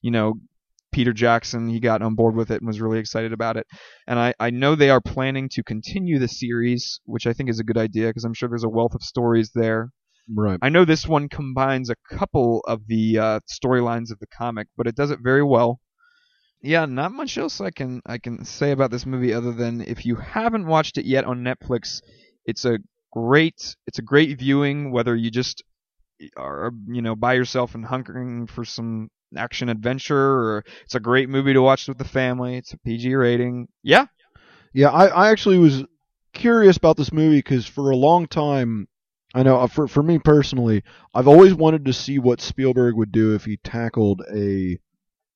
you 0.00 0.10
know 0.10 0.34
Peter 0.92 1.12
Jackson 1.12 1.68
he 1.68 1.80
got 1.80 2.02
on 2.02 2.14
board 2.14 2.34
with 2.34 2.50
it 2.50 2.60
and 2.60 2.66
was 2.66 2.80
really 2.80 2.98
excited 2.98 3.32
about 3.32 3.56
it 3.56 3.66
and 4.06 4.18
I 4.18 4.34
I 4.40 4.50
know 4.50 4.74
they 4.74 4.90
are 4.90 5.00
planning 5.00 5.48
to 5.50 5.62
continue 5.62 6.18
the 6.18 6.28
series 6.28 7.00
which 7.04 7.26
I 7.26 7.32
think 7.32 7.48
is 7.48 7.60
a 7.60 7.64
good 7.64 7.78
idea 7.78 8.08
because 8.08 8.24
I'm 8.24 8.34
sure 8.34 8.48
there's 8.48 8.64
a 8.64 8.68
wealth 8.68 8.94
of 8.94 9.02
stories 9.02 9.50
there 9.54 9.90
Right. 10.32 10.58
I 10.62 10.68
know 10.68 10.84
this 10.84 11.08
one 11.08 11.28
combines 11.28 11.90
a 11.90 11.96
couple 12.16 12.60
of 12.66 12.86
the 12.86 13.18
uh, 13.18 13.40
storylines 13.50 14.12
of 14.12 14.18
the 14.20 14.28
comic, 14.28 14.68
but 14.76 14.86
it 14.86 14.94
does 14.94 15.10
it 15.10 15.18
very 15.22 15.42
well. 15.42 15.80
Yeah, 16.62 16.84
not 16.84 17.12
much 17.12 17.38
else 17.38 17.60
I 17.60 17.70
can 17.70 18.02
I 18.04 18.18
can 18.18 18.44
say 18.44 18.70
about 18.70 18.90
this 18.90 19.06
movie 19.06 19.32
other 19.32 19.52
than 19.52 19.80
if 19.80 20.04
you 20.04 20.16
haven't 20.16 20.66
watched 20.66 20.98
it 20.98 21.06
yet 21.06 21.24
on 21.24 21.42
Netflix, 21.42 22.02
it's 22.44 22.64
a 22.64 22.78
great 23.12 23.76
it's 23.86 23.98
a 23.98 24.02
great 24.02 24.38
viewing 24.38 24.92
whether 24.92 25.16
you 25.16 25.30
just 25.30 25.64
are 26.36 26.70
you 26.86 27.00
know 27.00 27.16
by 27.16 27.32
yourself 27.32 27.74
and 27.74 27.86
hunkering 27.86 28.48
for 28.48 28.64
some 28.64 29.08
action 29.36 29.68
adventure 29.68 30.16
or 30.40 30.64
it's 30.84 30.94
a 30.94 31.00
great 31.00 31.28
movie 31.28 31.52
to 31.52 31.62
watch 31.62 31.86
with 31.88 31.98
the 31.98 32.04
family. 32.04 32.56
It's 32.56 32.72
a 32.72 32.78
PG 32.78 33.14
rating. 33.14 33.68
Yeah, 33.82 34.06
Yeah, 34.72 34.90
I, 34.90 35.06
I 35.06 35.30
actually 35.30 35.58
was 35.58 35.84
curious 36.32 36.76
about 36.76 36.96
this 36.96 37.12
movie 37.12 37.38
because 37.38 37.66
for 37.66 37.90
a 37.90 37.96
long 37.96 38.26
time, 38.26 38.88
I 39.34 39.42
know 39.42 39.58
uh, 39.60 39.66
for 39.68 39.86
for 39.86 40.02
me 40.02 40.18
personally, 40.18 40.82
I've 41.14 41.28
always 41.28 41.54
wanted 41.54 41.84
to 41.84 41.92
see 41.92 42.18
what 42.18 42.40
Spielberg 42.40 42.96
would 42.96 43.12
do 43.12 43.34
if 43.34 43.44
he 43.44 43.56
tackled 43.58 44.22
a 44.34 44.78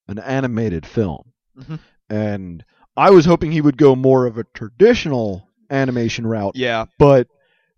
an 0.09 0.19
animated 0.19 0.85
film, 0.85 1.33
Mhm. 1.59 1.79
and 2.11 2.65
I 2.97 3.11
was 3.11 3.25
hoping 3.25 3.53
he 3.53 3.61
would 3.61 3.77
go 3.79 3.95
more 3.97 4.27
of 4.27 4.37
a 4.39 4.45
traditional 4.55 5.49
animation 5.71 6.27
route. 6.27 6.57
yeah. 6.57 6.85
But 6.99 7.29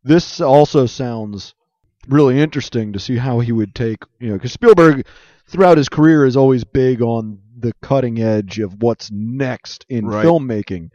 this 0.04 0.40
also 0.40 0.86
sounds 0.86 1.54
really 2.08 2.40
interesting 2.40 2.92
to 2.94 2.98
see 2.98 3.16
how 3.16 3.40
he 3.40 3.52
would 3.52 3.74
take 3.74 3.98
you 4.20 4.28
know 4.28 4.34
because 4.34 4.52
Spielberg 4.52 5.06
throughout 5.48 5.78
his 5.78 5.88
career 5.88 6.24
is 6.26 6.36
always 6.36 6.64
big 6.64 7.02
on 7.02 7.40
the 7.58 7.72
cutting 7.82 8.20
edge 8.20 8.58
of 8.58 8.82
what's 8.82 9.10
next 9.10 9.86
in 9.88 10.06
Right. 10.06 10.24
filmmaking. 10.24 10.90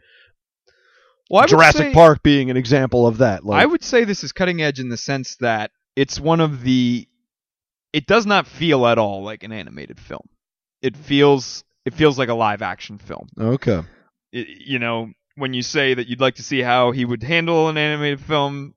Well, 1.30 1.46
Jurassic 1.46 1.86
say- 1.88 1.92
Park 1.94 2.22
being 2.22 2.50
an 2.50 2.56
example 2.56 3.06
of 3.06 3.18
that. 3.18 3.44
Like, 3.44 3.62
I 3.62 3.66
would 3.66 3.82
say 3.82 4.04
this 4.04 4.22
is 4.22 4.32
cutting 4.32 4.60
edge 4.60 4.78
in 4.80 4.88
the 4.88 4.96
sense 4.96 5.36
that 5.36 5.70
it's 5.96 6.20
one 6.20 6.40
of 6.40 6.62
the. 6.62 7.08
It 7.92 8.06
does 8.06 8.26
not 8.26 8.46
feel 8.46 8.86
at 8.86 8.98
all 8.98 9.22
like 9.22 9.42
an 9.42 9.52
animated 9.52 9.98
film. 10.00 10.28
It 10.82 10.96
feels 10.96 11.64
it 11.84 11.94
feels 11.94 12.18
like 12.18 12.28
a 12.28 12.34
live 12.34 12.62
action 12.62 12.98
film. 12.98 13.28
okay. 13.38 13.82
It, 14.32 14.46
you 14.66 14.78
know, 14.78 15.10
when 15.36 15.52
you 15.52 15.62
say 15.62 15.94
that 15.94 16.06
you'd 16.06 16.20
like 16.20 16.36
to 16.36 16.42
see 16.42 16.60
how 16.60 16.90
he 16.92 17.04
would 17.04 17.22
handle 17.22 17.68
an 17.68 17.76
animated 17.76 18.20
film, 18.20 18.74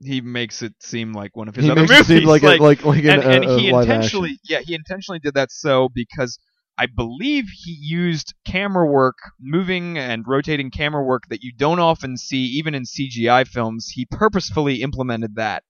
he 0.00 0.20
makes 0.20 0.62
it 0.62 0.74
seem 0.80 1.12
like 1.12 1.36
one 1.36 1.48
of 1.48 1.54
his 1.54 1.64
he 1.64 1.70
other 1.70 1.82
makes 1.82 1.92
movies. 1.92 2.10
it 2.10 2.18
seem 2.20 2.28
like 2.28 2.42
a, 2.42 2.56
like 2.62 2.84
like 2.84 3.04
an, 3.04 3.10
and, 3.10 3.22
and 3.22 3.44
a, 3.44 3.50
a 3.54 3.58
he 3.58 3.68
intentionally, 3.68 4.30
action. 4.30 4.40
yeah, 4.48 4.60
he 4.60 4.74
intentionally 4.74 5.18
did 5.18 5.34
that 5.34 5.50
so 5.50 5.88
because 5.94 6.38
I 6.76 6.86
believe 6.86 7.44
he 7.64 7.76
used 7.80 8.34
camera 8.46 8.86
work, 8.86 9.16
moving 9.40 9.96
and 9.96 10.24
rotating 10.26 10.70
camera 10.70 11.04
work 11.04 11.22
that 11.30 11.42
you 11.42 11.52
don't 11.56 11.78
often 11.78 12.16
see 12.16 12.44
even 12.44 12.74
in 12.74 12.82
CGI 12.82 13.46
films. 13.46 13.88
He 13.94 14.06
purposefully 14.10 14.82
implemented 14.82 15.36
that 15.36 15.62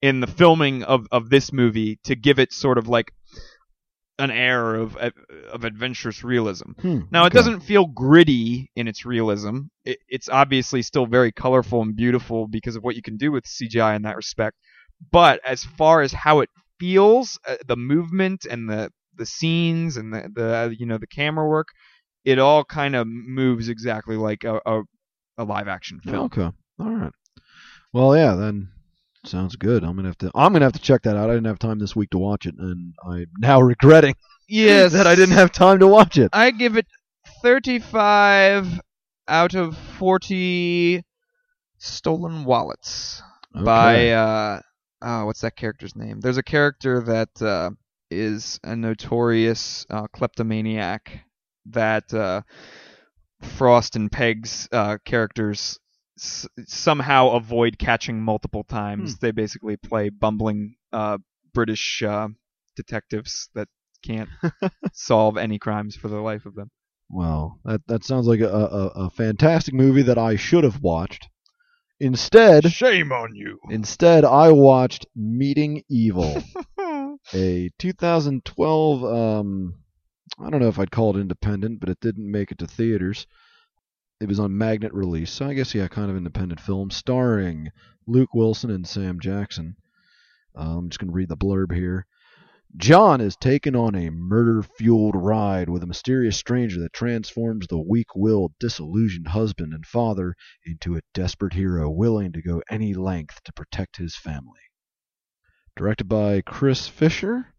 in 0.00 0.20
the 0.20 0.26
filming 0.26 0.82
of, 0.84 1.06
of 1.10 1.30
this 1.30 1.52
movie 1.52 1.98
to 2.04 2.14
give 2.14 2.38
it 2.38 2.52
sort 2.52 2.78
of 2.78 2.88
like 2.88 3.10
an 4.18 4.30
air 4.30 4.76
of 4.76 4.96
of 4.96 5.64
adventurous 5.64 6.22
realism. 6.22 6.70
Hmm, 6.80 7.00
Now, 7.10 7.24
it 7.26 7.32
doesn't 7.32 7.60
feel 7.60 7.86
gritty 7.86 8.70
in 8.76 8.86
its 8.88 9.04
realism. 9.04 9.62
It, 9.84 9.98
it's 10.08 10.28
obviously 10.28 10.82
still 10.82 11.06
very 11.06 11.32
colorful 11.32 11.82
and 11.82 11.96
beautiful 11.96 12.46
because 12.46 12.76
of 12.76 12.82
what 12.84 12.96
you 12.96 13.02
can 13.02 13.16
do 13.16 13.32
with 13.32 13.44
CGI 13.44 13.96
in 13.96 14.02
that 14.02 14.16
respect. 14.16 14.56
But 15.10 15.40
as 15.44 15.64
far 15.64 16.00
as 16.02 16.12
how 16.12 16.40
it 16.40 16.48
feels, 16.78 17.38
uh, 17.48 17.56
the 17.66 17.76
movement 17.76 18.46
and 18.48 18.68
the 18.68 18.90
the 19.16 19.26
scenes 19.26 19.96
and 19.96 20.12
the, 20.12 20.28
the 20.34 20.76
you 20.78 20.86
know 20.86 20.98
the 20.98 21.06
camera 21.06 21.48
work, 21.48 21.68
it 22.24 22.38
all 22.38 22.64
kind 22.64 22.94
of 22.96 23.06
moves 23.08 23.68
exactly 23.68 24.16
like 24.16 24.44
a, 24.44 24.60
a, 24.64 24.82
a 25.38 25.44
live 25.44 25.68
action 25.68 26.00
film. 26.00 26.26
Okay. 26.26 26.50
All 26.78 26.90
right. 26.90 27.12
Well, 27.92 28.16
yeah, 28.16 28.34
then 28.34 28.70
sounds 29.26 29.56
good. 29.56 29.84
I'm 29.84 29.96
gonna 29.96 30.08
have 30.08 30.18
to. 30.18 30.30
I'm 30.34 30.52
gonna 30.52 30.64
have 30.64 30.72
to 30.74 30.78
check 30.80 31.02
that 31.02 31.16
out. 31.16 31.30
I 31.30 31.34
didn't 31.34 31.46
have 31.46 31.58
time 31.58 31.78
this 31.78 31.96
week 31.96 32.10
to 32.10 32.18
watch 32.18 32.46
it, 32.46 32.54
and 32.58 32.94
I'm 33.06 33.26
now 33.38 33.60
regretting 33.62 34.14
Yes, 34.48 34.92
that 34.92 35.06
I 35.06 35.14
didn't 35.14 35.34
have 35.36 35.52
time 35.52 35.78
to 35.78 35.86
watch 35.86 36.18
it. 36.18 36.30
I 36.32 36.50
give 36.50 36.76
it 36.76 36.86
35 37.42 38.80
out 39.26 39.54
of 39.54 39.76
40 39.98 41.02
stolen 41.78 42.44
wallets. 42.44 43.22
by 43.54 43.94
Okay. 43.94 44.12
uh 44.12 44.60
oh, 45.02 45.26
what's 45.26 45.40
that 45.42 45.56
character's 45.56 45.96
name? 45.96 46.20
There's 46.20 46.36
a 46.38 46.42
character 46.42 47.00
that 47.02 47.42
uh, 47.42 47.70
is 48.10 48.58
a 48.64 48.74
notorious 48.76 49.86
uh, 49.90 50.06
kleptomaniac 50.08 51.20
that 51.66 52.12
uh, 52.12 52.42
Frost 53.42 53.96
and 53.96 54.10
Pegg's 54.10 54.68
uh, 54.72 54.98
characters 55.04 55.78
s- 56.18 56.46
somehow 56.66 57.30
avoid 57.30 57.78
catching 57.78 58.20
multiple 58.20 58.64
times. 58.64 59.18
They 59.18 59.30
basically 59.30 59.76
play 59.76 60.08
bumbling 60.08 60.76
uh, 60.92 61.18
British 61.52 62.02
uh, 62.02 62.28
detectives 62.76 63.48
that 63.54 63.68
can't 64.04 64.28
solve 64.92 65.36
any 65.36 65.58
crimes 65.58 65.96
for 65.96 66.08
the 66.08 66.20
life 66.20 66.46
of 66.46 66.54
them. 66.54 66.70
Well, 67.10 67.60
that 67.64 67.86
that 67.86 68.04
sounds 68.04 68.26
like 68.26 68.40
a, 68.40 68.48
a, 68.48 68.86
a 69.06 69.10
fantastic 69.10 69.74
movie 69.74 70.02
that 70.02 70.18
I 70.18 70.36
should 70.36 70.64
have 70.64 70.80
watched. 70.80 71.28
Instead, 72.00 72.72
Shame 72.72 73.12
on 73.12 73.36
you. 73.36 73.58
instead 73.70 74.24
I 74.24 74.50
watched 74.50 75.06
Meeting 75.14 75.84
Evil, 75.88 76.42
a 77.34 77.70
2012. 77.78 79.04
Um, 79.04 79.74
I 80.40 80.50
don't 80.50 80.60
know 80.60 80.68
if 80.68 80.78
I'd 80.78 80.90
call 80.90 81.16
it 81.16 81.20
independent, 81.20 81.78
but 81.80 81.88
it 81.88 82.00
didn't 82.00 82.28
make 82.30 82.50
it 82.50 82.58
to 82.58 82.66
theaters. 82.66 83.26
It 84.24 84.28
was 84.28 84.40
on 84.40 84.56
magnet 84.56 84.94
release, 84.94 85.30
so 85.30 85.48
I 85.48 85.52
guess 85.52 85.74
yeah, 85.74 85.86
kind 85.86 86.10
of 86.10 86.16
independent 86.16 86.58
film, 86.58 86.90
starring 86.90 87.70
Luke 88.06 88.32
Wilson 88.32 88.70
and 88.70 88.88
Sam 88.88 89.20
Jackson. 89.20 89.76
Uh, 90.56 90.78
I'm 90.78 90.88
just 90.88 90.98
gonna 90.98 91.12
read 91.12 91.28
the 91.28 91.36
blurb 91.36 91.74
here. 91.74 92.06
John 92.74 93.20
is 93.20 93.36
taken 93.36 93.76
on 93.76 93.94
a 93.94 94.08
murder 94.08 94.62
fueled 94.62 95.14
ride 95.14 95.68
with 95.68 95.82
a 95.82 95.86
mysterious 95.86 96.38
stranger 96.38 96.80
that 96.80 96.94
transforms 96.94 97.66
the 97.66 97.78
weak 97.78 98.16
willed, 98.16 98.54
disillusioned 98.58 99.28
husband 99.28 99.74
and 99.74 99.84
father 99.84 100.34
into 100.64 100.96
a 100.96 101.02
desperate 101.12 101.52
hero 101.52 101.90
willing 101.90 102.32
to 102.32 102.40
go 102.40 102.62
any 102.70 102.94
length 102.94 103.42
to 103.44 103.52
protect 103.52 103.98
his 103.98 104.16
family. 104.16 104.62
Directed 105.76 106.08
by 106.08 106.40
Chris 106.40 106.88
Fisher 106.88 107.52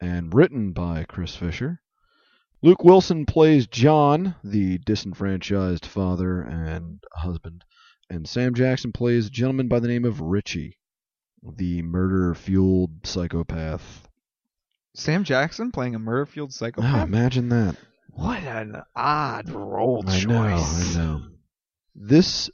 and 0.00 0.34
written 0.34 0.72
by 0.72 1.04
Chris 1.04 1.36
Fisher. 1.36 1.82
Luke 2.64 2.82
Wilson 2.82 3.26
plays 3.26 3.66
John, 3.66 4.36
the 4.42 4.78
disenfranchised 4.78 5.84
father 5.84 6.40
and 6.40 7.04
husband, 7.12 7.62
and 8.08 8.26
Sam 8.26 8.54
Jackson 8.54 8.90
plays 8.90 9.26
a 9.26 9.30
gentleman 9.30 9.68
by 9.68 9.80
the 9.80 9.86
name 9.88 10.06
of 10.06 10.22
Richie, 10.22 10.78
the 11.42 11.82
murder 11.82 12.34
fueled 12.34 13.06
psychopath 13.06 14.08
Sam 14.94 15.24
Jackson 15.24 15.72
playing 15.72 15.94
a 15.94 15.98
murder-fueled 15.98 16.52
Oh, 16.52 16.56
psychopath. 16.56 17.06
imagine 17.06 17.50
that. 17.50 17.76
What 18.10 18.38
an 18.44 18.80
odd 18.96 19.50
role 19.50 20.02
I 20.06 20.18
choice. 20.20 20.24
know, 20.96 21.02
I 21.02 21.04
know. 21.04 21.22
This 21.94 22.48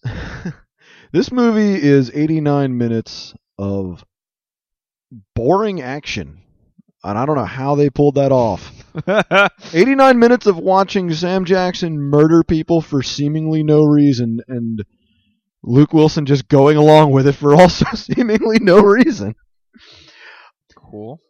this 1.13 1.31
movie 1.31 1.81
is 1.81 2.11
89 2.13 2.77
minutes 2.77 3.33
of 3.59 4.05
boring 5.37 5.81
action. 5.81 6.41
And 7.03 7.17
I 7.17 7.25
don't 7.25 7.37
know 7.37 7.45
how 7.45 7.75
they 7.77 7.89
pulled 7.91 8.17
that 8.17 8.31
off. 8.33 8.73
89 9.75 10.19
minutes 10.19 10.47
of 10.47 10.59
watching 10.59 11.13
Sam 11.13 11.45
Jackson 11.45 11.99
murder 11.99 12.43
people 12.43 12.81
for 12.83 13.03
seemingly 13.03 13.63
no 13.63 13.83
reason 13.85 14.41
and 14.49 14.85
Luke 15.63 15.93
Wilson 15.93 16.27
just 16.27 16.49
going 16.49 16.77
along 16.77 17.13
with 17.13 17.27
it 17.27 17.33
for 17.35 17.55
also 17.61 17.87
seemingly 17.95 18.59
no 18.61 18.81
reason. 18.81 19.35
cool. 20.77 21.21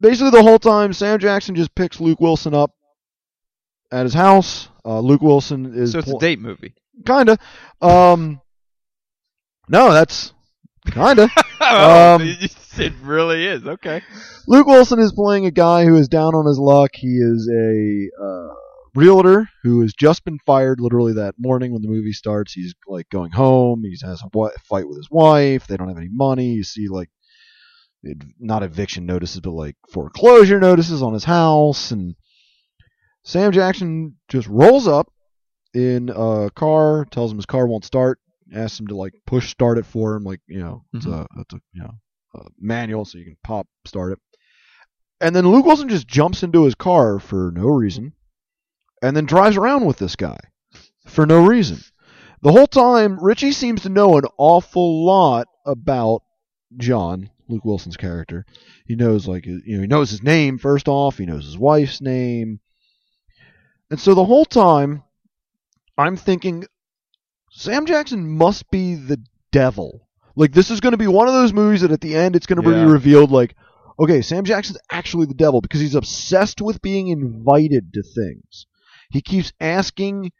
basically 0.00 0.30
the 0.30 0.42
whole 0.42 0.58
time 0.58 0.92
Sam 0.92 1.18
Jackson 1.20 1.54
just 1.54 1.74
picks 1.74 2.00
Luke 2.00 2.20
Wilson 2.20 2.52
up 2.54 2.72
at 3.92 4.04
his 4.04 4.14
house. 4.14 4.68
Uh, 4.84 5.00
Luke 5.00 5.22
Wilson 5.22 5.72
is 5.74 5.92
So 5.92 6.00
it's 6.00 6.10
a 6.10 6.18
date 6.18 6.40
movie. 6.40 6.74
kinda. 7.06 7.38
Um, 7.80 8.40
no, 9.68 9.92
that's 9.92 10.32
kinda. 10.86 11.28
oh, 11.60 12.14
Um, 12.16 12.22
it 12.78 12.92
really 13.02 13.46
is. 13.46 13.66
Okay. 13.66 14.02
Luke 14.46 14.66
Wilson 14.66 14.98
is 14.98 15.12
playing 15.12 15.46
a 15.46 15.50
guy 15.50 15.84
who 15.84 15.96
is 15.96 16.08
down 16.08 16.34
on 16.34 16.46
his 16.46 16.58
luck. 16.58 16.90
He 16.94 17.18
is 17.18 17.48
a 17.52 18.08
uh, 18.22 18.54
realtor 18.94 19.48
who 19.62 19.82
has 19.82 19.92
just 19.94 20.24
been 20.24 20.38
fired 20.46 20.80
literally 20.80 21.14
that 21.14 21.34
morning 21.38 21.72
when 21.72 21.82
the 21.82 21.88
movie 21.88 22.12
starts. 22.12 22.52
He's 22.52 22.74
like 22.86 23.08
going 23.10 23.32
home. 23.32 23.82
He 23.84 23.96
has 24.06 24.20
a 24.22 24.28
wi- 24.32 24.52
fight 24.68 24.88
with 24.88 24.96
his 24.98 25.10
wife. 25.10 25.66
They 25.66 25.76
don't 25.76 25.88
have 25.88 25.96
any 25.98 26.10
money. 26.10 26.52
You 26.52 26.64
see 26.64 26.88
like 26.88 27.10
not 28.38 28.62
eviction 28.62 29.06
notices, 29.06 29.40
but 29.40 29.50
like 29.50 29.76
foreclosure 29.90 30.60
notices 30.60 31.02
on 31.02 31.12
his 31.12 31.24
house. 31.24 31.90
And 31.90 32.14
Sam 33.24 33.52
Jackson 33.52 34.16
just 34.28 34.46
rolls 34.48 34.86
up 34.86 35.08
in 35.74 36.10
a 36.14 36.50
car, 36.54 37.04
tells 37.10 37.30
him 37.32 37.38
his 37.38 37.46
car 37.46 37.66
won't 37.66 37.84
start, 37.84 38.18
asks 38.54 38.80
him 38.80 38.86
to 38.88 38.96
like 38.96 39.14
push 39.26 39.50
start 39.50 39.78
it 39.78 39.86
for 39.86 40.14
him, 40.14 40.24
like 40.24 40.40
you 40.46 40.60
know, 40.60 40.84
it's 40.92 41.06
mm-hmm. 41.06 41.38
a, 41.38 41.40
it's 41.40 41.54
a 41.54 41.60
you 41.72 41.82
know 41.82 41.94
a 42.34 42.42
manual 42.58 43.04
so 43.04 43.18
you 43.18 43.24
can 43.24 43.36
pop 43.42 43.66
start 43.84 44.12
it. 44.12 44.18
And 45.20 45.34
then 45.34 45.48
Luke 45.48 45.64
Wilson 45.64 45.88
just 45.88 46.06
jumps 46.06 46.42
into 46.42 46.64
his 46.64 46.74
car 46.74 47.18
for 47.18 47.52
no 47.54 47.66
reason, 47.66 48.12
and 49.02 49.16
then 49.16 49.24
drives 49.24 49.56
around 49.56 49.86
with 49.86 49.98
this 49.98 50.16
guy 50.16 50.38
for 51.06 51.26
no 51.26 51.44
reason. 51.44 51.80
The 52.42 52.52
whole 52.52 52.66
time, 52.66 53.18
Richie 53.18 53.52
seems 53.52 53.82
to 53.82 53.88
know 53.88 54.18
an 54.18 54.24
awful 54.36 55.06
lot 55.06 55.48
about 55.64 56.22
John, 56.76 57.30
Luke 57.48 57.64
Wilson's 57.64 57.96
character. 57.96 58.44
He 58.86 58.94
knows 58.94 59.26
like 59.26 59.46
you 59.46 59.62
know 59.66 59.80
he 59.80 59.86
knows 59.86 60.10
his 60.10 60.22
name 60.22 60.58
first 60.58 60.88
off. 60.88 61.18
He 61.18 61.26
knows 61.26 61.44
his 61.44 61.58
wife's 61.58 62.00
name, 62.00 62.60
and 63.90 64.00
so 64.00 64.14
the 64.14 64.24
whole 64.24 64.44
time, 64.44 65.02
I'm 65.96 66.16
thinking, 66.16 66.66
Sam 67.58 67.86
Jackson 67.86 68.28
must 68.28 68.70
be 68.70 68.94
the 68.96 69.18
devil. 69.50 70.06
Like 70.34 70.52
this 70.52 70.70
is 70.70 70.80
going 70.80 70.92
to 70.92 70.98
be 70.98 71.06
one 71.06 71.26
of 71.26 71.32
those 71.34 71.52
movies 71.54 71.80
that 71.80 71.90
at 71.90 72.02
the 72.02 72.14
end 72.14 72.36
it's 72.36 72.46
going 72.46 72.62
to 72.62 72.70
Yeah. 72.70 72.84
be 72.84 72.90
revealed 72.90 73.30
like, 73.30 73.54
okay, 73.98 74.20
Sam 74.20 74.44
Jackson's 74.44 74.78
actually 74.90 75.24
the 75.26 75.34
devil 75.34 75.62
because 75.62 75.80
he's 75.80 75.94
obsessed 75.94 76.60
with 76.60 76.82
being 76.82 77.08
invited 77.08 77.94
to 77.94 78.02
things. 78.02 78.66
He 79.10 79.22
keeps 79.22 79.52
asking 79.58 80.32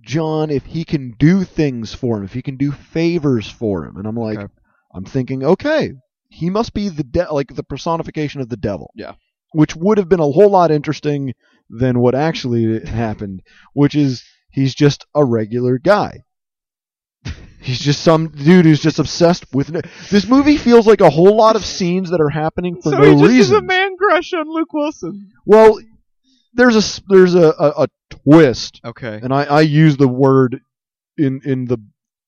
John 0.00 0.50
if 0.50 0.64
he 0.66 0.84
can 0.84 1.14
do 1.18 1.44
things 1.44 1.94
for 1.94 2.16
him, 2.16 2.24
if 2.24 2.32
he 2.32 2.42
can 2.42 2.56
do 2.56 2.72
favors 2.72 3.48
for 3.48 3.84
him, 3.84 3.96
and 3.96 4.06
I'm 4.06 4.16
like, 4.16 4.38
Okay. 4.38 4.52
I'm 4.94 5.04
thinking, 5.04 5.44
okay, 5.44 5.92
he 6.30 6.50
must 6.50 6.72
be 6.74 6.88
the 6.88 7.04
de- 7.04 7.32
like 7.32 7.54
the 7.54 7.62
personification 7.62 8.40
of 8.40 8.48
the 8.48 8.56
devil. 8.56 8.90
Yeah. 8.96 9.14
Which 9.52 9.76
would 9.76 9.98
have 9.98 10.08
been 10.08 10.20
a 10.20 10.30
whole 10.30 10.50
lot 10.50 10.70
interesting 10.70 11.34
than 11.70 12.00
what 12.00 12.14
actually 12.14 12.84
happened, 12.84 13.42
which 13.74 13.94
is 13.94 14.24
he's 14.58 14.74
just 14.74 15.06
a 15.14 15.24
regular 15.24 15.78
guy. 15.78 16.24
He's 17.60 17.80
just 17.80 18.02
some 18.02 18.28
dude 18.28 18.64
who's 18.64 18.80
just 18.80 18.98
obsessed 18.98 19.44
with. 19.52 19.66
This 20.10 20.26
movie 20.26 20.56
feels 20.56 20.86
like 20.86 21.00
a 21.00 21.10
whole 21.10 21.36
lot 21.36 21.56
of 21.56 21.64
scenes 21.64 22.10
that 22.10 22.20
are 22.20 22.28
happening 22.30 22.76
for 22.80 22.90
so 22.90 22.98
no 22.98 23.02
he 23.04 23.10
just 23.12 23.22
reason. 23.24 23.40
is 23.40 23.50
a 23.58 23.62
man 23.62 23.96
crush 23.96 24.32
on 24.32 24.46
Luke 24.48 24.72
Wilson. 24.72 25.32
Well, 25.44 25.78
there's 26.54 26.76
a 26.76 27.02
there's 27.08 27.34
a, 27.34 27.48
a, 27.58 27.82
a 27.84 27.88
twist, 28.10 28.80
Okay. 28.84 29.18
and 29.22 29.34
I, 29.34 29.44
I 29.44 29.60
use 29.62 29.96
the 29.96 30.08
word 30.08 30.60
in 31.18 31.40
in 31.44 31.64
the 31.66 31.78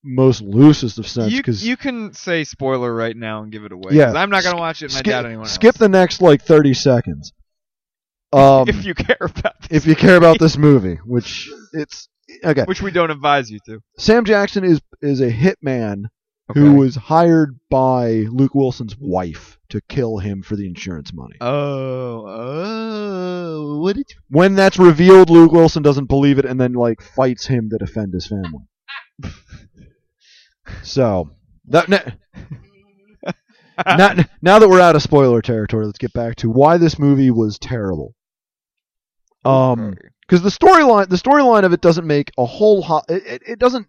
most 0.03 0.43
loosest 0.43 0.99
of 0.99 1.07
sense 1.07 1.33
You, 1.33 1.39
because 1.39 1.67
you 1.67 1.77
can 1.77 2.13
say 2.13 2.43
spoiler 2.45 2.93
right 2.93 3.17
now 3.17 3.43
and 3.43 3.53
give 3.53 3.65
it 3.65 3.73
away. 3.73 3.93
Yeah. 3.93 4.13
I'm 4.13 4.31
not 4.31 4.43
gonna 4.43 4.59
watch 4.59 4.83
it. 4.83 4.91
and 4.91 4.99
I 4.99 5.03
doubt 5.03 5.27
anyone 5.27 5.45
else. 5.45 5.55
skip 5.55 5.77
the 5.77 5.89
next 5.89 6.21
like 6.21 6.43
30 6.43 6.75
seconds. 6.75 7.33
Um, 8.33 8.69
if 8.69 8.85
you 8.85 8.95
care 8.95 9.17
about 9.23 9.61
this, 9.63 9.69
if 9.73 9.87
you 9.89 9.97
care 9.97 10.15
about 10.15 10.39
this 10.39 10.57
movie, 10.57 11.01
which 11.05 11.51
it's 11.73 12.09
okay. 12.45 12.65
which 12.65 12.83
we 12.83 12.91
don't 12.91 13.11
advise 13.11 13.51
you 13.51 13.59
to. 13.67 13.81
Sam 13.99 14.25
Jackson 14.25 14.65
is 14.65 14.81
is 15.03 15.21
a 15.21 15.31
hitman 15.31 16.05
Okay. 16.51 16.59
who 16.59 16.75
was 16.75 16.97
hired 16.97 17.61
by 17.71 18.27
Luke 18.29 18.57
Wilson's 18.57 18.97
wife 18.99 19.57
to 19.69 19.81
kill 19.83 20.19
him 20.19 20.43
for 20.43 20.57
the 20.57 20.67
insurance 20.67 21.13
money. 21.13 21.37
Oh, 21.41 22.25
oh, 22.27 23.79
what 23.79 23.95
did 23.95 24.07
you? 24.11 24.17
When 24.31 24.57
that's 24.57 24.77
revealed, 24.77 25.31
Luke 25.31 25.53
Wilson 25.53 25.85
doesn't 25.85 26.07
believe 26.07 26.41
it 26.41 26.45
and 26.45 26.61
then 26.61 26.73
like 26.73 27.03
fights 27.03 27.47
him 27.47 27.71
to 27.71 27.79
defend 27.79 28.15
his 28.15 28.27
family. 28.27 28.65
so 30.83 31.31
that 31.67 31.89
ne- 31.89 32.15
now, 33.87 34.15
now 34.43 34.59
that 34.59 34.69
we're 34.69 34.81
out 34.81 34.97
of 34.97 35.03
spoiler 35.03 35.43
territory, 35.43 35.87
let's 35.87 35.99
get 35.99 36.13
back 36.13 36.35
to 36.37 36.51
why 36.51 36.79
this 36.79 36.99
movie 36.99 37.31
was 37.31 37.59
terrible. 37.61 38.15
Um, 39.45 39.95
because 40.31 40.43
the 40.43 40.49
storyline, 40.49 41.09
the 41.09 41.17
storyline 41.17 41.65
of 41.65 41.73
it 41.73 41.81
doesn't 41.81 42.07
make 42.07 42.31
a 42.39 42.45
whole. 42.45 42.83
Ho- 42.83 43.03
it, 43.09 43.43
it, 43.45 43.59
doesn't. 43.59 43.89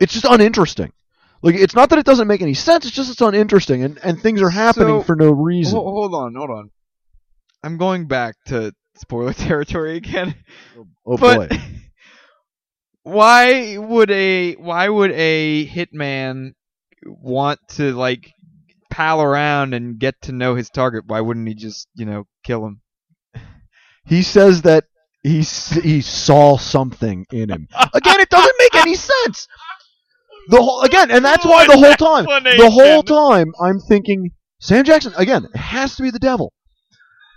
It's 0.00 0.14
just 0.14 0.24
uninteresting. 0.24 0.92
Like 1.42 1.56
it's 1.56 1.74
not 1.74 1.90
that 1.90 1.98
it 1.98 2.06
doesn't 2.06 2.26
make 2.26 2.40
any 2.40 2.54
sense. 2.54 2.86
It's 2.86 2.96
just 2.96 3.10
it's 3.10 3.20
uninteresting, 3.20 3.84
and 3.84 3.98
and 4.02 4.18
things 4.18 4.40
are 4.40 4.48
happening 4.48 5.00
So- 5.00 5.02
for 5.02 5.14
no 5.14 5.30
reason. 5.30 5.76
Ho- 5.76 5.84
hold 5.84 6.14
on, 6.14 6.34
hold 6.34 6.50
on. 6.50 6.70
I'm 7.62 7.76
going 7.76 8.06
back 8.06 8.36
to 8.46 8.72
spoiler 8.96 9.32
territory 9.34 9.96
again. 9.96 10.34
oh, 10.78 10.86
oh 11.04 11.16
but 11.18 11.50
boy. 11.50 11.60
why 13.02 13.76
would 13.76 14.10
a 14.10 14.54
why 14.54 14.88
would 14.88 15.12
a 15.12 15.66
hitman 15.66 16.52
want 17.04 17.60
to 17.72 17.92
like 17.92 18.32
pal 18.90 19.20
around 19.20 19.74
and 19.74 19.98
get 19.98 20.14
to 20.22 20.32
know 20.32 20.54
his 20.54 20.70
target? 20.70 21.04
Why 21.06 21.20
wouldn't 21.20 21.46
he 21.46 21.54
just 21.54 21.88
you 21.94 22.06
know 22.06 22.24
kill 22.42 22.64
him? 22.64 22.80
He 24.06 24.22
says 24.22 24.62
that 24.62 24.84
he 25.22 25.42
he 25.42 26.00
saw 26.00 26.56
something 26.56 27.26
in 27.32 27.50
him. 27.50 27.68
Again, 27.94 28.20
it 28.20 28.28
doesn't 28.28 28.56
make 28.58 28.74
any 28.74 28.94
sense. 28.94 29.48
The 30.48 30.60
whole 30.60 30.82
again, 30.82 31.10
and 31.10 31.24
that's 31.24 31.44
why 31.44 31.66
the 31.66 31.76
whole 31.76 31.94
time, 31.94 32.24
the 32.24 32.70
whole 32.70 33.02
time, 33.02 33.52
I'm 33.60 33.78
thinking 33.78 34.30
Sam 34.58 34.84
Jackson 34.84 35.12
again. 35.16 35.46
It 35.54 35.58
has 35.58 35.96
to 35.96 36.02
be 36.02 36.10
the 36.10 36.18
devil. 36.18 36.52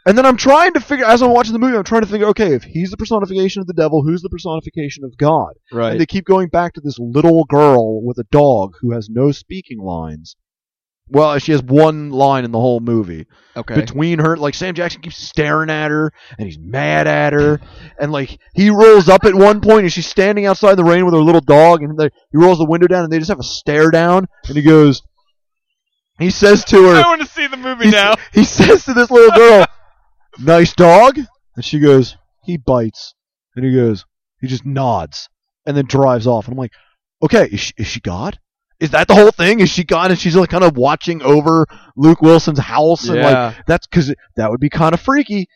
And 0.07 0.15
then 0.15 0.25
I'm 0.25 0.37
trying 0.37 0.73
to 0.73 0.79
figure, 0.79 1.03
as 1.03 1.23
I'm 1.23 1.31
watching 1.31 1.53
the 1.53 1.59
movie, 1.59 1.75
I'm 1.75 1.83
trying 1.83 2.03
to 2.03 2.07
figure, 2.07 2.27
okay, 2.27 2.53
if 2.53 2.63
he's 2.63 2.91
the 2.91 2.97
personification 2.97 3.61
of 3.61 3.67
the 3.67 3.73
devil, 3.73 4.03
who's 4.03 4.21
the 4.21 4.29
personification 4.29 5.03
of 5.03 5.17
God? 5.17 5.53
Right. 5.71 5.93
And 5.93 5.99
they 5.99 6.05
keep 6.05 6.25
going 6.25 6.49
back 6.49 6.73
to 6.73 6.81
this 6.81 6.99
little 6.99 7.43
girl 7.45 8.03
with 8.03 8.19
a 8.19 8.25
dog 8.25 8.75
who 8.81 8.91
has 8.91 9.09
no 9.09 9.31
speaking 9.31 9.79
lines. 9.79 10.35
Well, 11.09 11.37
she 11.39 11.51
has 11.51 11.61
one 11.61 12.09
line 12.09 12.45
in 12.45 12.51
the 12.51 12.59
whole 12.59 12.79
movie. 12.79 13.27
Okay. 13.57 13.75
between 13.75 14.19
her 14.19 14.35
like 14.35 14.53
Sam 14.53 14.73
Jackson 14.73 15.01
keeps 15.01 15.17
staring 15.17 15.69
at 15.69 15.89
her 15.89 16.11
and 16.37 16.45
he's 16.45 16.59
mad 16.59 17.07
at 17.07 17.31
her 17.31 17.61
and 17.97 18.11
like 18.11 18.37
he 18.53 18.69
rolls 18.69 19.07
up 19.07 19.23
at 19.23 19.33
one 19.33 19.61
point 19.61 19.83
and 19.83 19.93
she's 19.93 20.07
standing 20.07 20.45
outside 20.45 20.71
in 20.71 20.77
the 20.77 20.83
rain 20.83 21.05
with 21.05 21.13
her 21.13 21.21
little 21.21 21.39
dog 21.39 21.81
and 21.81 21.97
they, 21.97 22.09
he 22.31 22.37
rolls 22.37 22.57
the 22.57 22.65
window 22.65 22.85
down 22.85 23.05
and 23.05 23.13
they 23.13 23.17
just 23.17 23.29
have 23.29 23.39
a 23.39 23.43
stare 23.43 23.91
down 23.91 24.27
and 24.49 24.57
he 24.57 24.61
goes 24.61 25.01
he 26.19 26.29
says 26.29 26.65
to 26.65 26.83
her 26.83 27.01
I 27.01 27.07
want 27.07 27.21
to 27.21 27.27
see 27.27 27.47
the 27.47 27.55
movie 27.55 27.85
he, 27.85 27.91
now. 27.91 28.15
he 28.33 28.43
says 28.43 28.83
to 28.85 28.93
this 28.93 29.09
little 29.09 29.31
girl 29.31 29.65
nice 30.39 30.73
dog? 30.73 31.17
And 31.55 31.63
she 31.63 31.79
goes 31.79 32.17
he 32.43 32.57
bites. 32.57 33.15
And 33.55 33.63
he 33.63 33.73
goes 33.73 34.03
he 34.41 34.47
just 34.47 34.65
nods 34.65 35.29
and 35.65 35.77
then 35.77 35.85
drives 35.85 36.27
off. 36.27 36.47
And 36.47 36.55
I'm 36.55 36.59
like 36.59 36.73
okay 37.23 37.47
is 37.49 37.61
she, 37.61 37.73
is 37.77 37.87
she 37.87 38.01
God 38.01 38.37
is 38.79 38.91
that 38.91 39.07
the 39.07 39.15
whole 39.15 39.31
thing? 39.31 39.59
Is 39.61 39.69
she 39.69 39.83
gone 39.83 40.11
and 40.11 40.19
she's 40.19 40.35
like 40.35 40.49
kind 40.49 40.63
of 40.63 40.75
watching 40.77 41.21
over 41.21 41.65
Luke 41.95 42.21
Wilson's 42.21 42.59
house 42.59 43.07
and 43.07 43.21
like 43.21 43.55
that's 43.67 43.87
because 43.87 44.13
that 44.35 44.49
would 44.51 44.59
be 44.59 44.69
kind 44.69 44.93
of 44.93 44.99
freaky. 45.01 45.47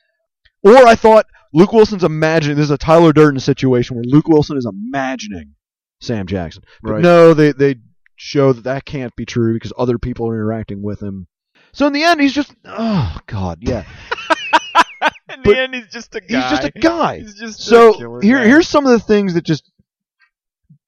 Or 0.64 0.76
I 0.88 0.96
thought 0.96 1.26
Luke 1.54 1.74
Wilson's 1.74 2.04
imagining 2.04 2.58
this 2.58 2.66
is 2.66 2.72
a 2.72 2.78
Tyler 2.78 3.12
Durden 3.14 3.40
situation 3.40 3.96
where 3.96 4.04
Luke 4.06 4.28
Wilson 4.28 4.58
is 4.58 4.66
imagining 4.66 5.56
Sam 6.02 6.28
Jackson. 6.28 6.64
But 6.82 6.92
Right. 6.94 7.02
no, 7.02 7.34
they 7.34 7.52
they 7.52 7.76
show 8.16 8.54
that 8.54 8.64
that 8.66 8.86
can't 8.86 9.16
be 9.16 9.26
true 9.26 9.54
because 9.54 9.74
other 9.78 9.98
people 9.98 10.28
are 10.28 10.36
interacting 10.36 10.82
with 10.82 11.02
him. 11.02 11.28
So 11.72 11.88
in 11.88 11.94
the 11.94 12.04
end, 12.04 12.20
he's 12.22 12.34
just 12.34 12.54
oh 12.66 13.18
god, 13.28 13.60
yeah, 13.62 13.84
In 15.30 15.44
but 15.44 15.52
the 15.54 15.60
end, 15.60 15.76
he's 15.76 15.88
just 15.88 16.14
a 16.16 16.20
guy. 16.22 16.42
he's 16.42 16.50
just 16.60 16.64
a 16.76 16.80
guy. 16.80 17.20
He's 17.20 17.36
just 17.36 17.62
So 17.62 18.20
here 18.22 18.40
guy. 18.40 18.46
here's 18.46 18.68
some 18.68 18.86
of 18.86 18.92
the 18.92 19.00
things 19.00 19.34
that 19.36 19.46
just 19.46 19.70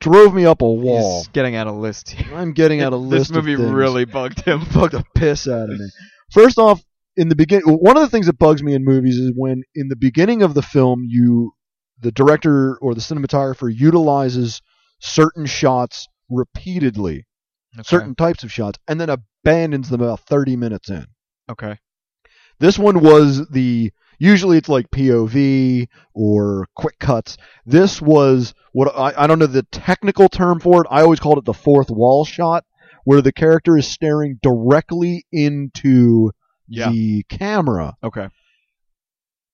drove 0.02 0.34
me 0.34 0.45
up 0.45 0.62
a 0.62 0.70
wall. 0.70 1.20
He's 1.20 1.28
getting 1.30 1.56
out 1.56 1.68
a 1.68 1.72
list 1.72 2.10
here. 2.10 2.36
I'm 2.36 2.52
getting 2.52 2.82
out 2.82 2.91
a 2.91 2.95
list. 2.97 3.30
This 3.30 3.36
movie 3.36 3.54
of 3.54 3.62
really 3.62 4.04
bugged 4.04 4.41
him. 4.41 4.66
bugged 4.74 4.93
the 4.93 5.06
piss 5.16 5.47
out 5.47 5.70
of 5.70 5.80
me. 5.80 5.89
First 6.32 6.58
off, 6.58 6.84
in 7.16 7.30
the 7.30 7.36
begin, 7.36 7.62
one 7.62 7.95
of 7.95 8.04
the 8.04 8.10
things 8.10 8.26
that 8.26 8.38
bugs 8.38 8.62
me 8.62 8.74
in 8.74 8.84
movies 8.84 9.16
is 9.16 9.32
when 9.36 9.64
in 9.76 9.88
the 9.88 9.95
beginning 9.95 10.41
of 10.41 10.54
the 10.54 10.62
film, 10.62 11.06
you, 11.08 11.54
the 11.99 12.12
director 12.12 12.78
or 12.78 12.93
the 12.93 13.02
cinematographer 13.02 13.74
utilizes 13.74 14.62
certain 14.99 15.45
shots 15.45 16.08
repeatedly, 16.30 17.26
certain 17.84 18.16
types 18.16 18.43
of 18.43 18.52
shots, 18.52 18.80
and 18.88 18.99
then 18.99 19.10
abandons 19.10 19.89
them 19.89 20.02
about 20.02 20.22
30 20.22 20.56
minutes 20.56 20.89
in. 20.89 21.06
Okay. 21.49 21.78
This 22.60 22.80
one 22.80 23.02
was 23.02 23.47
the 23.49 23.91
usually 24.24 24.58
it's 24.58 24.70
like 24.70 24.92
POV 24.92 25.88
or 26.14 26.68
quick 26.76 27.00
cuts. 27.00 27.38
This 27.66 28.00
was 28.02 28.54
what 28.72 28.96
I, 28.96 29.24
I 29.24 29.28
don't 29.28 29.40
know 29.40 29.48
the 29.48 29.64
technical 29.64 30.30
term 30.30 30.60
for 30.60 30.82
it. 30.84 30.88
I 30.92 31.02
always 31.02 31.20
called 31.20 31.40
it 31.40 31.46
the 31.46 31.54
fourth 31.54 31.90
wall 31.90 32.24
shot, 32.24 32.64
where 33.04 33.22
the 33.22 33.32
character 33.32 33.78
is 33.78 33.88
staring 33.88 34.38
directly 34.44 35.26
into 35.32 36.32
Yeah. 36.68 36.90
the 36.92 37.24
camera, 37.30 37.96
Okay. 38.04 38.28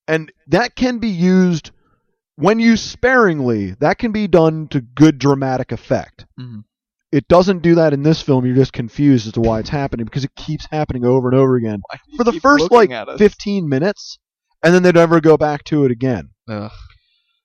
and 0.07 0.32
that 0.47 0.76
can 0.76 0.99
be 0.99 1.09
used 1.09 1.72
when 2.36 2.59
used 2.59 2.84
sparingly. 2.84 3.72
That 3.80 3.97
can 3.97 4.11
be 4.11 4.28
done 4.28 4.68
to 4.70 4.82
good 4.82 5.18
dramatic 5.18 5.72
effect. 5.72 6.26
Mhm. 6.39 6.63
It 7.11 7.28
doesn't 7.30 7.61
do 7.61 7.76
that 7.76 7.93
in 7.93 8.03
this 8.03 8.22
film. 8.22 8.45
You're 8.45 8.55
just 8.55 8.74
confused 8.74 9.28
as 9.28 9.34
to 9.34 9.39
why 9.41 9.59
it's 9.61 9.70
happening 9.70 10.05
because 10.05 10.26
it 10.26 10.36
keeps 10.36 10.68
happening 10.70 11.05
over 11.05 11.30
and 11.30 11.39
over 11.39 11.55
again 11.55 11.80
Why 11.89 11.97
do 12.05 12.11
you 12.11 12.18
for 12.18 12.24
the 12.26 12.39
first 12.41 12.70
like 12.70 12.91
15 13.18 13.68
minutes 13.70 14.20
and 14.63 14.73
then 14.73 14.83
they'd 14.83 14.95
never 14.95 15.21
go 15.21 15.37
back 15.37 15.63
to 15.65 15.85
it 15.85 15.91
again 15.91 16.29
Ugh. 16.49 16.71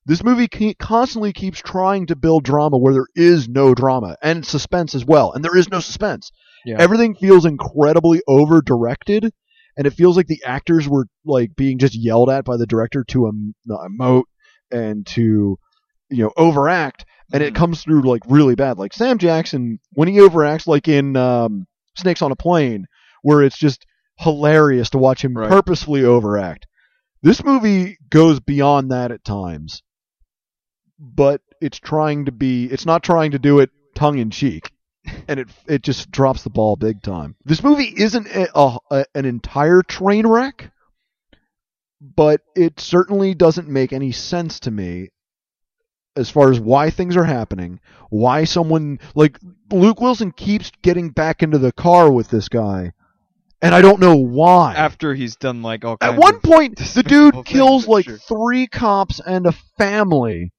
this 0.06 0.22
movie 0.24 0.48
ke- 0.48 0.76
constantly 0.78 1.32
keeps 1.32 1.60
trying 1.60 2.06
to 2.06 2.16
build 2.16 2.44
drama 2.44 2.78
where 2.78 2.92
there 2.94 3.06
is 3.14 3.48
no 3.48 3.74
drama 3.74 4.16
and 4.22 4.44
suspense 4.46 4.94
as 4.94 5.04
well 5.04 5.32
and 5.32 5.44
there 5.44 5.56
is 5.56 5.68
no 5.70 5.80
suspense 5.80 6.30
Yeah. 6.64 6.76
everything 6.78 7.14
feels 7.14 7.44
incredibly 7.44 8.22
over 8.28 8.60
directed 8.62 9.32
and 9.76 9.86
it 9.86 9.92
feels 9.94 10.16
like 10.16 10.26
the 10.26 10.42
actors 10.46 10.88
were 10.88 11.06
like 11.24 11.56
being 11.56 11.78
just 11.78 11.94
yelled 11.94 12.30
at 12.30 12.44
by 12.44 12.56
the 12.56 12.66
director 12.66 13.04
to 13.08 13.26
em- 13.28 13.54
emote 13.68 14.24
and 14.70 15.06
to 15.08 15.58
you 16.10 16.22
know 16.24 16.32
overact 16.36 17.04
and 17.32 17.42
it 17.42 17.52
Mhm. 17.54 17.56
comes 17.56 17.82
through 17.82 18.02
like 18.02 18.22
really 18.28 18.54
bad 18.54 18.78
like 18.78 18.92
sam 18.92 19.18
jackson 19.18 19.78
when 19.92 20.08
he 20.08 20.18
overacts 20.18 20.66
like 20.66 20.88
in 20.88 21.16
um, 21.16 21.66
snakes 21.96 22.22
on 22.22 22.32
a 22.32 22.36
plane 22.36 22.86
where 23.22 23.42
it's 23.42 23.58
just 23.58 23.84
hilarious 24.18 24.90
to 24.90 24.98
watch 24.98 25.24
him 25.24 25.34
Right. 25.36 25.48
purposefully 25.48 26.04
overact 26.04 26.66
this 27.22 27.42
movie 27.44 27.96
goes 28.10 28.40
beyond 28.40 28.90
that 28.90 29.10
at 29.10 29.24
times 29.24 29.82
but 30.98 31.40
it's 31.60 31.78
trying 31.78 32.24
to 32.26 32.32
be 32.32 32.66
it's 32.66 32.86
not 32.86 33.02
trying 33.02 33.32
to 33.32 33.38
do 33.38 33.58
it 33.60 33.70
tongue 33.94 34.18
in 34.18 34.30
cheek 34.30 34.70
and 35.28 35.40
it 35.40 35.48
it 35.66 35.82
just 35.82 36.10
drops 36.10 36.44
the 36.44 36.50
ball 36.50 36.76
big 36.76 37.02
time. 37.02 37.34
This 37.44 37.62
movie 37.62 37.92
isn't 37.96 38.28
a, 38.28 38.48
a, 38.56 38.78
a- 38.90 39.04
an 39.14 39.24
entire 39.24 39.82
train 39.82 40.26
wreck 40.26 40.70
but 42.00 42.40
it 42.56 42.80
certainly 42.80 43.34
doesn't 43.34 43.68
make 43.68 43.92
any 43.92 44.12
sense 44.12 44.60
to 44.60 44.70
me 44.70 45.08
as 46.16 46.30
far 46.30 46.50
as 46.50 46.60
why 46.60 46.90
things 46.90 47.16
are 47.16 47.24
happening 47.24 47.80
why 48.10 48.44
someone 48.44 48.98
like 49.14 49.38
luke 49.70 50.00
wilson 50.00 50.32
keeps 50.32 50.70
getting 50.82 51.10
back 51.10 51.42
into 51.42 51.58
the 51.58 51.72
car 51.72 52.10
with 52.12 52.28
this 52.28 52.48
guy 52.48 52.92
and 53.62 53.74
i 53.74 53.80
don't 53.80 54.00
know 54.00 54.16
why 54.16 54.74
After 54.74 55.14
he's 55.14 55.36
done 55.36 55.62
like 55.62 55.84
all 55.84 55.96
at 56.00 56.16
one 56.16 56.40
point, 56.40 56.76
the 56.94 57.02
dude 57.02 57.44
kills 57.44 57.86
like 57.86 58.04
sure. 58.04 58.18
three 58.18 58.66
cops 58.66 59.20
and 59.24 59.46
a 59.46 59.52
family, 59.78 60.52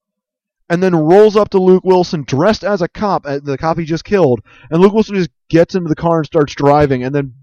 and 0.69 0.81
then 0.81 0.95
rolls 0.95 1.35
up 1.35 1.49
to 1.49 1.59
Luke 1.59 1.83
Wilson 1.83 2.23
dressed 2.23 2.63
as 2.63 2.81
a 2.81 2.87
cop, 2.87 3.25
uh, 3.25 3.39
the 3.43 3.57
cop 3.57 3.77
he 3.77 3.85
just 3.85 4.05
killed, 4.05 4.41
and 4.71 4.81
Luke 4.81 4.93
Wilson 4.93 5.15
just 5.15 5.29
gets 5.49 5.75
into 5.75 5.89
the 5.89 5.95
car 5.95 6.19
and 6.19 6.25
starts 6.25 6.55
driving, 6.55 7.03
and 7.03 7.13
then 7.13 7.33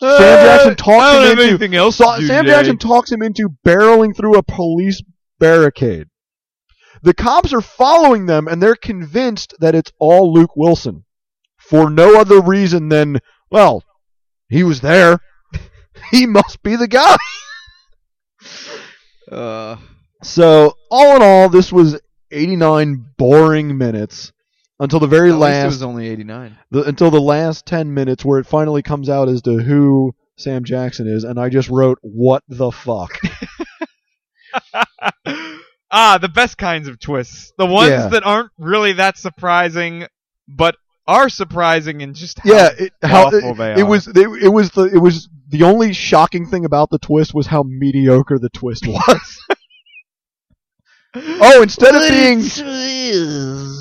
Sam 0.00 0.44
Jackson 0.44 0.72
I 0.72 0.74
talks 0.74 1.12
don't 1.12 1.22
him 1.22 1.28
have 1.28 1.38
into 1.38 1.48
anything 1.50 1.74
else 1.74 1.98
to 1.98 2.04
Sam 2.04 2.44
today. 2.44 2.56
Jackson 2.56 2.78
talks 2.78 3.12
him 3.12 3.22
into 3.22 3.50
barreling 3.66 4.16
through 4.16 4.36
a 4.36 4.42
police 4.42 5.02
barricade. 5.38 6.08
The 7.02 7.14
cops 7.14 7.52
are 7.52 7.60
following 7.60 8.26
them, 8.26 8.48
and 8.48 8.62
they're 8.62 8.76
convinced 8.76 9.54
that 9.60 9.74
it's 9.74 9.92
all 9.98 10.32
Luke 10.32 10.56
Wilson, 10.56 11.04
for 11.56 11.90
no 11.90 12.18
other 12.20 12.40
reason 12.40 12.88
than 12.88 13.20
well, 13.50 13.82
he 14.50 14.62
was 14.64 14.80
there. 14.82 15.18
he 16.10 16.26
must 16.26 16.62
be 16.62 16.76
the 16.76 16.88
guy. 16.88 17.16
Uh, 19.30 19.76
So, 20.22 20.74
all 20.90 21.14
in 21.16 21.22
all, 21.22 21.48
this 21.48 21.72
was 21.72 22.00
89 22.32 23.06
boring 23.16 23.78
minutes 23.78 24.32
until 24.80 24.98
the 24.98 25.06
very 25.06 25.30
last 25.30 25.62
it 25.64 25.66
was 25.66 25.82
only 25.84 26.08
89. 26.08 26.58
the, 26.72 26.82
until 26.82 27.10
the 27.12 27.20
last 27.20 27.64
10 27.66 27.94
minutes 27.94 28.24
where 28.24 28.40
it 28.40 28.46
finally 28.46 28.82
comes 28.82 29.08
out 29.08 29.28
as 29.28 29.40
to 29.42 29.58
who 29.58 30.14
Sam 30.36 30.64
Jackson 30.64 31.06
is 31.06 31.22
and 31.24 31.38
I 31.38 31.48
just 31.48 31.68
wrote 31.68 31.98
what 32.02 32.42
the 32.48 32.72
fuck. 32.72 33.12
ah, 35.90 36.18
the 36.18 36.28
best 36.28 36.58
kinds 36.58 36.88
of 36.88 36.98
twists. 36.98 37.52
The 37.58 37.66
ones 37.66 37.90
Yeah. 37.90 38.08
that 38.08 38.24
aren't 38.24 38.50
really 38.58 38.94
that 38.94 39.16
surprising, 39.18 40.06
but 40.48 40.76
are 41.06 41.28
surprising 41.28 42.02
and 42.02 42.14
just 42.14 42.38
how 42.38 42.52
yeah, 42.52 42.70
it, 42.78 42.92
how 43.02 43.26
awful 43.26 43.52
it, 43.52 43.56
they 43.56 43.80
it 43.80 43.84
was 43.84 44.06
it, 44.08 44.16
it 44.16 44.48
was 44.48 44.70
the 44.70 44.84
it 44.84 44.98
was 44.98 45.28
the 45.48 45.64
only 45.64 45.92
shocking 45.92 46.46
thing 46.46 46.64
about 46.64 46.90
the 46.90 46.98
twist 46.98 47.34
was 47.34 47.46
how 47.46 47.62
mediocre 47.62 48.38
the 48.38 48.50
twist 48.50 48.86
was. 48.88 49.38
oh, 51.14 51.62
instead 51.62 51.94
of 51.94 52.08
being. 52.08 52.40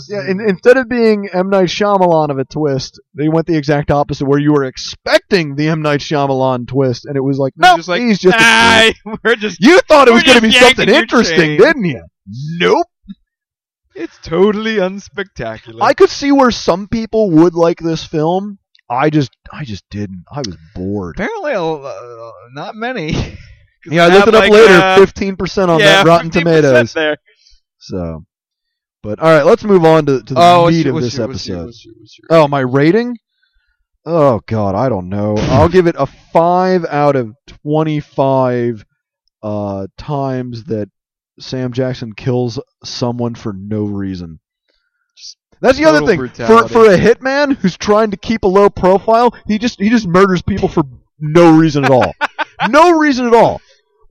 Yeah, 0.09 0.27
in, 0.27 0.41
instead 0.41 0.77
of 0.77 0.89
being 0.89 1.29
M 1.31 1.51
Night 1.51 1.67
Shyamalan 1.67 2.31
of 2.31 2.39
a 2.39 2.45
twist, 2.45 2.99
they 3.13 3.29
went 3.29 3.45
the 3.45 3.55
exact 3.55 3.91
opposite, 3.91 4.25
where 4.25 4.39
you 4.39 4.51
were 4.51 4.63
expecting 4.63 5.55
the 5.55 5.67
M 5.67 5.83
Night 5.83 5.99
Shyamalan 5.99 6.67
twist, 6.67 7.05
and 7.05 7.15
it 7.15 7.21
was 7.21 7.37
like, 7.37 7.53
They're 7.55 7.71
no, 7.71 7.77
just 7.77 7.87
like, 7.87 8.01
he's 8.01 8.17
just. 8.17 8.35
a 8.35 8.39
"Ah, 8.41 8.91
we're 9.23 9.35
just. 9.35 9.61
You 9.61 9.79
thought 9.81 10.07
it 10.07 10.13
was 10.13 10.23
going 10.23 10.37
to 10.37 10.41
be 10.41 10.51
something 10.51 10.89
interesting, 10.89 11.37
chain. 11.37 11.57
didn't 11.59 11.85
you? 11.85 12.03
Nope. 12.57 12.87
It's 13.99 14.17
totally 14.23 14.75
unspectacular. 14.77 15.81
I 15.81 15.93
could 15.93 16.09
see 16.09 16.31
where 16.31 16.51
some 16.51 16.87
people 16.87 17.29
would 17.31 17.53
like 17.53 17.79
this 17.79 18.03
film. 18.05 18.59
I 18.89 19.09
just, 19.09 19.29
I 19.51 19.65
just 19.65 19.83
didn't. 19.89 20.23
I 20.31 20.39
was 20.39 20.57
bored. 20.73 21.15
Apparently, 21.17 21.53
uh, 21.53 22.31
not 22.53 22.75
many. 22.75 23.37
Yeah, 23.85 24.05
I 24.05 24.07
looked 24.13 24.27
it 24.27 24.35
up 24.35 24.41
like, 24.41 24.51
later. 24.51 24.73
uh, 24.73 24.97
Fifteen 24.97 25.37
percent 25.37 25.71
on 25.71 25.79
yeah, 25.79 26.03
that 26.03 26.05
Rotten 26.05 26.29
15% 26.29 26.33
Tomatoes. 26.33 26.93
There. 26.93 27.17
So, 27.77 28.25
but 29.01 29.19
all 29.19 29.31
right, 29.33 29.45
let's 29.45 29.63
move 29.63 29.85
on 29.85 30.05
to, 30.07 30.21
to 30.21 30.33
the 30.33 30.39
Oh, 30.39 30.67
meat 30.69 30.85
your- 30.85 30.97
of 30.97 31.01
this 31.01 31.15
your- 31.17 31.27
what's 31.27 31.47
episode. 31.47 31.65
what's 31.67 31.85
your- 31.85 31.93
what's 31.97 32.19
your- 32.19 32.27
Oh, 32.41 32.47
my 32.49 32.59
rating? 32.59 33.15
Oh 34.05 34.41
God, 34.47 34.75
I 34.75 34.89
don't 34.89 35.07
know. 35.07 35.35
I'll 35.37 35.69
give 35.69 35.87
it 35.87 35.95
a 35.97 36.05
five 36.05 36.83
out 36.89 37.15
of 37.15 37.33
twenty-five 37.47 38.83
uh, 39.41 39.87
times 39.97 40.65
that 40.65 40.89
Sam 41.39 41.73
Jackson 41.73 42.13
kills 42.13 42.59
someone 42.83 43.35
for 43.35 43.53
no 43.53 43.83
reason. 43.83 44.39
That's 45.61 45.77
the 45.77 45.85
other 45.85 46.05
thing. 46.05 46.27
For 46.29 46.67
for 46.67 46.85
a 46.85 46.97
hitman 46.97 47.57
who's 47.57 47.77
trying 47.77 48.11
to 48.11 48.17
keep 48.17 48.43
a 48.43 48.47
low 48.47 48.69
profile, 48.69 49.35
he 49.47 49.57
just 49.57 49.79
he 49.79 49.89
just 49.89 50.07
murders 50.07 50.41
people 50.41 50.69
for 50.69 50.83
no 51.19 51.57
reason 51.57 51.83
at 51.85 51.91
all. 51.91 52.13
no 52.69 52.97
reason 52.97 53.27
at 53.27 53.33
all. 53.33 53.61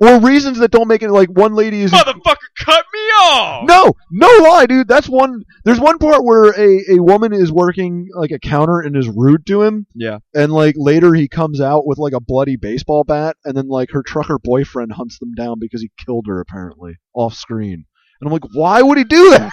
Or 0.01 0.21
reasons 0.21 0.59
that 0.61 0.71
don't 0.71 0.87
make 0.87 1.03
it 1.03 1.11
like 1.11 1.29
one 1.29 1.55
lady 1.55 1.81
is 1.83 1.91
Motherfucker, 1.91 2.37
cut 2.57 2.85
me 2.95 3.01
off. 3.01 3.65
no, 3.67 3.93
no 4.13 4.29
lie, 4.49 4.67
dude. 4.67 4.87
That's 4.87 5.09
one. 5.09 5.43
There's 5.65 5.81
one 5.81 5.99
part 5.99 6.23
where 6.25 6.51
a, 6.57 6.95
a 6.97 7.03
woman 7.03 7.33
is 7.33 7.51
working 7.51 8.07
like 8.15 8.31
a 8.31 8.39
counter 8.39 8.79
and 8.79 8.97
is 8.97 9.09
rude 9.09 9.45
to 9.47 9.63
him, 9.63 9.87
Yeah. 9.97 10.19
and 10.35 10.53
like 10.53 10.77
later 10.79 11.15
he 11.15 11.27
comes 11.27 11.61
out 11.61 11.85
with 11.85 11.99
like 11.99 12.13
a 12.13 12.21
bloody 12.21 12.57
baseball 12.57 13.03
bat, 13.03 13.37
and 13.45 13.57
then 13.57 13.67
like 13.67 13.91
her 13.91 14.05
trucker 14.05 14.39
boyfriend 14.39 14.93
hunts 14.93 15.19
them 15.19 15.35
down 15.35 15.57
because 15.59 15.83
he 15.83 15.91
killed 16.07 16.27
her 16.29 16.41
apparently 16.41 16.95
off 17.13 17.35
screen. 17.35 17.85
And 18.21 18.29
I'm 18.29 18.33
like, 18.33 18.45
why 18.55 18.81
would 18.83 18.99
he 18.99 19.05
do 19.05 19.31
that? 19.31 19.51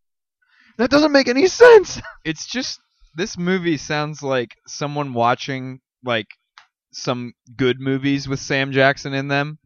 that 0.78 0.90
doesn't 0.90 1.12
make 1.12 1.28
any 1.28 1.46
sense. 1.46 2.00
It's 2.24 2.46
just 2.46 2.78
this 3.16 3.36
movie 3.36 3.76
sounds 3.78 4.22
like 4.22 4.50
someone 4.66 5.12
watching 5.12 5.80
like 6.04 6.28
some 6.92 7.32
good 7.56 7.80
movies 7.80 8.28
with 8.28 8.38
Sam 8.38 8.70
Jackson 8.70 9.12
in 9.12 9.26
them 9.26 9.58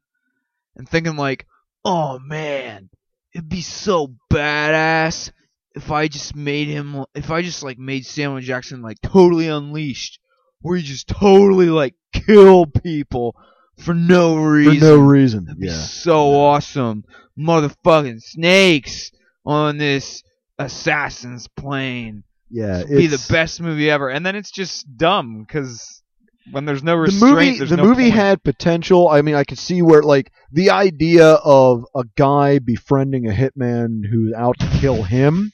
and 0.77 0.89
thinking 0.89 1.17
like, 1.17 1.47
"Oh 1.85 2.19
man, 2.19 2.91
it'd 3.35 3.49
be 3.49 3.63
so 3.63 4.15
badass 4.33 5.33
if 5.75 5.91
I 5.91 6.09
just 6.09 6.35
made 6.35 6.69
him 6.69 7.05
if 7.15 7.31
I 7.31 7.43
just 7.43 7.63
like 7.63 7.79
made 7.79 8.07
Samuel 8.07 8.41
Jackson 8.41 8.81
like 8.83 9.01
totally 9.03 9.49
unleashed 9.49 10.21
where 10.63 10.77
he 10.77 10.83
just 10.83 11.07
totally 11.09 11.69
like 11.69 11.95
kill 12.13 12.67
people 12.67 13.37
for 13.79 13.95
no 13.95 14.37
reason. 14.37 14.79
For 14.79 14.85
no 14.87 14.97
reason. 14.97 15.45
That'd 15.45 15.63
Yeah. 15.63 15.73
so 15.73 16.35
awesome. 16.41 17.05
Motherfucking 17.39 18.23
snakes 18.23 19.11
on 19.45 19.77
this 19.77 20.23
assassin's 20.59 21.47
plane. 21.49 22.25
Yeah. 22.51 22.79
Would 22.79 22.89
be 22.89 23.07
the 23.07 23.25
best 23.31 23.61
movie 23.61 23.91
ever. 23.91 24.09
And 24.09 24.25
then 24.25 24.35
it's 24.35 24.51
just 24.51 24.97
dumb 24.97 25.45
because 25.47 26.03
when 26.51 26.65
there's 26.65 26.83
no 26.83 26.93
the 26.93 26.99
restraint, 27.01 27.35
movie 27.35 27.59
there's 27.59 27.71
the 27.71 27.77
no 27.77 27.85
movie 27.85 28.05
point. 28.05 28.15
had 28.15 28.43
potential. 28.43 29.09
I 29.09 29.23
mean, 29.23 29.35
I 29.35 29.45
could 29.45 29.59
see 29.59 29.83
where 29.83 30.03
like 30.03 30.31
the 30.53 30.71
idea 30.71 31.33
of 31.33 31.85
a 31.95 32.05
guy 32.17 32.59
befriending 32.59 33.27
a 33.29 33.33
hitman 33.33 34.07
who's 34.09 34.33
out 34.33 34.59
to 34.61 34.67
kill 34.81 35.03
him, 35.03 35.53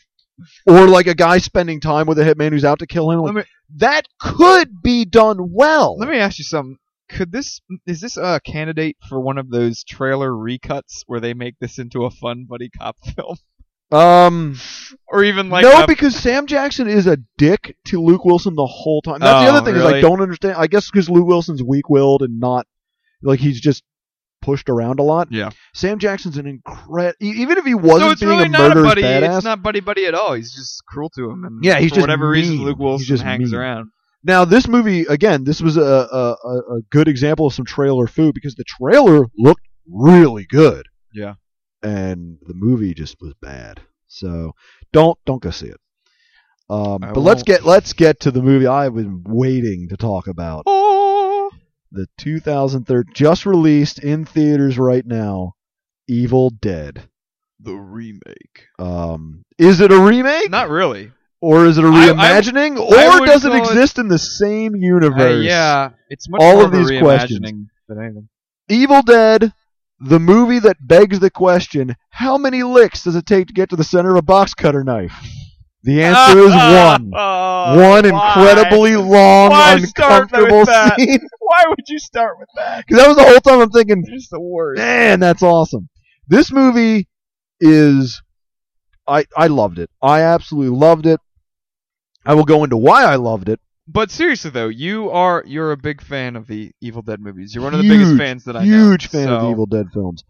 or 0.66 0.86
like 0.88 1.06
a 1.06 1.14
guy 1.14 1.38
spending 1.38 1.80
time 1.80 2.06
with 2.06 2.18
a 2.18 2.24
hitman 2.24 2.50
who's 2.50 2.64
out 2.64 2.78
to 2.80 2.86
kill 2.86 3.10
him. 3.10 3.20
like, 3.20 3.34
me- 3.34 3.42
that 3.76 4.06
could 4.20 4.82
be 4.82 5.04
done 5.04 5.52
well. 5.52 5.96
Let 5.98 6.08
me 6.08 6.18
ask 6.18 6.38
you 6.38 6.44
something. 6.44 6.76
Could 7.08 7.30
this 7.32 7.60
is 7.86 8.00
this 8.00 8.16
a 8.16 8.40
candidate 8.44 8.96
for 9.08 9.20
one 9.20 9.36
of 9.36 9.50
those 9.50 9.84
trailer 9.84 10.30
recuts 10.30 11.02
where 11.06 11.20
they 11.20 11.34
make 11.34 11.56
this 11.60 11.78
into 11.78 12.04
a 12.04 12.10
fun 12.10 12.46
buddy 12.48 12.70
cop 12.70 12.96
film, 13.16 13.36
um, 13.92 14.56
or 15.08 15.24
even 15.24 15.48
like 15.50 15.62
no, 15.64 15.82
a- 15.84 15.86
because 15.86 16.16
Sam 16.16 16.46
Jackson 16.46 16.88
is 16.88 17.06
a 17.06 17.18
dick 17.38 17.76
to 17.86 18.00
Luke 18.00 18.24
Wilson 18.24 18.54
the 18.54 18.66
whole 18.66 19.02
time. 19.02 19.20
That's 19.20 19.44
the 19.44 19.50
Oh, 19.52 19.56
other 19.56 19.66
thing 19.66 19.76
is 19.80 19.84
I 19.84 20.00
don't 20.00 20.20
understand. 20.20 20.56
I 20.56 20.66
guess 20.66 20.90
because 20.90 21.08
Luke 21.10 21.26
Wilson's 21.26 21.62
weak-willed 21.62 22.22
and 22.22 22.40
not 22.40 22.66
like 23.22 23.40
he's 23.40 23.60
just 23.60 23.82
pushed 24.40 24.68
around 24.68 24.98
a 24.98 25.02
lot. 25.04 25.28
yeah. 25.30 25.50
Sam 25.72 25.98
Jackson's 26.00 26.36
an 26.36 26.46
incredible. 26.48 27.14
Even 27.20 27.58
if 27.58 27.64
he 27.64 27.74
wasn't 27.74 28.00
So 28.00 28.10
it's 28.10 28.20
being 28.20 28.30
really 28.32 28.44
a 28.46 28.48
not 28.48 28.76
a 28.76 28.82
buddy. 28.82 29.02
badass, 29.02 29.36
It's 29.36 29.44
not 29.44 29.62
buddy 29.62 29.78
buddy 29.80 30.06
at 30.06 30.14
all. 30.14 30.32
He's 30.34 30.52
just 30.52 30.84
cruel 30.86 31.10
to 31.10 31.30
him, 31.30 31.44
and 31.44 31.64
Yeah, 31.64 31.78
he's 31.78 31.90
for 31.90 31.96
just 31.96 32.00
whatever 32.02 32.28
reason. 32.28 32.56
Luke 32.62 32.78
Wilson 32.78 33.06
just 33.06 33.22
hangs 33.22 33.52
mean. 33.52 33.60
around. 33.60 33.90
Now, 34.24 34.44
this 34.44 34.66
movie 34.68 35.02
again, 35.02 35.44
this 35.44 35.60
was 35.60 35.76
a 35.76 35.80
a 35.82 36.36
a 36.76 36.80
good 36.90 37.06
example 37.08 37.46
of 37.46 37.54
some 37.54 37.64
trailer 37.64 38.06
food 38.06 38.34
because 38.34 38.54
the 38.54 38.64
trailer 38.64 39.26
looked 39.38 39.62
really 39.88 40.46
good. 40.48 40.86
Yeah. 41.12 41.34
And 41.82 42.38
the 42.46 42.54
movie 42.54 42.94
just 42.94 43.16
was 43.20 43.34
bad. 43.40 43.80
So 44.08 44.52
don't 44.92 45.18
don't 45.26 45.42
go 45.42 45.50
see 45.50 45.68
it. 45.68 45.80
Um, 46.70 47.02
I 47.02 47.12
but 47.12 47.20
let's 47.20 47.42
get 47.42 47.64
let's 47.64 47.92
get 47.92 48.20
to 48.20 48.30
the 48.30 48.42
movie 48.42 48.66
I've 48.66 48.94
been 48.94 49.22
waiting 49.26 49.88
to 49.90 49.96
talk 49.96 50.26
about. 50.26 50.64
Oh, 50.66 51.50
The 51.90 52.06
2003 52.18 53.02
just 53.14 53.44
released 53.46 53.98
in 53.98 54.24
theaters 54.24 54.78
right 54.78 55.04
now, 55.06 55.54
Evil 56.08 56.50
Dead. 56.50 57.08
the 57.60 57.74
remake. 57.74 58.66
Um, 58.78 59.44
is 59.58 59.80
it 59.80 59.92
a 59.92 59.98
remake? 60.00 60.50
Not 60.50 60.68
really. 60.68 61.12
or 61.40 61.66
is 61.66 61.76
it 61.78 61.84
a 61.84 61.88
reimagining? 61.88 62.76
I 62.78 63.06
or 63.16 63.20
would 63.20 63.26
does 63.26 63.44
it 63.44 63.48
call 63.50 63.56
it- 63.56 63.66
exist 63.68 63.98
in 63.98 64.08
the 64.08 64.18
same 64.18 64.74
Uh, 64.74 64.78
universe? 64.78 65.44
yeah, 65.44 65.90
it's 66.08 66.28
much 66.28 66.40
All 66.40 66.54
more 66.54 66.64
of 66.66 66.74
a 66.74 66.76
these 66.76 66.90
reimagining 66.90 67.02
questions. 67.02 67.68
than 67.88 67.98
anything. 68.02 68.28
Evil 68.68 69.02
Dead, 69.02 69.52
the 70.04 70.18
movie 70.20 70.58
that 70.60 70.76
begs 70.80 71.20
the 71.20 71.30
question: 71.30 71.94
How 72.10 72.36
many 72.38 72.62
licks 72.62 73.04
does 73.04 73.16
it 73.16 73.26
take 73.26 73.46
to 73.48 73.52
get 73.52 73.70
to 73.70 73.76
the 73.76 73.84
center 73.84 74.10
of 74.10 74.16
a 74.16 74.22
box 74.22 74.54
cutter 74.54 74.84
knife? 74.84 75.14
The 75.84 76.02
answer 76.04 76.38
is 76.38 76.50
one. 76.52 77.10
Oh, 77.14 77.76
One 77.76 78.08
why? 78.10 78.38
incredibly 78.38 78.96
long, 78.96 79.50
Why 79.50 79.74
uncomfortable 79.74 80.64
scene. 80.66 81.20
Why 81.40 81.64
would 81.68 81.84
you 81.88 81.98
start 81.98 82.38
with 82.38 82.48
that? 82.56 82.86
Because 82.86 83.02
that 83.02 83.08
was 83.08 83.16
the 83.16 83.24
whole 83.24 83.40
time 83.40 83.60
I'm 83.60 83.70
thinking, 83.70 84.04
It's 84.06 84.28
the 84.28 84.40
worst. 84.40 84.78
man, 84.78 85.18
that's 85.20 85.42
awesome. 85.42 85.88
This 86.28 86.52
movie 86.52 87.08
is, 87.60 88.22
I 89.08 89.24
I 89.36 89.48
loved 89.48 89.78
it. 89.80 89.90
I 90.00 90.20
absolutely 90.20 90.76
loved 90.76 91.04
it. 91.06 91.20
I 92.24 92.34
will 92.34 92.44
go 92.44 92.62
into 92.64 92.76
why 92.76 93.02
I 93.04 93.16
loved 93.16 93.48
it. 93.48 93.60
But 93.92 94.10
seriously 94.10 94.50
though, 94.50 94.68
you 94.68 95.10
are 95.10 95.42
you're 95.46 95.72
a 95.72 95.76
big 95.76 96.00
fan 96.02 96.36
of 96.36 96.46
the 96.46 96.72
Evil 96.80 97.02
Dead 97.02 97.20
movies. 97.20 97.54
You're 97.54 97.64
one 97.64 97.74
of 97.74 97.82
the 97.82 97.88
biggest 97.88 98.12
Huge, 98.12 98.18
fans 98.20 98.44
that 98.44 98.56
I 98.56 98.64
know. 98.64 98.88
Huge 98.90 99.08
fan 99.08 99.28
of 99.28 99.40
so- 99.40 99.46
the 99.46 99.50
Evil 99.52 99.66
Dead 99.66 99.86
films. 99.92 100.24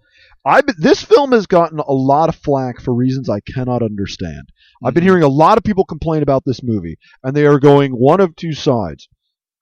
I 0.45 0.61
this 0.77 1.03
film 1.05 1.31
has 1.33 1.47
gotten 1.47 1.79
a 1.79 1.93
lot 1.93 2.29
of 2.29 2.35
flack 2.35 2.81
for 2.81 2.93
reasons 2.93 3.29
I 3.29 3.39
cannot 3.41 3.83
understand. 3.83 4.49
I've 4.83 4.93
been 4.95 5.05
Mhm. 5.05 5.07
hearing 5.07 5.23
a 5.23 5.29
lot 5.29 5.57
of 5.59 5.63
people 5.65 5.85
complain 5.85 6.23
about 6.23 6.43
this 6.45 6.63
movie, 6.65 6.97
and 7.23 7.37
they 7.37 7.47
are 7.47 7.61
going 7.61 7.93
one 7.93 8.21
of 8.21 8.35
two 8.35 8.53
sides 8.53 9.09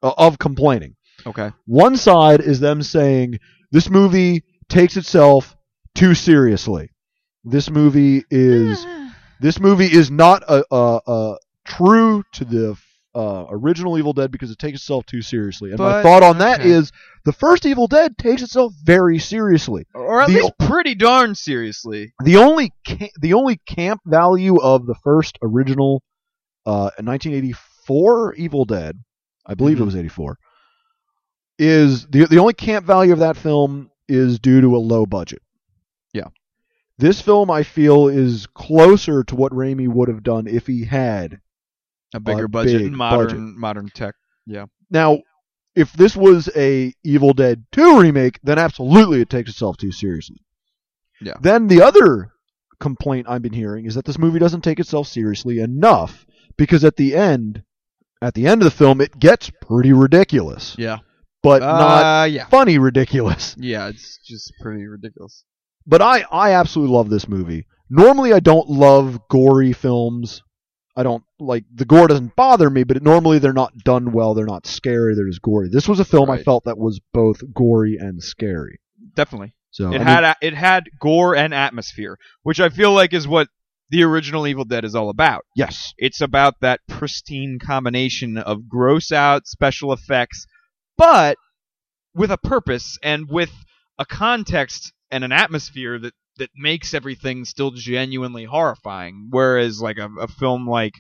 uh, 0.03 0.13
of 0.17 0.39
complaining. 0.39 0.95
Okay. 1.27 1.51
One 1.67 1.99
side 1.99 2.41
is 2.41 2.61
them 2.61 2.83
saying 2.83 3.39
this 3.71 3.91
movie 3.91 4.45
takes 4.71 4.97
itself 4.97 5.55
too 5.95 6.15
seriously. 6.15 6.89
This 7.45 7.69
movie 7.69 8.25
is 8.31 8.87
this 9.41 9.61
movie 9.61 9.93
is 9.93 10.11
not 10.11 10.43
a, 10.49 10.65
a, 10.75 11.01
a 11.07 11.37
true 11.67 12.23
to 12.33 12.45
the 12.47 12.77
uh, 13.15 13.47
original 13.51 13.99
Evil 13.99 14.13
Dead 14.13 14.31
because 14.31 14.51
it 14.51 14.59
takes 14.59 14.79
itself 14.81 15.05
too 15.07 15.21
seriously. 15.23 15.71
And 15.71 15.79
my 15.81 16.03
thought 16.03 16.23
on 16.23 16.39
that 16.39 16.61
okay. 16.61 16.71
is 16.71 16.93
the 17.25 17.33
first 17.33 17.67
Evil 17.67 17.87
Dead 17.89 18.17
takes 18.17 18.43
itself 18.43 18.73
very 18.85 19.19
seriously. 19.19 19.85
Or 19.95 20.21
at 20.23 20.29
The- 20.29 20.35
least 20.35 20.53
pretty 20.61 20.95
darn 20.95 21.35
seriously. 21.35 22.13
The 22.25 22.37
only 22.37 22.73
ca- 22.87 23.11
the 23.21 23.35
only 23.35 23.57
camp 23.67 24.01
value 24.07 24.57
of 24.61 24.87
the 24.87 24.95
first 25.03 25.39
original 25.43 26.03
uh, 26.67 26.91
1984 27.03 28.35
Evil 28.35 28.65
Dead, 28.65 28.99
I 29.47 29.55
believe 29.55 29.79
Mhm. 29.79 29.81
it 29.83 29.85
was 29.87 29.97
84, 29.97 30.39
is 31.59 32.07
the 32.07 32.27
the 32.27 32.39
only 32.39 32.55
camp 32.55 32.87
value 32.87 33.13
of 33.13 33.19
that 33.21 33.37
film 33.37 33.91
is 34.09 34.39
due 34.39 34.61
to 34.61 34.77
a 34.77 34.79
low 34.79 35.07
budget. 35.07 35.43
Yeah. 36.13 36.29
This 36.99 37.21
film 37.21 37.51
I 37.51 37.63
feel 37.63 38.09
is 38.09 38.47
closer 38.47 39.25
to 39.25 39.35
what 39.37 39.53
Raimi 39.53 39.89
would 39.89 40.09
have 40.09 40.23
done 40.23 40.47
if 40.47 40.67
he 40.67 40.85
had. 40.85 41.41
A 42.15 42.21
bigger 42.21 42.45
A 42.45 42.49
budget 42.49 42.83
big 42.83 42.93
modern 42.93 43.27
budget. 43.27 43.41
modern 43.59 43.89
tech. 43.95 44.15
Yeah. 44.47 44.67
Now, 44.91 45.21
if 45.77 45.93
this 45.93 46.17
was 46.17 46.49
a 46.57 46.93
Evil 47.05 47.33
Dead 47.33 47.65
2 47.73 48.01
remake, 48.01 48.41
then 48.43 48.59
absolutely 48.59 49.21
it 49.21 49.31
takes 49.31 49.51
itself 49.51 49.77
too 49.77 49.93
seriously. 49.93 50.43
Yeah. 51.21 51.35
Then 51.41 51.69
the 51.69 51.83
other 51.83 52.33
complaint 52.81 53.27
I've 53.29 53.43
been 53.43 53.53
hearing 53.53 53.85
is 53.87 53.95
that 53.95 54.05
this 54.05 54.19
movie 54.19 54.39
doesn't 54.39 54.63
take 54.63 54.81
itself 54.81 55.07
seriously 55.07 55.61
enough 55.61 56.27
because 56.57 56.83
at 56.85 56.97
the 56.97 57.15
end, 57.15 57.63
at 58.23 58.35
the 58.35 58.47
end 58.47 58.63
of 58.63 58.65
the 58.65 58.71
film, 58.77 59.01
it 59.01 59.19
gets 59.19 59.51
pretty 59.63 59.93
ridiculous, 59.93 60.75
Yeah. 60.79 60.99
but 61.43 61.61
not 61.61 62.23
uh, 62.23 62.25
yeah. 62.25 62.47
funny 62.49 62.79
ridiculous. 62.79 63.55
Yeah, 63.59 63.89
it's 63.89 64.19
just 64.27 64.53
pretty 64.61 64.87
ridiculous. 64.87 65.45
But 65.87 66.03
I, 66.03 66.25
I 66.33 66.53
absolutely 66.53 66.95
love 66.97 67.09
this 67.11 67.29
movie. 67.29 67.67
normally 67.89 68.33
I 68.33 68.41
don't 68.41 68.69
love 68.69 69.21
gory 69.29 69.73
films. 69.73 70.43
I 71.01 71.03
don't 71.03 71.25
like 71.39 71.65
the 71.75 71.87
gore 71.87 72.09
doesn't 72.09 72.37
bother 72.37 72.69
me, 72.69 72.85
but 72.85 72.99
it, 72.99 73.03
normally 73.03 73.39
they're 73.39 73.53
not 73.55 73.73
done 73.79 74.13
well. 74.13 74.35
They're 74.35 74.45
not 74.45 74.67
scary. 74.67 75.15
They're 75.15 75.27
just 75.29 75.41
gory. 75.41 75.71
This 75.73 75.89
was 75.89 75.99
a 75.99 76.05
film 76.05 76.31
I 76.31 76.43
felt 76.43 76.65
that 76.65 76.77
was 76.79 77.01
both 77.15 77.41
gory 77.55 77.97
and 77.99 78.23
scary. 78.23 78.81
Definitely. 79.15 79.55
So 79.71 79.87
I 79.87 79.95
It 79.95 79.99
mean, 79.99 80.03
had 80.03 80.25
a 80.25 80.37
it 80.43 80.55
had 80.55 80.85
gore 81.01 81.35
and 81.35 81.55
atmosphere, 81.55 82.19
which 82.43 82.61
I 82.61 82.69
feel 82.69 82.93
like 82.93 83.15
is 83.15 83.27
what 83.27 83.49
the 83.89 84.03
original 84.03 84.47
Evil 84.47 84.65
Dead 84.67 84.85
is 84.85 84.95
all 84.95 85.09
about. 85.09 85.45
yes, 85.57 85.93
It's 85.97 86.21
about 86.21 86.55
that 86.61 86.81
pristine 86.87 87.59
combination 87.59 88.37
of 88.37 88.69
gross 88.69 89.11
out 89.11 89.47
special 89.49 89.93
effects, 89.93 90.47
but 90.99 91.37
with 92.15 92.31
a 92.31 92.39
purpose 92.39 92.99
and 93.03 93.27
with 93.29 93.51
a 93.99 94.05
context 94.05 94.93
and 95.11 95.25
an 95.25 95.33
atmosphere 95.33 95.99
that 95.99 96.15
that 96.41 96.51
makes 96.57 96.93
everything 96.93 97.45
still 97.45 97.71
genuinely 97.71 98.45
horrifying. 98.45 99.29
Whereas 99.31 99.81
like 99.81 99.97
a, 99.99 100.11
a 100.21 100.27
film 100.29 100.69
like 100.69 100.95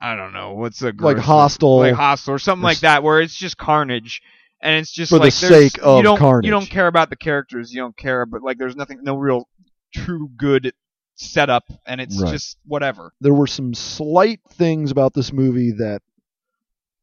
I 0.00 0.16
don't 0.16 0.32
know 0.32 0.54
what's 0.54 0.82
a 0.82 0.92
like 0.98 1.18
Hostel. 1.18 1.78
like 1.78 1.94
Hostel 1.94 2.34
or 2.34 2.38
something 2.40 2.64
like 2.64 2.80
that, 2.80 3.02
where 3.04 3.20
it's 3.20 3.36
just 3.36 3.56
carnage. 3.56 4.20
And 4.60 4.76
it's 4.80 4.90
just 4.92 5.10
For 5.10 5.18
the 5.18 5.24
like 5.26 5.34
there's- 5.34 5.72
sake 5.72 5.78
of 5.82 5.98
you 5.98 6.02
don't, 6.04 6.18
carnage. 6.18 6.46
You 6.46 6.50
don't 6.52 6.70
care 6.70 6.86
about 6.86 7.10
the 7.10 7.16
characters. 7.16 7.72
You 7.72 7.80
don't 7.82 7.96
care, 7.96 8.24
but 8.26 8.42
like 8.42 8.58
there's 8.58 8.76
nothing, 8.76 9.00
no 9.02 9.16
real 9.16 9.48
true 9.94 10.28
good 10.36 10.72
setup, 11.16 11.64
and 11.86 12.00
it's 12.00 12.20
Right. 12.20 12.32
just 12.32 12.56
whatever. 12.64 13.12
there 13.20 13.34
were 13.34 13.46
some 13.46 13.74
slight 13.74 14.40
things 14.54 14.90
about 14.90 15.14
this 15.14 15.32
movie 15.32 15.72
that 15.78 16.00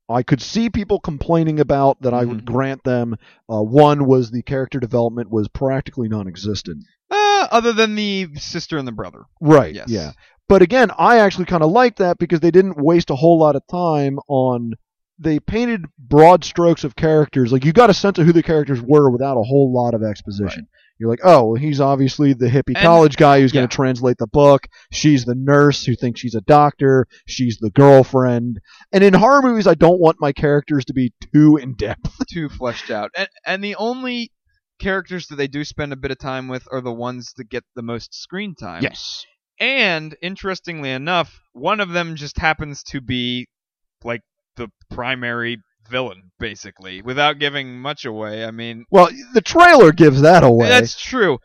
I 0.10 0.24
could 0.24 0.41
see 0.41 0.70
people 0.70 0.99
complaining 0.99 1.60
about 1.60 2.01
that 2.01 2.14
I 2.14 2.26
would 2.26 2.39
Mhm. 2.43 2.45
grant 2.45 2.84
them. 2.84 3.16
Uh, 3.47 3.62
one 3.62 4.05
was 4.07 4.32
the 4.32 4.41
character 4.41 4.80
development 4.80 5.30
was 5.30 5.47
practically 5.47 6.10
non-existent. 6.10 6.84
Other 7.52 7.74
than 7.74 7.96
the 7.96 8.30
sister 8.36 8.78
and 8.78 8.88
the 8.88 8.92
brother. 8.92 9.24
Right. 9.42 9.74
Yes. 9.74 9.90
Yeah. 9.90 10.12
But 10.48 10.62
again, 10.62 10.90
I 10.98 11.20
actually 11.20 11.46
kind 11.46 11.64
of 11.64 11.72
liked 11.72 12.00
that 12.00 12.18
because 12.18 12.40
they 12.40 12.52
didn't 12.52 12.78
waste 12.78 13.10
a 13.10 13.16
whole 13.16 13.40
lot 13.40 13.56
of 13.56 13.62
time 13.70 14.20
on. 14.28 14.74
They 15.22 15.40
painted 15.40 15.86
broad 15.98 16.46
strokes 16.46 16.86
of 16.86 16.96
characters. 16.96 17.52
Like 17.52 17.66
you 17.66 17.74
got 17.74 17.90
a 17.90 17.94
sense 17.94 18.18
of 18.20 18.26
who 18.26 18.32
the 18.32 18.42
characters 18.42 18.82
were 18.82 19.10
without 19.12 19.38
a 19.38 19.44
whole 19.44 19.72
lot 19.74 19.94
of 19.94 20.02
exposition. 20.02 20.68
You're 20.98 21.10
like, 21.10 21.20
oh, 21.24 21.46
well, 21.46 21.56
he's 21.56 21.80
obviously 21.80 22.34
the 22.34 22.48
hippie 22.48 22.76
And- 22.76 22.78
college 22.78 23.16
guy 23.16 23.40
who's 23.40 23.52
going 23.54 23.68
to 23.68 23.74
translate 23.76 24.18
the 24.18 24.28
book. 24.28 24.68
She's 24.92 25.24
the 25.26 25.36
nurse 25.36 25.84
who 25.84 25.96
thinks 25.96 26.20
she's 26.20 26.36
a 26.36 26.42
doctor. 26.42 27.06
She's 27.26 27.58
the 27.58 27.70
girlfriend. 27.70 28.60
And 28.92 29.04
in 29.04 29.14
horror 29.14 29.42
movies, 29.42 29.68
I 29.68 29.76
don't 29.76 30.00
want 30.00 30.18
my 30.20 30.32
characters 30.32 30.86
to 30.86 30.94
be 30.94 31.14
too 31.34 31.58
in 31.58 31.76
depth. 31.76 32.26
too 32.30 32.50
fleshed 32.50 32.90
out. 32.92 33.12
And 33.16 33.30
and 33.46 33.64
the 33.64 33.76
only 33.76 34.32
characters 34.80 35.27
that 35.27 35.36
they 35.36 35.47
do 35.47 35.63
spend 35.63 35.93
a 35.93 35.97
bit 35.97 36.11
of 36.11 36.17
time 36.19 36.47
with 36.47 36.67
are 36.71 36.82
the 36.82 36.91
ones 36.93 37.34
that 37.38 37.49
get 37.49 37.63
the 37.75 37.82
most 37.82 38.13
screen 38.13 38.55
time. 38.55 38.82
Yes. 38.84 39.25
And 39.59 40.15
interestingly 40.21 40.89
enough, 40.91 41.41
one 41.53 41.80
of 41.82 41.89
them 41.89 42.15
just 42.15 42.38
happens 42.38 42.82
to 42.84 43.01
be 43.01 43.47
like 44.03 44.21
the 44.55 44.69
primary 44.89 45.57
villain, 45.89 46.32
basically, 46.39 47.01
without 47.01 47.39
giving 47.39 47.80
much 47.80 48.05
away. 48.05 48.45
I 48.45 48.51
mean, 48.51 48.86
Well, 48.89 49.09
the 49.34 49.41
trailer 49.41 49.91
gives 49.91 50.21
that 50.21 50.43
away. 50.43 50.69
that's 50.69 50.99
true. 50.99 51.39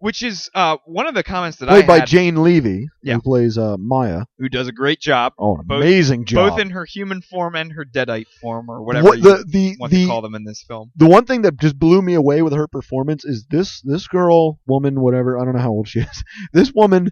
Which 0.00 0.22
is 0.22 0.50
uh, 0.54 0.78
one 0.86 1.06
of 1.06 1.14
the 1.14 1.22
comments 1.22 1.58
that 1.58 1.68
I. 1.68 1.72
played 1.72 1.84
I 1.84 1.86
by 1.86 1.98
had, 2.00 2.08
Jane 2.08 2.42
Levy, 2.42 2.88
Yeah. 3.02 3.14
who 3.14 3.20
plays 3.20 3.56
uh, 3.58 3.76
Maya. 3.78 4.24
who 4.38 4.48
does 4.48 4.66
a 4.66 4.72
great 4.72 4.98
job, 4.98 5.34
Oh, 5.38 5.56
an 5.56 5.66
Both- 5.66 5.82
amazing 5.82 6.24
job. 6.24 6.50
both 6.50 6.58
in 6.58 6.70
her 6.70 6.84
human 6.86 7.20
form 7.20 7.54
and 7.54 7.70
her 7.72 7.84
deadite 7.84 8.26
form, 8.40 8.70
or 8.70 8.82
whatever 8.82 9.08
What 9.08 9.18
you 9.18 9.24
the 9.24 9.44
the 9.46 9.76
want 9.78 9.92
the, 9.92 10.02
to 10.04 10.08
call 10.08 10.22
them 10.22 10.34
in 10.34 10.44
this 10.44 10.64
film. 10.66 10.90
the 10.96 11.06
one 11.06 11.26
thing 11.26 11.42
that 11.42 11.58
just 11.60 11.78
blew 11.78 12.00
me 12.02 12.14
away 12.14 12.40
with 12.42 12.54
her 12.54 12.66
performance 12.66 13.24
is 13.26 13.44
this 13.50 13.82
this 13.82 14.08
girl, 14.08 14.58
woman, 14.66 15.00
whatever, 15.02 15.38
I 15.38 15.44
don't 15.44 15.54
know 15.54 15.60
how 15.62 15.70
old 15.70 15.86
she 15.88 16.00
is. 16.00 16.24
This 16.52 16.72
woman 16.74 17.10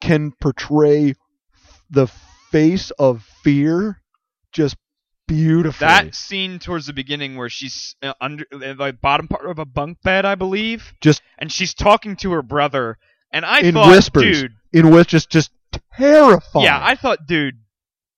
can 0.00 0.32
portray 0.40 1.14
the 1.90 2.06
face 2.50 2.90
of 2.92 3.22
fear 3.42 4.00
just 4.52 4.76
That 5.80 6.14
scene 6.14 6.58
towards 6.58 6.86
the 6.86 6.92
beginning 6.92 7.36
where 7.36 7.48
she's 7.48 7.94
uh, 8.02 8.12
under 8.20 8.44
uh, 8.52 8.74
like 8.78 9.00
bottom 9.00 9.28
part 9.28 9.46
of 9.48 9.58
a 9.58 9.64
bunk 9.64 10.02
bed, 10.02 10.24
I 10.24 10.34
believe, 10.34 10.92
Just- 11.00 11.22
and 11.38 11.50
she's 11.50 11.74
talking 11.74 12.16
to 12.16 12.32
her 12.32 12.42
brother, 12.42 12.98
and 13.32 13.44
I 13.44 13.60
In 13.60 13.74
thought, 13.74 13.90
whispers. 13.90 14.42
dude, 14.42 14.52
in 14.72 14.90
which 14.90 15.08
just 15.08 15.30
just 15.30 15.50
terrifying. 15.96 16.64
yeah, 16.64 16.78
I 16.82 16.94
thought, 16.96 17.26
dude, 17.26 17.56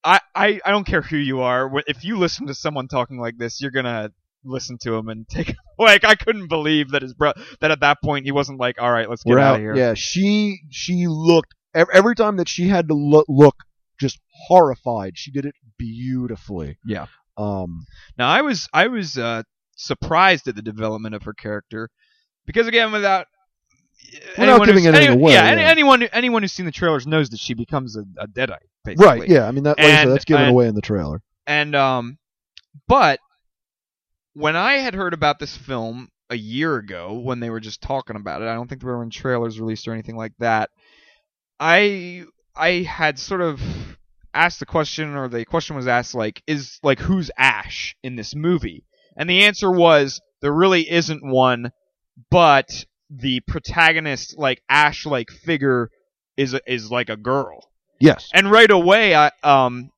I, 0.04 0.20
I 0.34 0.60
I 0.64 0.70
don't 0.70 0.86
care 0.86 1.02
who 1.02 1.16
you 1.16 1.40
are, 1.40 1.70
if 1.86 2.04
you 2.04 2.16
listen 2.18 2.46
to 2.48 2.54
someone 2.54 2.88
talking 2.88 3.18
like 3.20 3.36
this, 3.38 3.60
you're 3.60 3.70
gonna 3.70 4.10
listen 4.44 4.76
to 4.82 4.94
him 4.94 5.08
and 5.08 5.28
take 5.30 5.54
like 5.78 6.04
I 6.04 6.14
couldn't 6.16 6.48
believe 6.48 6.90
that 6.90 7.02
his 7.02 7.14
bro 7.14 7.32
that 7.60 7.70
at 7.70 7.80
that 7.80 7.98
point 8.02 8.24
he 8.24 8.32
wasn't 8.32 8.58
like, 8.58 8.80
all 8.80 8.90
right, 8.90 9.08
let's 9.08 9.22
get 9.22 9.38
out 9.38 9.42
out. 9.42 9.54
of 9.56 9.60
here. 9.60 9.76
Yeah, 9.76 9.94
she 9.94 10.60
she 10.70 11.06
looked 11.08 11.54
every 11.74 12.14
time 12.14 12.36
that 12.36 12.48
she 12.48 12.68
had 12.68 12.88
to 12.88 12.94
look, 12.94 13.26
look 13.28 13.56
just 14.02 14.20
horrified. 14.46 15.16
She 15.16 15.30
did 15.30 15.46
it 15.46 15.54
beautifully. 15.78 16.76
Yeah. 16.84 17.06
Um. 17.38 17.86
Now 18.18 18.28
I 18.28 18.42
was 18.42 18.68
I 18.74 18.88
was 18.88 19.16
uh, 19.16 19.42
surprised 19.76 20.46
at 20.48 20.54
the 20.56 20.62
development 20.62 21.14
of 21.14 21.22
her 21.22 21.32
character 21.32 21.88
because 22.44 22.66
again, 22.66 22.92
without 22.92 23.26
Without 24.36 24.42
anyone 24.42 24.66
giving 24.66 24.86
anything 24.88 25.06
any- 25.08 25.14
away, 25.22 25.32
yeah, 25.32 25.44
any- 25.44 25.62
yeah. 25.62 25.68
anyone 25.70 26.02
anyone 26.12 26.42
who's 26.42 26.52
seen 26.52 26.66
the 26.66 26.72
trailers 26.72 27.06
knows 27.06 27.30
that 27.30 27.38
she 27.40 27.54
becomes 27.54 27.96
a, 27.96 28.04
a 28.18 28.26
deadite. 28.26 28.58
Basically. 28.84 29.06
Right. 29.06 29.28
Yeah. 29.28 29.46
I 29.46 29.52
mean 29.52 29.62
that. 29.64 29.78
Like 29.78 29.86
I 29.86 30.02
said, 30.02 30.08
that's 30.10 30.24
given 30.24 30.42
and- 30.42 30.50
away 30.50 30.66
in 30.66 30.74
the 30.74 30.82
trailer. 30.82 31.22
And 31.46 31.74
um, 31.74 32.18
but 32.88 33.20
when 34.34 34.56
I 34.56 34.74
had 34.74 34.94
heard 34.94 35.14
about 35.14 35.38
this 35.38 35.56
film 35.56 36.08
a 36.30 36.36
year 36.36 36.76
ago, 36.76 37.18
when 37.18 37.40
they 37.40 37.48
were 37.50 37.60
just 37.60 37.80
talking 37.80 38.16
about 38.16 38.42
it, 38.42 38.48
I 38.48 38.54
don't 38.54 38.68
think 38.68 38.82
there 38.82 38.94
were 38.94 39.02
any 39.02 39.10
trailers 39.10 39.58
released 39.60 39.86
or 39.88 39.92
anything 39.92 40.16
like 40.16 40.32
that. 40.40 40.68
I 41.60 42.24
I 42.56 42.82
had 42.82 43.18
sort 43.18 43.40
of 43.40 43.60
asked 44.34 44.60
the 44.60 44.66
question, 44.66 45.14
or 45.14 45.28
the 45.28 45.44
question 45.44 45.76
was 45.76 45.86
asked, 45.86 46.14
like, 46.14 46.42
is 46.46 46.78
like 46.82 46.98
who's 47.00 47.30
Ash 47.36 47.96
in 48.02 48.16
this 48.16 48.34
movie? 48.34 48.84
And 49.16 49.28
the 49.28 49.44
answer 49.44 49.70
was 49.70 50.20
there 50.40 50.52
really 50.52 50.90
isn't 50.90 51.24
one, 51.24 51.70
but 52.30 52.84
the 53.10 53.40
protagonist, 53.40 54.38
like 54.38 54.62
Ash, 54.68 55.04
like 55.06 55.30
figure, 55.30 55.90
is 56.36 56.54
a, 56.54 56.60
is 56.66 56.90
like 56.90 57.10
a 57.10 57.16
girl 57.16 57.68
Yes. 58.00 58.30
and 58.32 58.50
right 58.50 58.70
away 58.70 59.14
I 59.14 59.30
um 59.42 59.90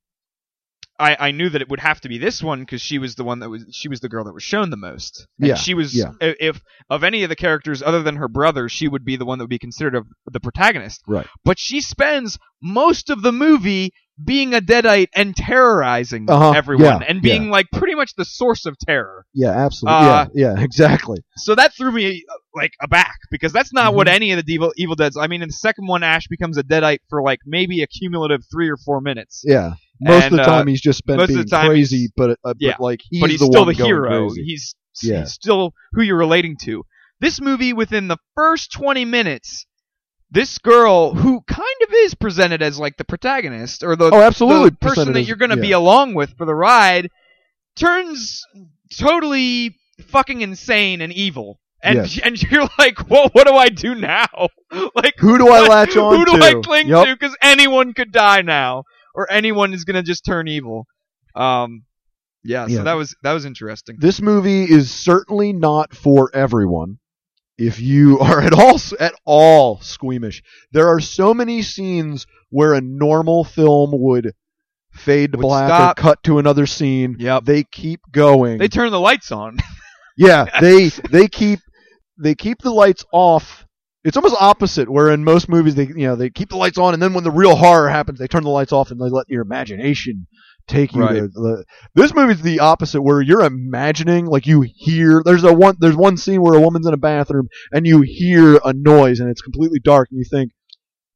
I 1.05 1.28
I 1.28 1.30
knew 1.30 1.48
that 1.50 1.61
it 1.62 1.68
would 1.68 1.80
have 1.80 2.00
to 2.02 2.09
be 2.09 2.18
this 2.18 2.42
one 2.42 2.61
because 2.61 2.80
she 2.82 2.98
was 2.98 3.14
the 3.14 3.24
one 3.24 3.38
that 3.40 3.50
was 3.50 3.64
she 3.72 3.88
was 3.88 4.00
the 4.00 4.09
girl 4.09 4.24
that 4.24 4.34
was 4.34 4.42
shown 4.42 4.70
the 4.70 4.76
most. 4.76 5.26
And 5.38 5.48
Yeah, 5.48 5.55
she 5.55 5.74
was 5.74 5.94
yeah. 5.94 6.12
if 6.20 6.61
of 6.90 7.05
any 7.05 7.22
of 7.24 7.28
the 7.28 7.36
characters 7.36 7.82
other 7.82 8.02
than 8.02 8.16
her 8.16 8.28
brother, 8.28 8.68
she 8.68 8.88
would 8.88 9.05
be 9.05 9.16
the 9.16 9.24
one 9.24 9.38
that 9.38 9.44
would 9.44 9.50
be 9.50 9.59
considered 9.59 9.94
of 9.94 10.07
the 10.30 10.40
protagonist. 10.40 11.02
Right. 11.07 11.26
But 11.44 11.59
she 11.59 11.80
spends 11.80 12.38
most 12.62 13.11
of 13.11 13.22
the 13.22 13.32
movie 13.32 13.92
being 14.24 14.55
a 14.55 14.61
deadite 14.61 15.09
and 15.16 15.34
terrorizing 15.34 16.30
Uh-huh, 16.30 16.52
everyone 16.52 17.00
yeah, 17.00 17.07
and 17.09 17.20
being 17.20 17.50
like 17.50 17.66
pretty 17.72 17.96
much 17.96 18.14
the 18.16 18.24
source 18.24 18.64
of 18.64 18.76
terror. 18.78 19.26
Yeah. 19.34 19.50
Absolutely. 19.50 20.09
Uh, 20.09 20.26
yeah. 20.34 20.55
Yeah. 20.55 20.62
Exactly. 20.68 21.18
So 21.36 21.55
that 21.57 21.74
threw 21.76 21.90
me 21.90 22.24
like 22.55 22.72
aback 22.80 23.16
because 23.32 23.52
that's 23.52 23.72
not 23.72 23.92
what 23.94 24.07
Mm-hmm. 24.07 24.14
any 24.14 24.30
of 24.32 24.44
the 24.46 24.52
Evil, 24.55 24.72
Evil 24.76 24.94
Dead's. 24.94 25.16
I 25.16 25.26
mean, 25.26 25.42
in 25.42 25.48
the 25.48 25.52
second 25.68 25.88
one, 25.88 26.02
Ash 26.05 26.28
becomes 26.28 26.57
a 26.59 26.62
deadite 26.62 26.98
for 27.11 27.22
like 27.22 27.40
maybe 27.44 27.82
a 27.82 27.88
cumulative 27.88 28.42
three 28.52 28.68
or 28.70 28.76
four 28.76 29.00
minutes. 29.00 29.42
Yeah. 29.44 29.74
Most 30.01 30.24
And, 30.24 30.32
of 30.34 30.36
the 30.38 30.42
uh, 30.42 30.47
time 30.47 30.66
he's 30.66 30.80
just 30.80 31.07
been 31.07 31.24
being 31.26 31.47
crazy, 31.49 32.11
but 32.16 32.38
uh, 32.45 32.55
but 32.61 32.80
like 32.80 33.01
he's 33.11 33.20
but 33.20 33.30
he's 33.30 33.40
the 33.40 33.47
still 33.47 33.64
the 33.64 33.72
hero. 33.72 34.28
He's, 34.34 34.74
Yeah. 35.03 35.20
he's 35.20 35.32
still 35.32 35.72
who 35.92 36.03
you're 36.03 36.16
relating 36.18 36.57
to. 36.64 36.84
This 37.20 37.40
movie, 37.40 37.72
within 37.72 38.09
the 38.09 38.18
first 38.34 38.72
20 38.72 39.05
minutes, 39.05 39.66
this 40.30 40.59
girl 40.59 41.14
who 41.14 41.40
kind 41.42 41.62
of 41.86 41.92
is 41.95 42.14
presented 42.14 42.61
as 42.61 42.78
like 42.78 42.97
the 42.97 43.05
protagonist 43.05 43.82
or 43.84 43.95
the, 43.97 44.11
Oh, 44.12 44.20
absolutely. 44.20 44.70
the 44.70 44.76
person 44.76 45.12
that 45.12 45.22
you're 45.22 45.36
going 45.36 45.51
to 45.53 45.57
be 45.57 45.72
along 45.72 46.14
with 46.14 46.36
for 46.36 46.45
the 46.45 46.55
ride, 46.55 47.09
turns 47.76 48.42
totally 48.99 49.76
fucking 50.09 50.40
insane 50.40 51.01
and 51.01 51.12
evil. 51.12 51.61
And 51.82 51.97
Yes. 51.99 52.18
and 52.22 52.42
you're 52.42 52.68
like, 52.78 53.09
well, 53.11 53.28
what 53.32 53.47
do 53.47 53.55
I 53.55 53.68
do 53.68 53.95
now? 53.95 54.26
like, 54.95 55.14
Who 55.18 55.38
do 55.38 55.49
I 55.49 55.61
latch 55.68 55.97
on 55.97 56.16
Who 56.16 56.24
do 56.24 56.38
to? 56.38 56.45
I 56.45 56.55
cling 56.62 56.88
Yup. 56.88 57.07
to? 57.07 57.14
Because 57.14 57.36
anyone 57.42 57.92
could 57.92 58.11
die 58.11 58.42
now, 58.42 58.84
or 59.14 59.30
anyone 59.30 59.72
is 59.72 59.84
gonna 59.84 60.02
just 60.02 60.24
turn 60.24 60.48
evil. 60.48 60.86
Um, 61.34 61.84
yeah. 62.42 62.66
So 62.66 62.84
that 62.84 62.94
was 62.94 63.16
that 63.22 63.32
was 63.32 63.44
interesting. 63.44 63.96
This 63.98 64.20
movie 64.20 64.64
is 64.64 64.90
certainly 64.92 65.52
not 65.52 65.94
for 65.94 66.30
everyone. 66.34 66.98
If 67.56 67.80
you 67.80 68.18
are 68.20 68.40
at 68.40 68.52
all 68.52 68.78
at 69.00 69.14
all 69.24 69.80
squeamish, 69.80 70.42
there 70.72 70.88
are 70.88 71.00
so 71.00 71.32
many 71.32 71.62
scenes 71.62 72.26
where 72.50 72.74
a 72.74 72.80
normal 72.80 73.44
film 73.44 73.90
would 73.92 74.32
fade 74.92 75.32
to 75.32 75.38
Would 75.38 75.42
black 75.42 75.68
stop. 75.68 75.98
or 75.98 76.02
cut 76.02 76.22
to 76.24 76.38
another 76.38 76.66
scene. 76.66 77.16
Yep. 77.18 77.44
They 77.44 77.64
keep 77.64 78.00
going. 78.12 78.58
They 78.58 78.68
turn 78.68 78.92
the 78.92 79.00
lights 79.00 79.32
on. 79.32 79.58
yeah, 80.16 80.46
they 80.60 80.88
they 80.88 81.26
keep 81.28 81.60
they 82.18 82.34
keep 82.34 82.58
the 82.62 82.70
lights 82.70 83.04
off. 83.12 83.63
It's 84.05 84.16
almost 84.16 84.36
opposite 84.38 84.88
where 84.90 85.11
in 85.11 85.24
most 85.24 85.48
movies 85.48 85.74
they 85.74 85.86
you 85.86 86.07
know 86.07 86.14
they 86.16 86.30
keep 86.30 86.50
the 86.50 86.57
lights 86.57 86.76
on 86.78 86.92
and 86.94 87.02
then 87.02 87.14
when 87.14 87.24
the 87.24 87.30
real 87.30 87.57
horror 87.57 87.88
happens 87.88 88.18
they 88.18 88.26
turn 88.28 88.44
the 88.44 88.50
lights 88.50 88.72
off 88.72 88.90
and 88.90 89.00
they 89.00 89.09
let 89.09 89.28
your 89.30 89.42
imagination 89.42 90.26
take 90.68 90.94
you 90.94 91.00
Right. 91.02 91.14
there. 91.14 91.28
The, 91.28 91.64
this 91.94 92.14
movie's 92.14 92.42
the 92.42 92.61
opposite 92.61 93.00
where 93.02 93.20
you're 93.22 93.42
imagining 93.44 94.26
like 94.26 94.46
you 94.46 94.61
hear 94.66 95.22
there's 95.24 95.44
a 95.44 95.52
one 95.52 95.76
there's 95.80 95.96
one 95.96 96.16
scene 96.16 96.42
where 96.42 96.55
a 96.55 96.61
woman's 96.61 96.86
in 96.86 96.94
a 96.94 96.98
bathroom 96.98 97.48
and 97.72 97.86
you 97.86 98.02
hear 98.02 98.61
a 98.64 98.72
noise 98.74 99.20
and 99.20 99.30
it's 99.30 99.40
completely 99.42 99.80
dark 99.80 100.09
and 100.11 100.18
you 100.18 100.24
think 100.30 100.52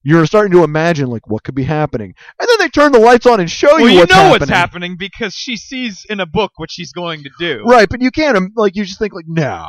You're 0.02 0.24
starting 0.26 0.52
to 0.52 0.64
imagine 0.64 1.08
like 1.08 1.26
what 1.28 1.42
could 1.44 1.54
be 1.56 1.64
happening, 1.64 2.14
and 2.40 2.48
then 2.48 2.56
they 2.60 2.68
turn 2.68 2.92
the 2.92 2.98
lights 3.00 3.26
on 3.26 3.40
and 3.40 3.50
show 3.50 3.76
you. 3.76 3.82
well, 3.84 3.88
you 3.88 3.94
you 3.94 3.98
what's 4.00 4.10
know 4.10 4.16
happening. 4.16 4.40
what's 4.40 4.50
happening 4.50 4.96
because 4.98 5.34
she 5.34 5.56
sees 5.56 6.06
in 6.08 6.20
a 6.20 6.26
book 6.26 6.52
what 6.56 6.70
she's 6.70 6.92
going 6.92 7.24
to 7.24 7.30
do. 7.38 7.64
Right, 7.66 7.88
but 7.88 8.00
you 8.00 8.10
can't 8.10 8.52
like 8.56 8.76
you 8.76 8.84
just 8.84 8.98
think 8.98 9.12
like 9.12 9.26
no, 9.28 9.66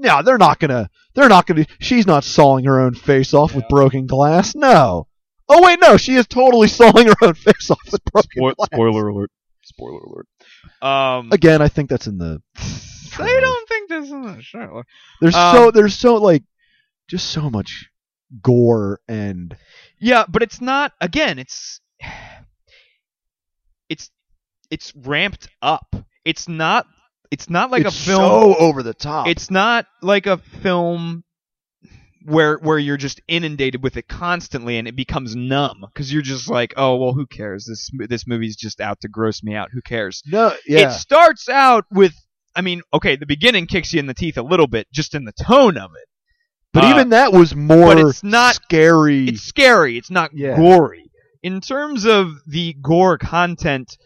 no, 0.00 0.22
they're 0.22 0.38
not 0.38 0.58
gonna, 0.58 0.90
they're 1.14 1.28
not 1.28 1.46
gonna. 1.46 1.66
She's 1.80 2.06
not 2.06 2.24
sawing 2.24 2.64
her 2.64 2.80
own 2.80 2.94
face 2.94 3.32
off 3.34 3.54
with 3.54 3.68
broken 3.68 4.06
glass. 4.06 4.54
No. 4.54 5.06
Oh 5.48 5.62
wait, 5.64 5.78
no, 5.80 5.96
she 5.96 6.14
is 6.16 6.26
totally 6.26 6.68
sawing 6.80 7.06
her 7.06 7.14
own 7.22 7.34
face 7.34 7.70
off 7.70 7.80
with 7.92 8.04
broken 8.06 8.30
Spoil- 8.36 8.54
glass. 8.54 8.68
spoiler 8.72 9.08
alert. 9.08 9.30
Spoiler 9.62 10.00
alert. 10.00 10.26
Um, 10.82 11.30
Again, 11.32 11.62
I 11.62 11.68
think 11.68 11.88
that's 11.90 12.06
in 12.06 12.18
the. 12.18 12.42
I 13.18 13.40
don't 13.40 13.68
think 13.68 13.88
this 13.88 14.06
is 14.06 14.12
a 14.12 14.42
trailer. 14.42 14.84
There's 15.20 15.34
Um, 15.36 15.54
so 15.56 15.70
there's 15.70 15.94
so 15.96 16.16
like, 16.16 16.42
just 17.08 17.30
so 17.30 17.48
much 17.48 17.88
gore 18.42 19.00
and 19.08 19.56
Yeah, 20.00 20.24
but 20.28 20.42
it's 20.42 20.60
not. 20.60 20.92
Again, 21.00 21.38
it's 21.38 21.80
it's 23.88 24.10
it's 24.70 24.94
ramped 24.96 25.48
up. 25.62 25.94
It's 26.24 26.48
not. 26.48 26.86
It's 27.30 27.50
not 27.50 27.70
like 27.70 27.84
it's 27.84 27.98
a 28.00 28.04
film. 28.06 28.18
so 28.18 28.56
over 28.56 28.82
the 28.82 28.94
top. 28.94 29.26
It's 29.28 29.50
not 29.50 29.86
like 30.02 30.26
a 30.26 30.38
film 30.38 31.24
where 32.26 32.56
where 32.58 32.78
you're 32.78 32.96
just 32.96 33.20
inundated 33.28 33.82
with 33.82 33.96
it 33.96 34.08
constantly 34.08 34.78
and 34.78 34.88
it 34.88 34.96
becomes 34.96 35.36
numb 35.36 35.84
because 35.92 36.12
you're 36.12 36.22
just 36.22 36.48
like, 36.48 36.72
oh 36.76 36.96
well, 36.96 37.12
who 37.12 37.26
cares? 37.26 37.66
This 37.66 37.90
this 38.08 38.26
movie's 38.26 38.56
just 38.56 38.80
out 38.80 39.00
to 39.02 39.08
gross 39.08 39.42
me 39.42 39.54
out. 39.54 39.68
Who 39.72 39.82
cares? 39.82 40.22
no, 40.26 40.54
yeah, 40.66 40.88
It 40.88 40.92
starts 40.92 41.48
out 41.48 41.84
with, 41.90 42.14
I 42.56 42.62
mean, 42.62 42.80
okay, 42.94 43.16
the 43.16 43.26
beginning 43.26 43.66
kicks 43.66 43.92
you 43.92 44.00
in 44.00 44.06
the 44.06 44.14
teeth 44.14 44.38
a 44.38 44.42
little 44.42 44.66
bit 44.68 44.86
just 44.92 45.14
in 45.14 45.24
the 45.24 45.32
tone 45.32 45.76
of 45.76 45.90
it. 46.00 46.08
but 46.72 46.84
uh, 46.84 46.90
even 46.90 47.10
that 47.10 47.32
was 47.32 47.54
more 47.54 47.94
but 47.94 47.98
it's 47.98 48.22
not- 48.24 48.54
scary. 48.54 49.26
It's 49.28 49.42
scary. 49.42 49.98
It's 49.98 50.10
not 50.10 50.30
Yeah. 50.34 50.56
gory. 50.56 51.10
In 51.42 51.60
terms 51.60 52.06
of 52.06 52.30
the 52.46 52.74
gore 52.80 53.18
content, 53.18 53.98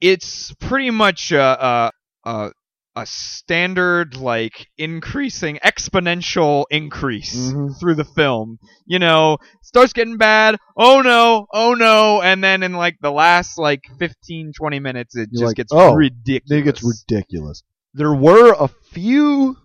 it's 0.00 0.52
pretty 0.60 0.90
much 0.90 1.32
uh 1.32 1.56
uh, 1.60 1.90
a, 2.24 2.52
a, 2.96 3.06
standard 3.06 4.16
like 4.16 4.66
increasing 4.78 5.58
exponential 5.64 6.64
increase 6.70 7.34
Mhm. 7.52 7.78
through 7.80 7.94
the 7.96 8.04
film. 8.04 8.58
You 8.86 8.98
know, 8.98 9.38
starts 9.62 9.92
getting 9.92 10.16
bad. 10.16 10.56
Oh 10.76 11.00
no, 11.02 11.46
oh 11.52 11.74
no, 11.74 12.22
and 12.22 12.42
then 12.42 12.62
in 12.62 12.72
like 12.74 12.96
the 13.00 13.10
last 13.10 13.58
like 13.58 13.80
15 13.98 14.52
20 14.56 14.80
minutes 14.80 15.16
it 15.16 15.28
You're 15.32 15.40
just 15.40 15.50
like, 15.50 15.56
gets 15.56 15.72
oh, 15.72 15.94
ridiculous. 15.94 16.60
It 16.60 16.62
gets 16.64 16.82
ridiculous. 16.82 17.62
There 17.94 18.14
were 18.14 18.54
a 18.58 18.68
few 18.92 19.56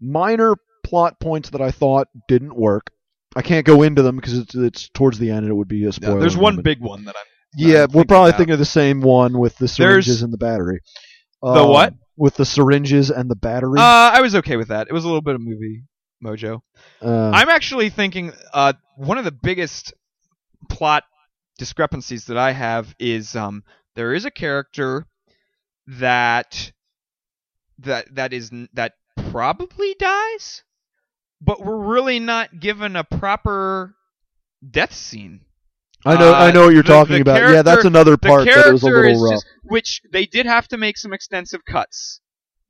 minor 0.00 0.54
plot 0.84 1.18
points 1.20 1.50
that 1.50 1.60
I 1.60 1.70
thought 1.70 2.08
didn't 2.28 2.56
work. 2.56 2.90
I 3.34 3.42
can't 3.42 3.66
go 3.66 3.82
into 3.82 4.02
them 4.02 4.16
because 4.16 4.38
it's 4.38 4.54
it's 4.54 4.88
towards 4.90 5.18
the 5.18 5.30
end 5.30 5.40
and 5.40 5.48
it 5.50 5.54
would 5.54 5.68
be 5.68 5.82
a 5.82 5.86
Yeah, 5.86 5.90
spoiler. 5.90 6.20
there's 6.20 6.36
one 6.36 6.54
moment. 6.54 6.64
big 6.64 6.80
one 6.80 7.04
that 7.04 7.14
I'm 7.16 7.26
Yeah, 7.58 7.86
we're 7.92 8.04
probably 8.04 8.30
about. 8.30 8.38
thinking 8.38 8.52
of 8.54 8.58
the 8.58 8.64
same 8.64 9.00
one 9.00 9.38
with 9.38 9.56
the 9.58 9.68
syringes 9.68 10.06
There's- 10.06 10.22
and 10.22 10.32
the 10.32 10.38
battery. 10.38 10.80
The 11.42 11.48
Um, 11.48 11.68
what? 11.68 11.94
With 12.16 12.36
the 12.36 12.44
syringes 12.44 13.10
and 13.10 13.30
the 13.30 13.36
battery. 13.36 13.78
Uh, 13.78 13.82
I 13.82 14.20
was 14.22 14.34
okay 14.36 14.56
with 14.56 14.68
that. 14.68 14.86
It 14.88 14.92
was 14.92 15.04
a 15.04 15.06
little 15.06 15.22
bit 15.22 15.34
of 15.34 15.40
movie 15.40 15.84
mojo. 16.24 16.60
Uh, 17.02 17.30
I'm 17.30 17.48
actually 17.48 17.90
thinking 17.90 18.32
uh, 18.52 18.72
one 18.96 19.18
of 19.18 19.24
the 19.24 19.32
biggest 19.32 19.92
plot 20.68 21.04
discrepancies 21.58 22.26
that 22.26 22.36
I 22.36 22.52
have 22.52 22.94
is 22.98 23.36
um, 23.36 23.62
there 23.94 24.14
is 24.14 24.24
a 24.24 24.30
character 24.30 25.06
that 25.86 26.72
that 27.78 28.14
that 28.14 28.32
is 28.32 28.50
that 28.72 28.94
probably 29.30 29.94
dies, 29.98 30.62
but 31.40 31.64
we're 31.64 31.76
really 31.76 32.18
not 32.18 32.60
given 32.60 32.96
a 32.96 33.04
proper 33.04 33.94
death 34.68 34.94
scene. 34.94 35.45
I 36.04 36.14
know, 36.18 36.32
I 36.32 36.48
uh, 36.48 36.52
know 36.52 36.64
what 36.66 36.74
you're 36.74 36.82
the- 36.82 36.88
talking 36.88 37.14
the 37.16 37.20
about. 37.22 37.52
yeah, 37.52 37.62
that's 37.62 37.84
another 37.84 38.16
part 38.16 38.46
that 38.46 38.72
was 38.72 38.82
a 38.82 38.86
little 38.86 39.22
rough. 39.24 39.32
just 39.34 39.46
which 39.64 40.00
they 40.12 40.26
did 40.26 40.46
have 40.46 40.68
to 40.68 40.76
make 40.76 40.96
some 40.96 41.12
extensive 41.12 41.64
cuts 41.64 42.20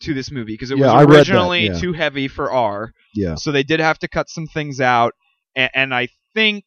to 0.01 0.15
this 0.15 0.31
movie 0.31 0.53
because 0.55 0.71
it 0.71 0.79
Yeah, 0.79 0.87
was 0.87 0.95
I 0.95 1.05
that, 1.07 1.13
originally 1.19 1.67
yeah. 1.67 1.79
too 1.79 1.93
heavy 1.93 2.29
for 2.29 2.51
R. 2.51 2.93
Yeah. 3.15 3.35
So 3.35 3.53
they 3.53 3.63
did 3.63 3.81
have 3.81 3.99
to 4.01 4.09
cut 4.09 4.29
some 4.31 4.47
things 4.47 4.81
out, 4.81 5.13
and, 5.55 5.71
and 5.75 5.95
I 5.95 6.09
think 6.35 6.65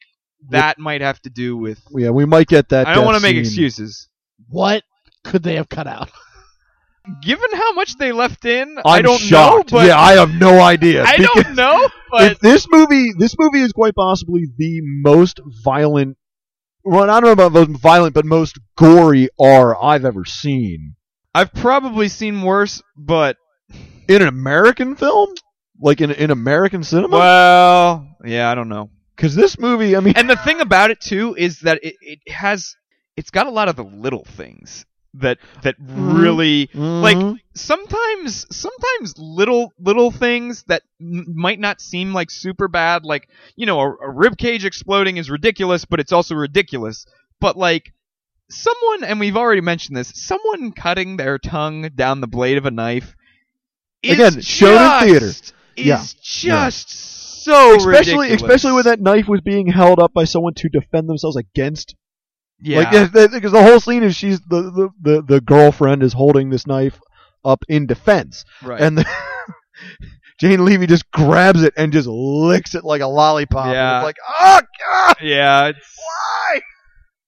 that 0.49 0.77
might 0.79 1.01
have 1.01 1.19
to 1.21 1.29
do 1.29 1.57
with. 1.57 1.79
Yeah, 1.91 2.09
we 2.11 2.25
might 2.25 2.47
get 2.47 2.69
that. 2.69 2.87
I 2.87 2.93
don't 2.95 3.05
want 3.05 3.15
want 3.15 3.23
to 3.23 3.29
make 3.33 3.37
excuses. 3.37 4.07
What 4.49 4.83
could 5.23 5.43
they 5.43 5.55
have 5.55 5.69
cut 5.69 5.87
out? 5.87 6.09
Given 7.23 7.49
how 7.53 7.73
much 7.73 7.97
they 7.97 8.11
left 8.11 8.45
in, 8.45 8.77
I'm 8.77 8.83
I 8.85 9.01
don't 9.01 9.17
shocked. 9.19 9.71
know, 9.71 9.79
but 9.79 9.87
yeah, 9.87 9.99
I 9.99 10.13
have 10.13 10.31
no 10.35 10.61
idea. 10.61 11.03
I 11.03 11.17
don't 11.17 11.55
know, 11.55 11.89
but 12.11 12.33
if 12.33 12.39
this 12.39 12.67
movie, 12.69 13.13
this 13.17 13.35
movie 13.39 13.61
is 13.61 13.71
quite 13.71 13.95
possibly 13.95 14.45
the 14.57 14.81
most 14.83 15.39
violent. 15.63 16.17
Well, 16.89 17.03
I 17.09 17.19
don't 17.19 17.25
know 17.25 17.31
about 17.31 17.51
most 17.51 17.79
violent, 17.79 18.15
but 18.15 18.25
most 18.25 18.57
gory 18.75 19.29
R 19.39 19.81
I've 19.81 20.05
ever 20.05 20.25
seen 20.25 20.95
I've 21.35 21.53
probably 21.53 22.07
seen 22.07 22.41
worse. 22.41 22.81
But 22.97 23.37
in 24.07 24.21
an 24.21 24.27
American 24.27 24.95
film, 24.95 25.33
like 25.79 26.01
in 26.01 26.11
in 26.11 26.31
American 26.31 26.83
cinema. 26.83 27.17
well, 27.17 28.17
yeah, 28.25 28.49
I 28.49 28.55
don't 28.55 28.69
know. 28.69 28.89
Because 29.15 29.35
this 29.35 29.59
movie, 29.59 29.95
I 29.95 29.99
mean, 29.99 30.13
And 30.15 30.29
the 30.29 30.35
thing 30.37 30.61
about 30.61 30.91
it 30.91 30.99
too 31.01 31.35
is 31.37 31.59
that 31.59 31.79
it, 31.83 31.95
it 32.01 32.31
has 32.31 32.75
it's 33.15 33.31
got 33.31 33.47
a 33.47 33.51
lot 33.51 33.69
of 33.69 33.75
the 33.75 33.83
little 33.83 34.23
things 34.23 34.85
that 35.15 35.37
that 35.63 35.75
Mhm. 35.81 36.21
really 36.21 36.69
like 36.73 37.17
Mhm. 37.17 37.39
sometimes 37.55 38.45
sometimes 38.55 39.17
little 39.17 39.73
little 39.79 40.11
things 40.11 40.63
that 40.67 40.83
m- 41.01 41.25
might 41.33 41.59
not 41.59 41.81
seem 41.81 42.13
like 42.13 42.29
super 42.29 42.67
bad 42.67 43.03
like 43.05 43.27
you 43.55 43.65
know 43.65 43.79
a, 43.79 43.89
a 43.89 44.09
rib 44.11 44.37
cage 44.37 44.65
exploding 44.65 45.17
is 45.17 45.29
ridiculous 45.29 45.83
but 45.85 45.99
it's 45.99 46.11
also 46.11 46.35
ridiculous 46.35 47.05
but 47.41 47.57
like 47.57 47.91
someone 48.51 49.03
and 49.03 49.19
we've 49.19 49.37
already 49.37 49.61
mentioned 49.61 49.97
this 49.97 50.11
someone 50.15 50.71
cutting 50.71 51.17
their 51.17 51.37
tongue 51.39 51.89
down 51.95 52.21
the 52.21 52.27
blade 52.27 52.57
of 52.57 52.65
a 52.65 52.71
knife 52.71 53.15
is 54.03 54.13
Again, 54.13 54.41
shown 54.41 55.03
in 55.03 55.09
theater. 55.09 55.27
just- 55.27 55.53
is 55.75 55.85
Yeah. 56.43 56.69
just 56.69 56.89
so 57.43 57.75
especially 57.77 58.27
ridiculous. 58.27 58.41
especially 58.41 58.71
when 58.73 58.83
that 58.83 59.01
knife 59.01 59.27
was 59.27 59.41
being 59.41 59.67
held 59.67 59.99
up 59.99 60.13
by 60.13 60.23
someone 60.25 60.53
to 60.55 60.69
defend 60.69 61.09
themselves 61.09 61.35
against. 61.37 61.95
Yeah 62.61 62.79
Like, 63.13 63.31
because 63.31 63.51
the 63.51 63.63
whole 63.63 63.79
scene 63.79 64.03
is 64.03 64.15
she's 64.15 64.39
the, 64.41 64.61
the 64.63 64.89
the 65.01 65.21
the 65.23 65.41
girlfriend 65.41 66.03
is 66.03 66.13
holding 66.13 66.49
this 66.49 66.65
knife 66.67 66.99
up 67.45 67.63
in 67.69 67.85
defense, 67.87 68.43
right 68.61 68.81
and 68.81 68.97
the, 68.97 69.05
Jane 70.39 70.63
Levy 70.63 70.87
just 70.87 71.09
grabs 71.11 71.63
it 71.63 71.73
and 71.77 71.91
just 71.91 72.07
licks 72.07 72.75
it 72.75 72.83
like 72.83 73.01
a 73.01 73.07
lollipop. 73.07 73.73
Yeah. 73.73 73.99
it's 73.99 74.03
like, 74.05 74.17
oh 74.39 74.61
god, 74.85 75.15
yeah 75.21 75.67
it's 75.67 75.79
why? 75.97 76.61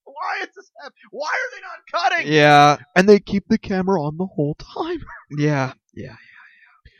Why 0.06 0.42
is 0.44 0.50
this 0.56 0.70
happening? 0.82 1.00
Why 1.12 1.30
are 1.30 1.56
they 1.56 1.62
not 1.62 2.12
cutting? 2.12 2.32
yeah 2.34 2.78
And 2.96 3.08
they 3.10 3.20
keep 3.20 3.46
the 3.48 3.58
camera 3.58 4.02
on 4.04 4.18
the 4.18 4.26
whole 4.28 4.56
time. 4.56 5.00
yeah 5.38 5.74
yeah 5.94 6.06
yeah 6.06 6.10
yeah 6.10 6.16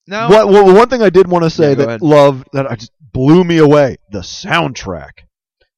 no 0.08 0.30
What, 0.30 0.48
well, 0.50 0.74
one 0.76 0.90
thing 0.90 1.02
I 1.02 1.10
did 1.10 1.28
want 1.28 1.44
to 1.44 1.50
say 1.50 1.70
Yeah, 1.70 1.76
that 1.76 1.88
ahead. 1.88 2.02
love 2.02 2.46
that 2.54 2.70
I 2.70 2.76
just 2.76 2.92
blew 3.14 3.44
me 3.44 3.58
away: 3.58 3.98
the 4.12 4.20
soundtrack. 4.20 5.12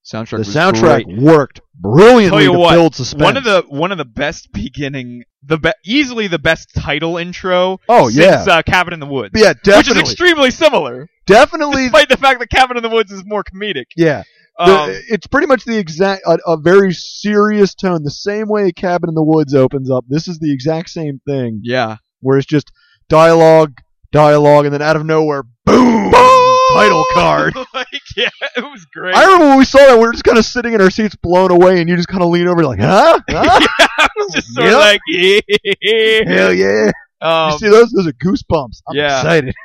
Soundtrack 0.06 0.30
The 0.32 0.38
was 0.40 0.56
soundtrack 0.56 1.04
great. 1.06 1.18
worked 1.22 1.62
brilliantly 1.76 2.30
Tell 2.30 2.42
you 2.42 2.52
to 2.54 2.60
what, 2.60 2.72
build 2.74 2.96
suspense. 2.96 3.24
One 3.24 3.38
of 3.38 3.44
the 3.44 3.64
one 3.70 3.92
of 3.92 3.98
the 3.98 4.06
best 4.06 4.52
beginning, 4.52 5.24
the 5.44 5.58
be- 5.58 5.72
easily 5.86 6.28
the 6.28 6.40
best 6.40 6.74
title 6.76 7.18
intro. 7.18 7.80
Oh, 7.90 8.10
since, 8.10 8.48
yeah. 8.48 8.54
uh, 8.54 8.62
Cabin 8.64 8.94
in 8.94 9.00
the 9.00 9.06
Woods. 9.06 9.32
yeah, 9.36 9.54
definitely. 9.64 9.78
which 10.02 10.04
is 10.06 10.12
extremely 10.12 10.52
similar, 10.52 11.10
definitely, 11.26 11.84
despite 11.90 12.10
the 12.10 12.18
fact 12.18 12.40
that 12.40 12.50
Cabin 12.50 12.78
in 12.78 12.84
the 12.84 12.90
Woods 12.90 13.12
is 13.12 13.24
more 13.26 13.44
comedic. 13.44 13.86
yeah. 13.96 14.24
The- 14.58 14.64
Um, 14.66 14.90
it's 15.10 15.26
pretty 15.26 15.48
much 15.48 15.64
the 15.66 15.80
exact 15.80 16.22
a, 16.28 16.38
a 16.46 16.58
very 16.58 16.94
serious 16.94 17.74
tone. 17.74 18.04
The 18.04 18.12
same 18.12 18.48
way 18.48 18.72
Cabin 18.72 19.10
in 19.10 19.16
the 19.16 19.24
Woods 19.24 19.56
opens 19.56 19.90
up. 19.90 20.06
This 20.08 20.28
is 20.28 20.38
the 20.38 20.54
exact 20.54 20.90
same 20.92 21.20
thing, 21.26 21.62
yeah, 21.64 21.98
where 22.20 22.38
it's 22.38 22.46
just 22.46 22.72
dialogue, 23.10 23.74
dialogue, 24.12 24.66
and 24.66 24.74
then 24.74 24.82
out 24.84 24.96
of 24.96 25.06
nowhere, 25.08 25.44
boom, 25.66 26.12
title 26.74 27.04
card. 27.14 27.56
like, 27.74 27.88
yeah, 28.18 28.30
it 28.58 28.62
was 28.64 28.86
great. 28.94 29.16
I 29.16 29.24
remember 29.26 29.46
when 29.50 29.58
we 29.58 29.66
saw 29.66 29.80
that, 29.80 29.98
we 29.98 30.06
were 30.06 30.12
just 30.12 30.24
kind 30.24 30.38
of 30.38 30.46
sitting 30.46 30.74
in 30.74 30.82
our 30.82 30.90
seats, 30.92 31.16
blown 31.16 31.52
away, 31.52 31.80
and 31.80 31.90
you 31.90 31.96
just 31.96 32.08
kind 32.08 32.24
of 32.24 32.30
lean 32.30 32.48
over, 32.48 32.64
like, 32.64 32.80
huh? 32.80 33.20
huh? 33.30 33.68
I 34.00 34.08
was 34.18 34.34
just 34.34 34.54
sort 34.54 34.66
Yep. 34.68 34.74
of 34.74 34.80
like, 34.80 35.02
yeah. 35.08 36.22
Hell 36.28 36.54
yeah! 36.54 36.92
Um, 37.22 37.52
you 37.52 37.58
see 37.60 37.70
those? 37.70 37.92
Those 37.92 38.08
are 38.08 38.14
goosebumps. 38.14 38.82
I'm 38.88 38.96
yeah. 38.96 39.20
excited. 39.22 39.56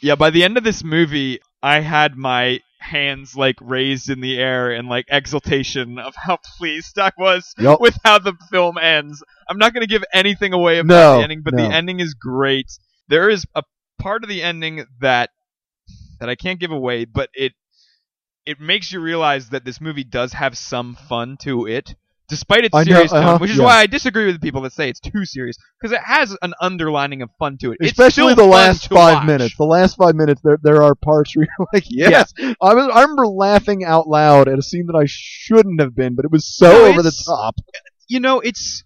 Yeah, 0.00 0.14
by 0.14 0.30
the 0.30 0.44
end 0.44 0.56
of 0.56 0.64
this 0.64 0.84
movie, 0.84 1.40
I 1.62 1.80
had 1.80 2.16
my 2.16 2.60
hands 2.80 3.34
like 3.34 3.56
raised 3.60 4.08
in 4.08 4.20
the 4.20 4.38
air 4.38 4.70
in 4.72 4.86
like 4.86 5.04
exultation 5.08 5.98
of 5.98 6.14
how 6.16 6.38
pleased 6.56 6.98
I 6.98 7.10
was 7.18 7.52
Yup. 7.58 7.80
with 7.80 7.98
how 8.04 8.18
the 8.20 8.34
film 8.50 8.78
ends. 8.78 9.22
I'm 9.50 9.58
not 9.58 9.74
going 9.74 9.82
to 9.82 9.88
give 9.88 10.04
anything 10.14 10.52
away 10.52 10.78
about 10.78 10.88
No, 10.94 11.16
the 11.18 11.22
ending, 11.24 11.42
but 11.42 11.54
no. 11.54 11.66
the 11.68 11.74
ending 11.74 11.98
is 12.00 12.14
great. 12.14 12.66
There 13.08 13.28
is 13.28 13.44
a 13.56 13.64
part 13.98 14.22
of 14.22 14.28
the 14.28 14.42
ending 14.42 14.84
that 15.00 15.30
that 16.20 16.28
I 16.28 16.34
can't 16.34 16.60
give 16.60 16.70
away, 16.70 17.04
but 17.04 17.30
it 17.34 17.52
it 18.46 18.60
makes 18.60 18.92
you 18.92 19.00
realize 19.00 19.50
that 19.50 19.64
this 19.64 19.80
movie 19.80 20.04
does 20.04 20.32
have 20.32 20.56
some 20.56 20.94
fun 20.94 21.36
to 21.42 21.66
it 21.66 21.94
despite 22.28 22.64
its 22.64 22.74
I 22.74 22.84
serious 22.84 23.10
tone, 23.10 23.24
uh-huh, 23.24 23.38
which 23.38 23.50
is 23.50 23.56
yeah. 23.56 23.64
why 23.64 23.76
I 23.78 23.86
disagree 23.86 24.26
with 24.26 24.34
the 24.34 24.40
people 24.40 24.60
that 24.62 24.72
say 24.72 24.88
it's 24.88 25.00
too 25.00 25.24
serious 25.24 25.56
because 25.80 25.92
it 25.92 26.02
has 26.04 26.36
an 26.42 26.54
underlining 26.60 27.22
of 27.22 27.30
fun 27.38 27.56
to 27.58 27.72
it. 27.72 27.78
Especially 27.80 28.34
the 28.34 28.44
last 28.44 28.88
five 28.88 29.18
watch. 29.18 29.26
minutes. 29.26 29.56
The 29.56 29.64
last 29.64 29.96
five 29.96 30.14
minutes, 30.14 30.40
there 30.44 30.58
there 30.62 30.82
are 30.82 30.94
parts 30.94 31.34
where 31.34 31.46
you're 31.58 31.66
like, 31.72 31.84
yes. 31.88 32.32
I 32.38 32.74
was 32.74 32.90
I 32.92 33.02
remember 33.02 33.26
laughing 33.26 33.84
out 33.84 34.08
loud 34.08 34.48
at 34.48 34.58
a 34.58 34.62
scene 34.62 34.86
that 34.86 34.96
I 34.96 35.04
shouldn't 35.06 35.80
have 35.80 35.94
been, 35.94 36.14
but 36.14 36.24
it 36.24 36.30
was 36.30 36.46
so 36.46 36.70
No, 36.70 36.84
over 36.86 37.02
the 37.02 37.12
top. 37.26 37.56
you 38.08 38.20
know, 38.20 38.40
it's 38.40 38.84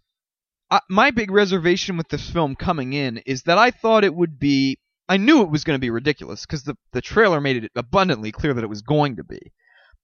uh, 0.70 0.80
my 0.89 1.11
big 1.11 1.30
reservation 1.30 1.97
with 1.97 2.09
this 2.09 2.30
film 2.30 2.55
coming 2.57 2.93
in 2.93 3.18
is 3.26 3.43
that 3.43 3.59
I 3.59 3.70
thought 3.70 4.05
it 4.05 4.14
would 4.14 4.39
be. 4.39 4.78
I 5.09 5.16
knew 5.16 5.42
it 5.42 5.50
was 5.50 5.64
going 5.64 5.76
to 5.76 5.80
be 5.80 5.90
ridiculous 5.90 6.46
because 6.46 6.62
the 6.64 6.76
the 6.92 7.00
trailer 7.00 7.40
made 7.40 7.64
it 7.64 7.72
abundantly 7.74 8.32
clear 8.32 8.55
that 8.55 8.64
it 8.64 8.68
was 8.70 8.82
going 8.82 9.16
to 9.16 9.24
be. 9.24 9.53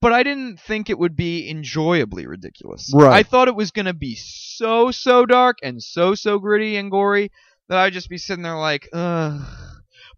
But 0.01 0.13
I 0.13 0.23
didn't 0.23 0.61
think 0.61 0.91
it 0.91 0.99
would 0.99 1.17
be 1.17 1.49
enjoyably 1.49 2.27
ridiculous. 2.27 2.91
Right. 2.95 3.13
I 3.15 3.23
thought 3.25 3.49
it 3.49 3.57
was 3.57 3.71
going 3.73 3.87
to 3.87 3.95
be 3.95 4.15
so 4.17 4.91
so 4.91 5.27
dark 5.27 5.59
and 5.63 5.83
so 5.83 6.15
so 6.15 6.39
gritty 6.39 6.77
and 6.77 6.91
gory 6.91 7.31
that 7.69 7.79
I'd 7.79 7.93
just 7.93 8.09
be 8.09 8.19
sitting 8.19 8.43
there 8.43 8.57
like, 8.57 8.89
ugh. 8.93 9.41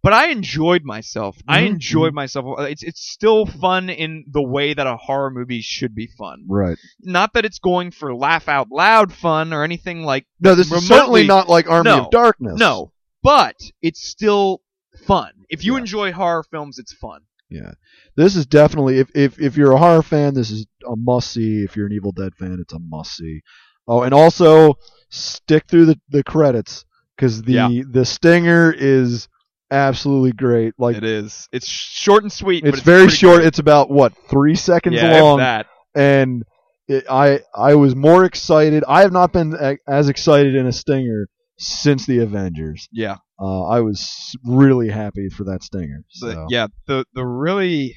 But 0.02 0.14
I 0.14 0.28
enjoyed 0.28 0.82
myself. 0.82 1.36
I 1.46 1.62
Mhm, 1.62 1.66
enjoyed 1.66 2.14
myself. 2.14 2.58
It's 2.60 2.82
it's 2.82 3.02
still 3.02 3.44
fun 3.44 3.90
in 3.90 4.24
the 4.30 4.42
way 4.42 4.72
that 4.72 4.86
a 4.86 4.96
horror 4.96 5.30
movie 5.30 5.60
should 5.60 5.94
be 5.94 6.06
fun 6.06 6.44
Right. 6.48 6.78
not 7.00 7.34
that 7.34 7.44
it's 7.44 7.58
going 7.58 7.90
for 7.90 8.14
laugh 8.14 8.48
out 8.48 8.68
loud 8.70 9.12
fun 9.12 9.52
or 9.52 9.62
anything 9.62 10.04
like 10.04 10.26
No, 10.40 10.54
this 10.54 10.66
is 10.66 10.72
remotely- 10.72 10.88
certainly 10.88 11.26
not 11.26 11.48
like 11.50 11.68
Army 11.68 11.90
No, 11.90 12.04
of 12.04 12.10
Darkness. 12.10 12.58
no 12.58 12.92
but 13.22 13.56
it's 13.82 14.02
still 14.08 14.62
fun 15.06 15.30
if 15.48 15.64
you 15.64 15.74
Yeah. 15.74 15.80
enjoy 15.80 16.12
horror 16.12 16.42
films 16.50 16.78
it's 16.78 16.92
fun 16.92 17.20
Yeah. 17.50 17.72
This 18.16 18.36
is 18.36 18.46
definitely 18.46 18.98
if, 18.98 19.10
if 19.14 19.40
if 19.40 19.56
you're 19.56 19.72
a 19.72 19.78
horror 19.78 20.02
fan, 20.02 20.34
this 20.34 20.50
is 20.50 20.66
a 20.86 20.94
must 20.96 21.32
see. 21.32 21.62
If 21.64 21.76
you're 21.76 21.86
an 21.86 21.92
Evil 21.92 22.12
Dead 22.12 22.34
fan, 22.36 22.58
it's 22.60 22.72
a 22.72 22.78
must 22.78 23.16
see. 23.16 23.40
Oh, 23.88 24.02
and 24.02 24.12
also 24.14 24.74
stick 25.08 25.64
through 25.68 25.86
the, 25.86 26.00
the 26.10 26.22
credits 26.22 26.84
because 27.16 27.42
the 27.42 27.52
Yeah. 27.54 27.82
the 27.90 28.04
stinger 28.04 28.72
is 28.76 29.26
absolutely 29.70 30.32
great. 30.32 30.74
Like 30.78 30.96
it 30.96 31.04
is 31.04 31.48
it's 31.52 31.66
short 31.68 32.22
and 32.22 32.32
sweet 32.32 32.62
but 32.62 32.68
it's 32.70 32.78
it's 32.78 32.84
very 32.86 33.08
short. 33.08 33.38
great. 33.38 33.48
It's 33.48 33.58
about 33.58 33.90
what 33.90 34.12
three 34.28 34.54
seconds 34.56 34.96
yeah 34.96 35.20
long, 35.22 35.38
that 35.38 35.66
and 35.94 36.44
it, 36.88 37.04
I 37.10 37.40
I 37.54 37.74
was 37.74 37.94
more 37.96 38.24
excited. 38.24 38.84
I 38.86 39.00
have 39.02 39.12
not 39.12 39.32
been 39.32 39.54
as 39.88 40.08
excited 40.08 40.54
in 40.54 40.66
a 40.66 40.72
stinger 40.72 41.26
since 41.60 42.06
the 42.06 42.18
Avengers. 42.20 42.88
yeah 42.90 43.16
Uh, 43.38 43.64
I 43.64 43.80
was 43.80 44.34
really 44.44 44.88
happy 44.88 45.28
for 45.28 45.44
that 45.44 45.62
stinger. 45.62 46.04
So. 46.08 46.46
yeah 46.50 46.66
the 46.86 47.04
the 47.14 47.24
really 47.24 47.96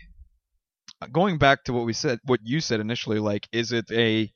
going 1.11 1.37
back 1.37 1.63
to 1.65 1.73
what 1.73 1.85
we 1.85 1.93
said 1.93 2.19
what 2.25 2.39
you 2.43 2.59
said 2.61 2.79
initially 2.79 3.19
like 3.19 3.47
is 3.51 3.71
it 3.71 3.85
a 3.91 4.31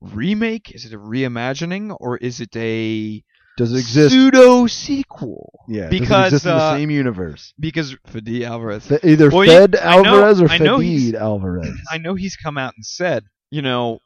remake 0.00 0.70
is 0.74 0.84
it 0.84 0.92
a 0.94 0.98
reimagining 0.98 1.94
or 2.00 2.16
is 2.16 2.40
it 2.40 2.54
a 2.56 3.22
Does 3.56 3.72
it 3.72 3.78
exist? 3.78 4.14
pseudo 4.14 4.66
sequel 4.66 5.60
Yeah, 5.68 5.88
does 5.90 6.00
because, 6.00 6.32
it 6.32 6.36
exist 6.36 6.46
in 6.46 6.50
the 6.56 6.62
uh, 6.62 6.76
same 6.76 6.90
universe. 6.90 7.52
because 7.58 7.96
Fadi 8.08 8.42
Alvarez 8.44 8.86
Fe- 8.86 9.00
either 9.02 9.30
Well, 9.30 9.46
Fed 9.46 9.74
Alvarez 9.74 10.40
or 10.40 10.46
know 10.58 10.78
he's- 10.78 11.02
Fedid 11.12 11.14
Alvarez. 11.20 11.70
I 11.90 11.98
know 11.98 12.14
he's 12.14 12.36
come 12.36 12.56
out 12.56 12.72
and 12.76 12.84
said, 12.84 13.24
you 13.50 13.62
know, 13.62 13.98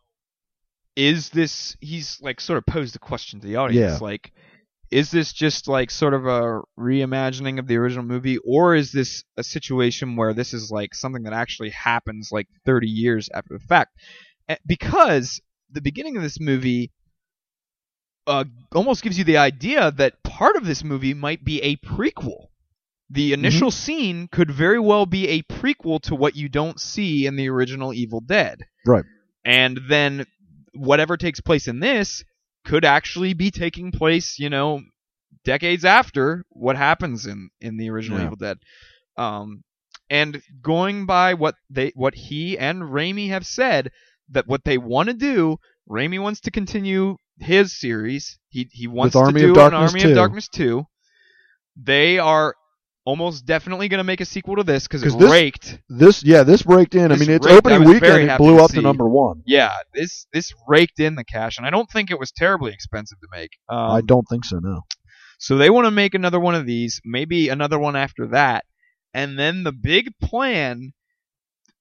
is 0.97 1.31
this 1.31 1.77
he's 1.81 2.19
like 2.23 2.41
sort 2.41 2.57
of 2.59 2.67
posed 2.67 2.95
the 2.95 2.99
question 2.99 3.41
to 3.41 3.47
the 3.47 3.57
audience 3.57 3.93
Yeah. 4.01 4.05
like 4.05 4.33
is 4.91 5.11
this 5.11 5.33
just 5.33 5.67
like 5.67 5.91
sort 5.91 6.15
of 6.15 6.25
a 6.27 6.61
reimagining 6.79 7.59
of 7.59 7.67
the 7.67 7.77
original 7.77 8.05
movie 8.05 8.39
or 8.47 8.75
is 8.77 8.93
this 8.93 9.25
a 9.37 9.43
situation 9.43 10.15
where 10.17 10.33
this 10.35 10.55
is 10.55 10.71
like 10.71 10.95
something 10.95 11.25
that 11.25 11.33
actually 11.33 11.71
happens 11.71 12.29
like 12.31 12.47
30 12.65 12.87
years 12.89 13.29
after 13.35 13.55
the 13.55 13.65
fact 13.65 13.91
Eh, 14.49 14.57
because 14.67 15.41
the 15.71 15.81
beginning 15.81 16.17
of 16.19 16.23
this 16.23 16.39
movie 16.39 16.93
uh, 18.27 18.45
almost 18.75 19.03
gives 19.03 19.19
you 19.19 19.25
the 19.25 19.39
idea 19.39 19.91
that 19.93 20.23
part 20.23 20.57
of 20.57 20.65
this 20.67 20.85
movie 20.85 21.15
might 21.15 21.45
be 21.45 21.61
a 21.63 21.77
prequel 21.77 22.47
the 23.11 23.33
initial 23.35 23.71
scene 23.71 24.29
could 24.29 24.51
very 24.51 24.79
well 24.79 25.07
be 25.07 25.29
a 25.29 25.43
prequel 25.43 26.01
to 26.01 26.15
what 26.15 26.35
you 26.35 26.49
don't 26.49 26.81
see 26.81 27.27
in 27.27 27.37
the 27.37 27.49
original 27.51 27.93
Evil 27.93 28.21
Dead. 28.21 28.65
Right. 28.87 29.05
And 29.45 29.79
then 29.89 30.25
whatever 30.75 31.16
takes 31.16 31.41
place 31.41 31.68
in 31.68 31.81
this 31.81 32.25
could 32.64 32.85
actually 32.85 33.35
be 33.35 33.51
taking 33.51 33.93
place, 33.93 34.39
you 34.39 34.51
know, 34.51 34.83
decades 35.45 35.85
after 35.85 36.45
what 36.51 36.77
happens 36.77 37.27
in 37.27 37.51
in 37.61 37.77
the 37.77 37.91
original 37.91 38.18
Yeah. 38.18 38.25
Evil 38.27 38.37
Dead. 38.37 38.59
Um 39.16 39.62
and 40.11 40.43
going 40.62 41.07
by 41.07 41.35
what 41.35 41.55
they 41.70 41.93
what 41.95 42.14
he 42.14 42.59
and 42.59 42.83
Raimi 42.83 43.29
have 43.29 43.47
said 43.47 43.91
that 44.31 44.47
what 44.47 44.64
they 44.64 44.79
want 44.79 45.09
to 45.09 45.14
do, 45.14 45.59
Raimi 45.89 46.20
wants 46.20 46.41
to 46.41 46.51
continue 46.51 47.16
his 47.39 47.79
series. 47.79 48.39
He 48.49 48.68
he 48.72 48.87
wants 48.87 49.16
Army 49.16 49.41
to 49.41 49.49
of 49.51 49.55
do 49.55 49.61
an 49.61 49.75
Army 49.75 50.01
2. 50.01 50.09
of 50.11 50.14
Darkness 50.14 50.49
2. 50.49 50.85
They 51.77 52.18
are 52.18 52.55
almost 53.05 53.45
definitely 53.45 53.89
going 53.89 53.99
to 53.99 54.05
make 54.05 54.21
a 54.21 54.25
sequel 54.25 54.57
to 54.57 54.63
this 54.63 54.87
because 54.87 55.03
it 55.03 55.19
this- 55.19 55.31
raked. 55.31 55.79
This, 55.89 56.23
yeah, 56.25 56.43
this 56.43 56.67
raked 56.67 56.95
in. 56.95 57.13
I 57.13 57.17
mean, 57.17 57.31
its 57.31 57.47
raked. 57.47 57.59
Opening 57.59 57.89
weekend 57.89 58.31
it 58.31 58.39
blew 58.39 58.57
to 58.57 58.65
up 58.65 58.71
to 58.73 58.83
number 58.83 59.09
one. 59.09 59.43
Yeah, 59.47 59.73
this 59.93 60.27
this 60.33 60.53
raked 60.67 61.01
in 61.01 61.15
the 61.15 61.25
cash, 61.25 61.59
and 61.59 61.67
I 61.67 61.71
don't 61.71 61.91
think 61.91 62.11
it 62.11 62.19
was 62.19 62.33
terribly 62.33 62.73
expensive 62.73 63.21
to 63.21 63.29
make. 63.31 63.51
Um, 63.69 63.91
I 63.91 64.01
don't 64.01 64.27
think 64.29 64.45
so. 64.45 64.59
No. 64.59 64.83
So 65.39 65.59
they 65.59 65.71
want 65.71 65.87
to 65.87 65.91
make 65.91 66.15
another 66.15 66.41
one 66.41 66.55
of 66.55 66.65
these, 66.65 67.01
maybe 67.05 67.49
another 67.49 67.79
one 67.79 67.97
after 67.97 68.29
that, 68.29 68.65
and 69.13 69.39
then 69.39 69.65
the 69.65 69.73
big 69.73 70.11
plan, 70.23 70.93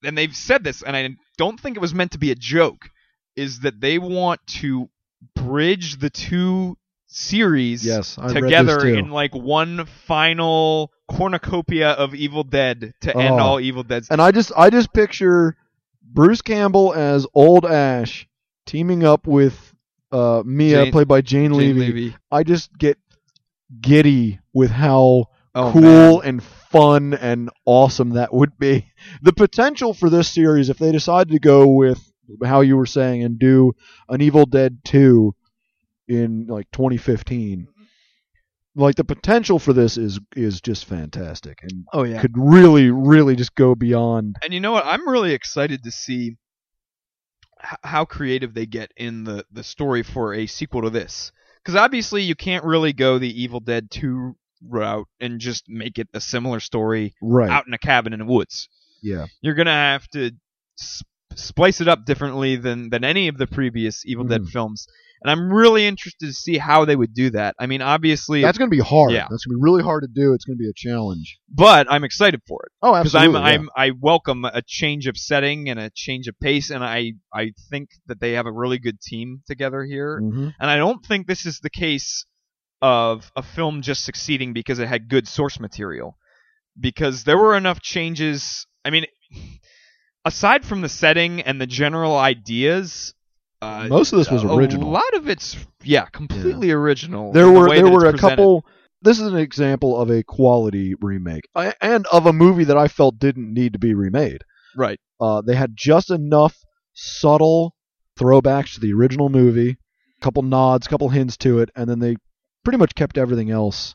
and 0.02 0.18
they've 0.18 0.34
said 0.34 0.64
this, 0.64 0.82
and 0.82 0.96
I 0.96 1.08
don't 1.38 1.58
think 1.58 1.76
it 1.76 1.80
was 1.80 1.94
meant 1.94 2.12
to 2.12 2.18
be 2.18 2.30
a 2.30 2.34
joke, 2.34 2.90
is 3.36 3.60
that 3.60 3.80
they 3.80 3.98
want 3.98 4.40
to 4.60 4.90
bridge 5.34 5.98
the 5.98 6.10
two 6.10 6.76
series 7.06 7.86
Yes, 7.86 8.16
together 8.16 8.86
in 8.86 9.10
like 9.10 9.34
one 9.34 9.86
final 9.86 10.90
cornucopia 11.08 11.90
of 11.90 12.14
Evil 12.14 12.44
Dead 12.44 12.94
to 13.02 13.16
end 13.16 13.34
Oh. 13.34 13.38
all 13.38 13.60
Evil 13.60 13.82
Deads. 13.82 14.08
And 14.10 14.20
I 14.22 14.30
just, 14.30 14.52
I 14.56 14.70
just 14.70 14.92
picture 14.92 15.56
Bruce 16.02 16.42
Campbell 16.42 16.92
as 16.94 17.26
Old 17.34 17.64
Ash 17.66 18.26
teaming 18.66 19.04
up 19.04 19.26
with 19.26 19.74
uh, 20.12 20.42
Mia, 20.46 20.84
Jane- 20.84 20.92
played 20.92 21.08
by 21.08 21.20
Jane, 21.20 21.50
Jane 21.50 21.58
Levy. 21.58 21.80
Levy. 21.80 22.16
I 22.30 22.42
just 22.44 22.76
get 22.78 22.98
giddy 23.80 24.40
with 24.52 24.70
how 24.70 25.26
Oh, 25.56 25.70
cool 25.72 25.82
man. 25.82 26.20
and 26.24 26.42
fun 26.42 27.14
and 27.14 27.48
awesome 27.64 28.10
that 28.10 28.34
would 28.34 28.58
be. 28.58 28.86
The 29.22 29.32
potential 29.32 29.94
for 29.94 30.10
this 30.10 30.28
series, 30.28 30.68
if 30.68 30.78
they 30.78 30.90
decided 30.90 31.32
to 31.32 31.38
go 31.38 31.68
with 31.68 32.02
how 32.44 32.62
you 32.62 32.76
were 32.76 32.86
saying 32.86 33.22
and 33.22 33.38
do 33.38 33.72
an 34.08 34.20
Evil 34.20 34.46
Dead 34.46 34.78
2 34.84 35.32
in 36.08 36.46
like 36.48 36.68
2015, 36.72 37.68
like 38.76 38.96
the 38.96 39.04
potential 39.04 39.58
for 39.58 39.72
this 39.72 39.96
is 39.96 40.18
is 40.36 40.60
just 40.60 40.84
fantastic 40.84 41.60
and 41.62 41.84
Oh 41.92 42.02
yeah. 42.04 42.20
could 42.20 42.36
really 42.36 42.90
really 42.90 43.36
just 43.36 43.54
go 43.54 43.74
beyond. 43.74 44.36
And 44.42 44.52
you 44.52 44.60
know 44.60 44.72
what? 44.72 44.84
I'm 44.86 45.08
really 45.08 45.32
excited 45.32 45.84
to 45.84 45.90
see 45.90 46.36
h- 47.62 47.78
how 47.82 48.04
creative 48.04 48.54
they 48.54 48.66
get 48.66 48.92
in 48.96 49.24
the, 49.24 49.44
the 49.52 49.62
story 49.64 50.02
for 50.02 50.34
a 50.34 50.46
sequel 50.46 50.82
to 50.82 50.90
this. 50.90 51.32
Because 51.62 51.76
obviously, 51.76 52.22
you 52.22 52.34
can't 52.34 52.64
really 52.64 52.92
go 52.92 53.18
the 53.18 53.42
Evil 53.42 53.60
Dead 53.60 53.90
2 53.90 54.36
route 54.68 55.06
and 55.20 55.40
just 55.40 55.64
make 55.68 55.98
it 55.98 56.08
a 56.12 56.20
similar 56.20 56.60
story 56.60 57.14
Right. 57.22 57.48
out 57.50 57.66
in 57.66 57.72
a 57.72 57.78
cabin 57.78 58.12
in 58.12 58.18
the 58.18 58.24
woods. 58.26 58.68
Yeah. 59.02 59.26
You're 59.40 59.54
going 59.54 59.66
to 59.66 59.72
have 59.72 60.06
to 60.08 60.32
sp- 60.76 61.08
splice 61.36 61.80
it 61.80 61.88
up 61.88 62.04
differently 62.04 62.56
than, 62.56 62.90
than 62.90 63.02
any 63.04 63.28
of 63.28 63.38
the 63.38 63.46
previous 63.46 64.04
Evil 64.04 64.24
Dead 64.24 64.42
Mhm. 64.42 64.50
films. 64.50 64.86
And 65.24 65.30
I'm 65.30 65.50
really 65.50 65.86
interested 65.86 66.26
to 66.26 66.32
see 66.34 66.58
how 66.58 66.84
they 66.84 66.94
would 66.94 67.14
do 67.14 67.30
that. 67.30 67.56
I 67.58 67.64
mean, 67.66 67.80
obviously, 67.80 68.42
That's 68.42 68.58
going 68.58 68.70
to 68.70 68.76
be 68.76 68.82
hard. 68.82 69.10
Yeah. 69.12 69.26
That's 69.30 69.46
going 69.46 69.54
to 69.56 69.58
be 69.58 69.62
really 69.62 69.82
hard 69.82 70.02
to 70.02 70.08
do. 70.08 70.34
It's 70.34 70.44
going 70.44 70.58
to 70.58 70.62
be 70.62 70.68
a 70.68 70.74
challenge. 70.76 71.38
but 71.48 71.86
I'm 71.90 72.04
excited 72.04 72.42
for 72.46 72.60
it. 72.66 72.72
Oh, 72.82 72.92
because 72.92 73.14
absolutely. 73.14 73.40
I'm 73.40 73.44
yeah. 73.46 73.70
I'm 73.78 73.90
I 73.92 73.92
welcome 73.98 74.44
a 74.44 74.60
change 74.66 75.06
of 75.06 75.16
setting 75.16 75.70
and 75.70 75.80
a 75.80 75.90
change 75.94 76.28
of 76.28 76.38
pace, 76.40 76.68
and 76.70 76.84
I 76.84 77.14
I 77.32 77.52
think 77.70 77.88
that 78.06 78.20
they 78.20 78.32
have 78.32 78.44
a 78.44 78.52
really 78.52 78.78
good 78.78 79.00
team 79.00 79.40
together 79.46 79.82
here, 79.82 80.20
Mhm. 80.20 80.52
and 80.60 80.70
I 80.70 80.76
don't 80.76 81.02
think 81.06 81.26
this 81.26 81.46
is 81.46 81.58
the 81.60 81.70
case 81.70 82.26
of 82.82 83.32
a 83.34 83.42
film 83.42 83.80
just 83.80 84.04
succeeding 84.04 84.52
because 84.52 84.78
it 84.78 84.88
had 84.88 85.08
good 85.08 85.26
source 85.26 85.58
material, 85.58 86.18
because 86.78 87.24
there 87.24 87.38
were 87.38 87.56
enough 87.56 87.80
changes. 87.80 88.66
I 88.84 88.90
mean, 88.90 89.06
aside 90.24 90.64
from 90.64 90.80
the 90.82 90.88
setting 90.88 91.40
and 91.40 91.58
the 91.60 91.66
general 91.66 92.16
ideas. 92.16 93.14
Uh, 93.64 93.88
Most 93.88 94.12
of 94.12 94.18
this 94.18 94.30
was 94.30 94.44
original. 94.44 94.88
a 94.88 94.92
lot 94.92 95.14
of 95.14 95.28
it's 95.28 95.56
yeah, 95.82 96.04
completely 96.06 96.70
original. 96.70 97.32
There 97.32 97.46
in 97.48 97.54
the 97.54 97.60
were 97.60 97.74
there 97.74 97.88
were 97.88 98.06
a 98.06 98.12
presented. 98.12 98.20
couple. 98.36 98.66
This 99.02 99.20
is 99.20 99.26
an 99.26 99.36
example 99.36 100.00
of 100.00 100.10
a 100.10 100.22
quality 100.22 100.94
remake 101.00 101.48
and 101.80 102.06
of 102.06 102.26
a 102.26 102.32
movie 102.32 102.64
that 102.64 102.76
I 102.78 102.88
felt 102.88 103.18
didn't 103.18 103.52
need 103.52 103.74
to 103.74 103.78
be 103.78 103.94
remade. 103.94 104.42
right. 104.76 104.98
Uh, 105.20 105.40
they 105.42 105.54
had 105.54 105.76
just 105.76 106.10
enough 106.10 106.56
subtle 106.94 107.74
throwbacks 108.18 108.74
to 108.74 108.80
the 108.80 108.92
original 108.92 109.28
movie, 109.28 109.70
a 109.70 110.20
couple 110.20 110.42
nods, 110.42 110.86
a 110.86 110.90
couple 110.90 111.08
hints 111.10 111.36
to 111.38 111.60
it, 111.60 111.70
and 111.76 111.88
then 111.88 111.98
they 111.98 112.16
pretty 112.64 112.78
much 112.78 112.94
kept 112.94 113.18
everything 113.18 113.50
else 113.50 113.94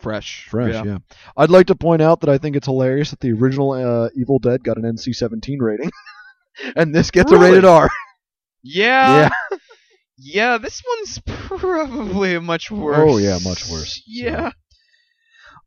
Fresh, 0.00 0.46
fresh. 0.50 0.74
yeah. 0.74 0.82
Yeah. 0.84 0.98
I'd 1.36 1.50
like 1.50 1.66
to 1.68 1.74
point 1.74 2.00
out 2.02 2.20
that 2.20 2.30
I 2.30 2.38
think 2.38 2.56
it's 2.56 2.66
hilarious 2.66 3.10
that 3.10 3.20
the 3.20 3.32
original 3.32 3.72
uh, 3.72 4.08
Evil 4.14 4.38
Dead 4.38 4.64
got 4.64 4.78
an 4.78 4.84
NC-17 4.84 5.56
rating, 5.60 5.90
and 6.76 6.94
this 6.94 7.10
gets 7.10 7.30
a 7.32 7.38
rated 7.38 7.64
R. 7.64 7.88
Yeah. 8.62 9.30
Yeah, 10.22 10.58
this 10.58 10.82
one's 10.86 11.18
probably 11.48 12.38
much 12.40 12.70
worse. 12.70 12.98
Oh, 13.00 13.16
yeah, 13.16 13.38
much 13.42 13.66
worse. 13.70 14.02
Yeah. 14.06 14.50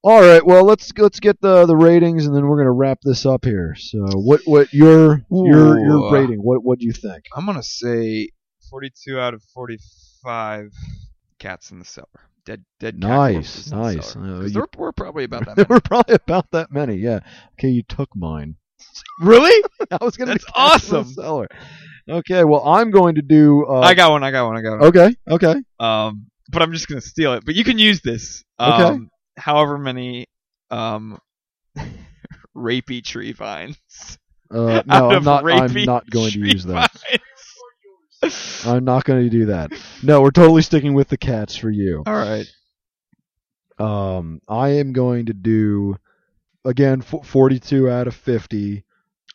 All 0.03 0.21
right, 0.21 0.45
well 0.45 0.63
let's 0.63 0.91
let's 0.97 1.19
get 1.19 1.41
the 1.41 1.65
the 1.65 1.75
ratings 1.75 2.27
and 2.27 2.35
then 2.35 2.45
we're 2.45 2.57
gonna 2.57 2.71
wrap 2.71 2.99
this 3.01 3.25
up 3.25 3.45
here. 3.45 3.73
So 3.75 4.05
what 4.13 4.41
what 4.45 4.71
your 4.71 5.25
your 5.31 5.79
Ooh. 5.79 5.83
your 5.83 6.11
rating? 6.13 6.37
What 6.39 6.63
what 6.63 6.77
do 6.77 6.85
you 6.85 6.91
think? 6.91 7.23
I'm 7.35 7.45
gonna 7.47 7.63
say 7.63 8.29
42 8.69 9.17
out 9.19 9.33
of 9.33 9.41
45 9.55 10.71
cats 11.39 11.71
in 11.71 11.79
the 11.79 11.85
cellar. 11.85 12.07
Dead, 12.45 12.63
dead. 12.79 12.99
Nice, 12.99 13.33
corpses 13.33 13.71
in 13.71 13.77
the 13.79 13.83
nice. 13.85 14.15
Uh, 14.15 14.19
you- 14.19 14.49
there 14.49 14.67
were 14.77 14.91
probably 14.91 15.23
about 15.23 15.45
that 15.55 15.69
were 15.69 15.79
probably 15.79 16.15
about 16.15 16.51
that 16.51 16.71
many. 16.71 16.97
Yeah. 16.97 17.21
Okay, 17.53 17.69
you 17.69 17.81
took 17.81 18.09
mine. 18.15 18.57
Really? 19.21 19.63
I 19.91 20.03
was 20.03 20.17
gonna. 20.17 20.31
That's 20.33 20.45
be 20.45 20.51
cats 20.51 20.87
in 20.87 20.93
the 20.93 20.99
awesome. 20.99 21.13
cellar. 21.13 21.47
Okay, 22.09 22.43
well 22.43 22.67
I'm 22.67 22.91
going 22.91 23.15
to 23.15 23.21
do. 23.21 23.65
Uh, 23.65 23.79
I 23.79 23.93
got 23.93 24.11
one. 24.11 24.23
I 24.23 24.31
got 24.31 24.47
one. 24.47 24.57
I 24.57 24.61
got 24.61 24.79
one. 24.79 24.87
Okay, 24.89 25.15
okay. 25.29 25.55
Um, 25.79 26.27
but 26.49 26.61
I'm 26.61 26.71
just 26.73 26.87
gonna 26.87 27.01
steal 27.01 27.33
it. 27.33 27.45
But 27.45 27.55
you 27.55 27.63
can 27.63 27.79
use 27.79 28.01
this. 28.01 28.43
Okay. 28.59 28.83
Um, 28.83 29.09
however 29.37 29.77
many 29.77 30.27
um 30.69 31.17
rapey 32.55 33.03
tree 33.03 33.31
vines. 33.31 33.77
Uh, 34.51 34.83
no, 34.85 35.11
I'm 35.11 35.23
not. 35.23 35.45
I'm 35.49 35.73
not 35.85 36.09
going 36.09 36.31
to 36.31 36.39
use 36.39 36.63
that. 36.65 36.91
vines. 36.91 38.65
I'm 38.65 38.85
not 38.85 39.03
going 39.03 39.23
to 39.23 39.29
do 39.29 39.47
that. 39.47 39.71
No, 40.01 40.21
we're 40.21 40.31
totally 40.31 40.61
sticking 40.61 40.93
with 40.93 41.09
the 41.09 41.17
cats 41.17 41.55
for 41.55 41.69
you. 41.69 42.03
All 42.05 42.13
right. 42.13 42.49
Um, 43.79 44.39
I 44.47 44.69
am 44.69 44.93
going 44.93 45.25
to 45.25 45.33
do 45.33 45.97
again 46.65 47.01
f- 47.01 47.25
42 47.25 47.89
out 47.89 48.07
of 48.07 48.15
50. 48.15 48.83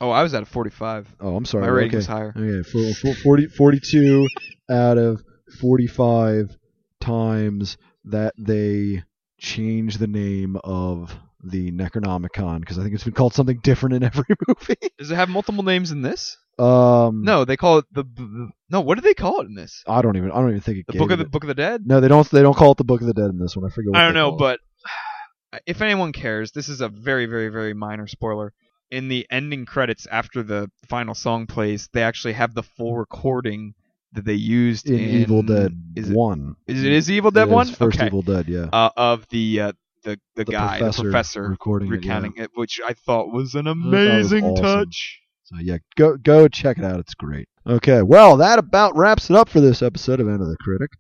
Oh, 0.01 0.11
I 0.11 0.22
was 0.22 0.33
at 0.35 0.43
a 0.43 0.47
45. 0.47 1.16
Oh, 1.20 1.35
I'm 1.37 1.45
sorry. 1.45 1.62
My 1.62 1.68
rating 1.70 1.91
okay. 1.91 1.97
was 1.97 2.07
higher. 2.07 2.33
Okay, 2.37 2.62
for, 2.68 2.95
for 2.95 3.14
40, 3.14 3.47
42 3.49 4.29
out 4.70 4.97
of 4.99 5.22
45 5.61 6.57
times 7.01 7.76
that 8.05 8.35
they 8.39 9.03
change 9.39 9.99
the 9.99 10.07
name 10.07 10.57
of 10.64 11.14
the 11.43 11.70
Necronomicon 11.70 12.61
because 12.61 12.79
I 12.79 12.83
think 12.83 12.95
it's 12.95 13.05
been 13.05 13.12
called 13.14 13.35
something 13.35 13.59
different 13.62 13.95
in 13.97 14.03
every 14.03 14.24
movie. 14.49 14.76
Does 14.99 15.11
it 15.11 15.14
have 15.16 15.29
multiple 15.29 15.62
names 15.62 15.91
in 15.91 16.03
this? 16.03 16.37
um, 16.59 17.22
No, 17.22 17.45
they 17.45 17.57
call 17.57 17.79
it 17.79 17.85
the. 17.93 18.03
the 18.03 18.51
no, 18.70 18.81
what 18.81 18.97
do 18.97 19.03
they 19.03 19.14
call 19.14 19.41
it 19.41 19.47
in 19.47 19.55
this? 19.55 19.83
I 19.87 20.03
don't 20.03 20.16
even. 20.16 20.31
I 20.33 20.37
don't 20.37 20.51
even 20.51 20.61
think 20.61 20.79
it. 20.79 20.87
The 20.89 20.99
book 20.99 21.11
of 21.12 21.18
the 21.18 21.24
it- 21.24 21.31
Book 21.31 21.45
of 21.45 21.49
the 21.49 21.55
Dead. 21.55 21.87
No, 21.87 22.01
they 22.01 22.09
don't. 22.09 22.29
They 22.31 22.43
don't 22.43 22.57
call 22.57 22.72
it 22.72 22.79
the 22.79 22.85
Book 22.85 23.01
of 23.01 23.07
the 23.07 23.14
Dead 23.14 23.31
in 23.31 23.39
this 23.39 23.57
one. 23.57 23.64
I 23.70 23.72
forget. 23.72 23.95
I 23.95 24.05
don't 24.05 24.14
know, 24.14 24.33
but 24.33 24.59
if 25.66 25.80
anyone 25.80 26.12
cares, 26.12 26.53
this 26.53 26.68
is 26.68 26.80
a 26.80 26.88
very, 26.88 27.26
very, 27.26 27.49
very 27.49 27.74
minor 27.74 28.07
spoiler. 28.07 28.53
In 28.90 29.09
the 29.09 29.26
ending 29.30 29.66
credits 29.66 30.07
after 30.11 30.42
the 30.42 30.70
final 30.86 31.14
song 31.14 31.46
plays, 31.46 31.88
they 31.92 32.03
actually 32.03 32.32
have 32.34 32.55
the 32.55 32.62
full 32.62 32.96
recording 32.96 33.74
that 34.12 34.24
they 34.24 34.34
used 34.34 34.88
in, 34.88 34.99
in, 34.99 35.09
Evil 35.11 35.42
Dead 35.42 35.78
Is 35.94 36.11
it 36.11 36.16
One. 36.16 36.57
is 36.66 36.82
it 36.82 36.92
is 36.92 37.11
Evil 37.11 37.30
Dead 37.30 37.49
one? 37.49 37.66
First 37.66 37.99
okay. 37.99 38.07
Evil 38.07 38.22
Dead, 38.22 38.49
yeah. 38.49 38.68
uh, 38.72 38.90
of 38.96 39.28
the 39.28 39.61
uh, 39.61 39.72
the 40.05 40.18
the, 40.34 40.44
The 40.44 40.53
guy, 40.53 40.78
professor 40.78 41.03
the 41.03 41.11
professor 41.11 41.49
recording 41.51 41.88
it, 41.88 41.90
yeah. 41.90 41.96
recounting 41.99 42.32
it, 42.36 42.51
which 42.55 42.80
I 42.86 42.94
thought 42.94 43.30
was 43.30 43.55
an 43.55 43.66
it 43.66 43.76
was 43.76 43.84
amazing 43.84 44.44
awesome. 44.44 44.64
touch. 44.64 45.20
So 45.44 45.57
yeah, 45.61 45.78
go 45.96 46.16
go 46.16 46.49
check 46.49 46.78
it 46.78 46.84
out. 46.84 47.01
It's 47.01 47.14
great. 47.14 47.49
Okay, 47.66 48.03
well 48.03 48.38
that 48.38 48.59
about 48.59 48.96
wraps 48.96 49.28
it 49.28 49.36
up 49.36 49.51
for 49.51 49.61
this 49.61 49.82
episode 49.82 50.20
of 50.20 50.28
Enter 50.28 50.46
the 50.46 50.57
Critic. 50.61 50.90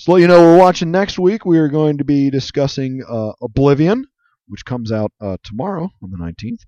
To 0.00 0.12
let 0.12 0.20
you 0.20 0.26
know, 0.26 0.40
we're 0.40 0.58
watching 0.58 0.90
next 0.90 1.18
week. 1.18 1.46
We 1.46 1.58
are 1.58 1.68
going 1.68 1.98
to 1.98 2.04
be 2.04 2.28
discussing 2.28 3.02
uh, 3.08 3.32
Oblivion, 3.40 4.06
which 4.46 4.64
comes 4.64 4.92
out 4.92 5.10
uh, 5.20 5.38
tomorrow 5.42 5.90
on 6.02 6.10
the 6.10 6.18
nineteenth, 6.18 6.60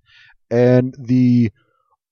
and 0.50 0.94
the 0.98 1.52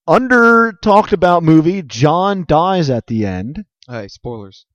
under 0.07 0.73
talked 0.83 1.13
about 1.13 1.43
movie 1.43 1.83
John 1.83 2.45
dies 2.47 2.91
at 2.91 3.07
the 3.07 3.25
end. 3.25 3.65
Hey, 3.89 4.09
spoilers. 4.09 4.67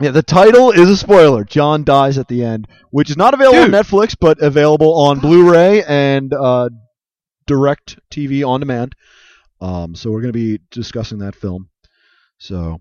Yeah, 0.00 0.10
the 0.10 0.24
title 0.24 0.72
is 0.72 0.90
a 0.90 0.96
spoiler. 0.96 1.44
John 1.44 1.84
dies 1.84 2.18
at 2.18 2.26
the 2.26 2.42
end, 2.42 2.66
which 2.90 3.10
is 3.10 3.16
not 3.16 3.32
available 3.32 3.64
Dude. 3.64 3.74
on 3.74 3.80
Netflix, 3.80 4.16
but 4.18 4.42
available 4.42 4.92
on 4.92 5.20
Blu-ray 5.20 5.84
and 5.84 6.34
uh, 6.34 6.68
Direct 7.46 7.96
TV 8.10 8.46
on 8.46 8.58
demand. 8.58 8.96
Um, 9.60 9.94
so 9.94 10.10
we're 10.10 10.20
going 10.20 10.32
to 10.32 10.38
be 10.38 10.58
discussing 10.72 11.18
that 11.18 11.36
film. 11.36 11.68
So 12.38 12.80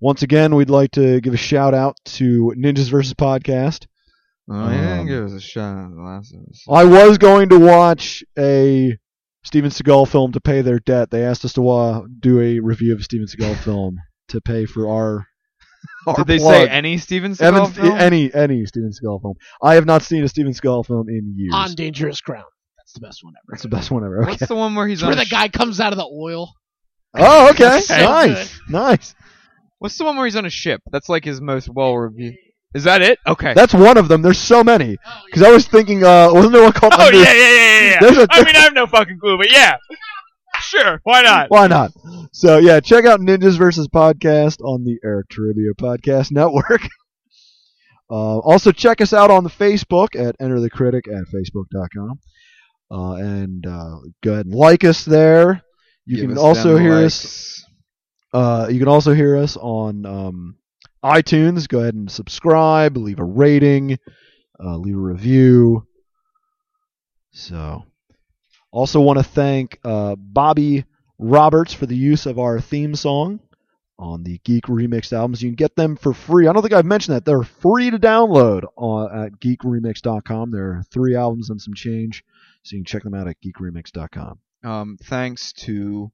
once 0.00 0.22
again, 0.22 0.54
we'd 0.54 0.70
like 0.70 0.92
to 0.92 1.20
give 1.20 1.34
a 1.34 1.38
shout 1.38 1.74
out 1.74 1.96
to 2.04 2.52
Ninjas 2.56 2.90
vs. 2.90 3.14
Podcast. 3.14 3.86
Oh, 4.50 4.70
yeah, 4.70 5.00
Um, 5.00 5.06
give 5.06 5.24
us 5.24 5.32
a 5.32 5.40
shot 5.40 5.84
at 5.86 5.94
the 5.94 6.02
last. 6.02 6.34
I 6.70 6.84
was 6.84 7.16
going 7.18 7.48
to 7.48 7.58
watch 7.58 8.22
a 8.38 8.96
Steven 9.44 9.70
Seagal 9.70 10.08
film 10.08 10.32
to 10.32 10.40
pay 10.40 10.60
their 10.60 10.78
debt. 10.80 11.10
They 11.10 11.24
asked 11.24 11.44
us 11.44 11.54
to 11.54 11.66
uh, 11.68 12.02
do 12.20 12.40
a 12.40 12.58
review 12.60 12.92
of 12.92 13.00
a 13.00 13.02
Steven 13.02 13.26
Seagal 13.26 13.56
film 13.64 13.96
to 14.28 14.40
pay 14.40 14.66
for 14.66 14.88
our. 14.88 15.26
our 16.06 16.14
Did 16.16 16.26
they 16.26 16.38
plug. 16.38 16.54
say 16.54 16.68
any 16.68 16.98
Steven 16.98 17.32
Seagal 17.32 17.42
Evan, 17.42 17.66
film? 17.72 17.98
any 17.98 18.34
any 18.34 18.66
Steven 18.66 18.90
Seagal 18.90 19.22
film. 19.22 19.34
I 19.62 19.74
have 19.76 19.86
not 19.86 20.02
seen 20.02 20.22
a 20.24 20.28
Steven 20.28 20.52
Seagal 20.52 20.86
film 20.86 21.08
in 21.08 21.32
years. 21.36 21.54
On 21.54 21.74
Dangerous 21.74 22.20
Ground. 22.20 22.44
That's 22.76 22.92
the 22.92 23.00
best 23.00 23.24
one 23.24 23.32
ever. 23.38 23.46
That's 23.50 23.62
the 23.62 23.68
best 23.70 23.90
one 23.90 24.04
ever. 24.04 24.22
Okay. 24.22 24.30
What's 24.32 24.46
the 24.46 24.54
one 24.56 24.74
where 24.74 24.86
he's 24.86 24.98
It's 24.98 25.02
where 25.04 25.12
on? 25.12 25.18
the 25.18 25.24
sh- 25.24 25.30
guy 25.30 25.48
comes 25.48 25.80
out 25.80 25.92
of 25.94 25.98
the 25.98 26.04
oil. 26.06 26.52
Oh, 27.14 27.48
okay. 27.50 27.64
That's 27.64 27.86
so 27.88 27.96
nice, 27.98 28.60
nice. 28.68 29.14
What's 29.84 29.98
the 29.98 30.04
one 30.06 30.16
where 30.16 30.24
he's 30.24 30.34
on 30.34 30.46
a 30.46 30.50
ship? 30.50 30.80
That's 30.90 31.10
like 31.10 31.26
his 31.26 31.42
most 31.42 31.68
well 31.68 31.94
reviewed. 31.94 32.36
Is 32.74 32.84
that 32.84 33.02
it? 33.02 33.18
Okay. 33.26 33.52
That's 33.52 33.74
one 33.74 33.98
of 33.98 34.08
them. 34.08 34.22
There's 34.22 34.38
so 34.38 34.64
many. 34.64 34.96
Because 35.26 35.42
I 35.42 35.50
was 35.50 35.68
thinking, 35.68 36.02
uh, 36.02 36.30
wasn't 36.32 36.54
there 36.54 36.62
one 36.62 36.72
called? 36.72 36.94
oh 36.96 37.04
Under- 37.08 37.18
yeah, 37.18 37.34
yeah, 37.34 37.50
yeah, 37.50 37.80
yeah. 37.90 38.00
There's 38.00 38.16
yeah. 38.16 38.22
a- 38.22 38.26
I 38.30 38.44
mean, 38.44 38.56
I 38.56 38.60
have 38.60 38.72
no 38.72 38.86
fucking 38.86 39.18
clue, 39.18 39.36
but 39.36 39.52
yeah, 39.52 39.76
sure, 40.58 41.02
why 41.04 41.20
not? 41.20 41.50
Why 41.50 41.66
not? 41.66 41.90
So 42.32 42.56
yeah, 42.56 42.80
check 42.80 43.04
out 43.04 43.20
Ninjas 43.20 43.58
versus 43.58 43.86
Podcast 43.86 44.62
on 44.62 44.84
the 44.84 44.98
Eric 45.04 45.28
Toribio 45.28 45.74
Podcast 45.78 46.32
Network. 46.32 46.80
Uh, 48.10 48.38
also 48.40 48.70
check 48.70 49.00
us 49.00 49.12
out 49.14 49.30
on 49.30 49.44
the 49.44 49.50
Facebook 49.50 50.08
at 50.14 50.36
Enter 50.38 50.60
the 50.60 50.68
Critic 50.68 51.06
at 51.08 51.24
facebook.com. 51.34 52.18
Uh, 52.90 53.14
and 53.14 53.66
uh, 53.66 53.96
go 54.22 54.34
ahead 54.34 54.44
and 54.46 54.54
like 54.54 54.84
us 54.84 55.04
there. 55.06 55.62
You 56.04 56.16
Give 56.16 56.24
can 56.28 56.32
us 56.38 56.44
also 56.44 56.74
them 56.74 56.82
hear 56.82 56.94
us 56.96 57.24
likes. 57.24 57.63
Uh, 58.34 58.66
you 58.68 58.80
can 58.80 58.88
also 58.88 59.14
hear 59.14 59.36
us 59.36 59.56
on 59.56 60.04
um, 60.04 60.56
iTunes. 61.04 61.68
Go 61.68 61.78
ahead 61.78 61.94
and 61.94 62.10
subscribe, 62.10 62.96
leave 62.96 63.20
a 63.20 63.24
rating, 63.24 63.96
uh, 64.58 64.76
leave 64.76 64.96
a 64.96 64.98
review. 64.98 65.86
So, 67.30 67.84
also 68.72 69.00
want 69.00 69.20
to 69.20 69.22
thank 69.22 69.78
uh, 69.84 70.16
Bobby 70.18 70.84
Roberts 71.16 71.72
for 71.72 71.86
the 71.86 71.96
use 71.96 72.26
of 72.26 72.40
our 72.40 72.60
theme 72.60 72.96
song 72.96 73.38
on 74.00 74.24
the 74.24 74.38
Geek 74.38 74.64
Remixed 74.64 75.12
albums. 75.12 75.40
You 75.40 75.50
can 75.50 75.54
get 75.54 75.76
them 75.76 75.94
for 75.94 76.12
free. 76.12 76.48
I 76.48 76.52
don't 76.52 76.62
think 76.62 76.74
I've 76.74 76.84
mentioned 76.84 77.14
that. 77.14 77.24
They're 77.24 77.44
free 77.44 77.90
to 77.90 78.00
download 78.00 78.64
on, 78.76 79.26
at 79.26 79.38
geekremix.com. 79.38 80.50
There 80.50 80.70
are 80.72 80.82
three 80.90 81.14
albums 81.14 81.50
and 81.50 81.62
some 81.62 81.74
change, 81.74 82.24
so 82.64 82.74
you 82.74 82.80
can 82.80 82.86
check 82.86 83.04
them 83.04 83.14
out 83.14 83.28
at 83.28 83.36
geekremix.com. 83.40 84.40
Um, 84.64 84.98
thanks 85.00 85.52
to 85.52 86.10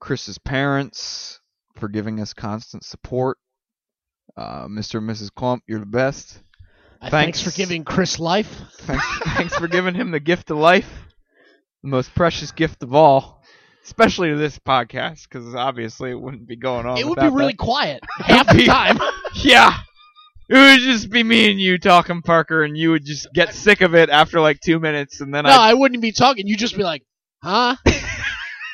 Chris's 0.00 0.38
parents 0.38 1.40
for 1.76 1.88
giving 1.88 2.20
us 2.20 2.32
constant 2.32 2.84
support. 2.84 3.38
Uh, 4.36 4.66
Mr. 4.66 4.98
and 4.98 5.08
Mrs. 5.08 5.32
Clump, 5.32 5.62
you're 5.66 5.80
the 5.80 5.86
best. 5.86 6.40
Thanks. 7.00 7.10
Thanks 7.10 7.42
for 7.42 7.50
giving 7.50 7.84
Chris 7.84 8.18
life. 8.18 8.62
Thanks, 8.78 9.04
thanks 9.36 9.54
for 9.56 9.68
giving 9.68 9.94
him 9.94 10.10
the 10.10 10.20
gift 10.20 10.50
of 10.50 10.56
life, 10.56 10.88
the 11.82 11.90
most 11.90 12.14
precious 12.14 12.50
gift 12.50 12.82
of 12.82 12.94
all, 12.94 13.42
especially 13.84 14.30
to 14.30 14.36
this 14.36 14.58
podcast, 14.58 15.28
because 15.28 15.54
obviously 15.54 16.10
it 16.10 16.18
wouldn't 16.20 16.46
be 16.48 16.56
going 16.56 16.86
on. 16.86 16.96
It 16.96 17.06
would 17.06 17.18
be 17.18 17.28
really 17.28 17.52
that. 17.52 17.58
quiet 17.58 18.02
half 18.18 18.48
the 18.48 18.64
time. 18.64 18.98
Yeah. 19.42 19.76
It 20.48 20.54
would 20.54 20.80
just 20.80 21.10
be 21.10 21.22
me 21.24 21.50
and 21.50 21.60
you 21.60 21.76
talking, 21.78 22.22
Parker, 22.22 22.62
and 22.62 22.76
you 22.78 22.90
would 22.92 23.04
just 23.04 23.26
get 23.34 23.52
sick 23.54 23.80
of 23.80 23.94
it 23.94 24.10
after 24.10 24.40
like 24.40 24.60
two 24.60 24.78
minutes, 24.78 25.20
and 25.20 25.34
then 25.34 25.44
No, 25.44 25.50
I. 25.50 25.70
I 25.70 25.74
wouldn't 25.74 26.00
be 26.02 26.12
talking. 26.12 26.46
You'd 26.46 26.58
just 26.60 26.76
be 26.76 26.82
like, 26.84 27.02
huh? 27.42 27.76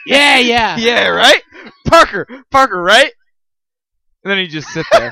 yeah, 0.06 0.39
yeah. 0.39 0.77
Yeah, 0.78 1.09
right? 1.09 1.43
Parker, 1.86 2.27
Parker, 2.51 2.81
right? 2.82 3.10
And 4.24 4.31
then 4.31 4.39
you 4.39 4.47
just 4.48 4.68
sit 4.68 4.86
there. 4.93 5.10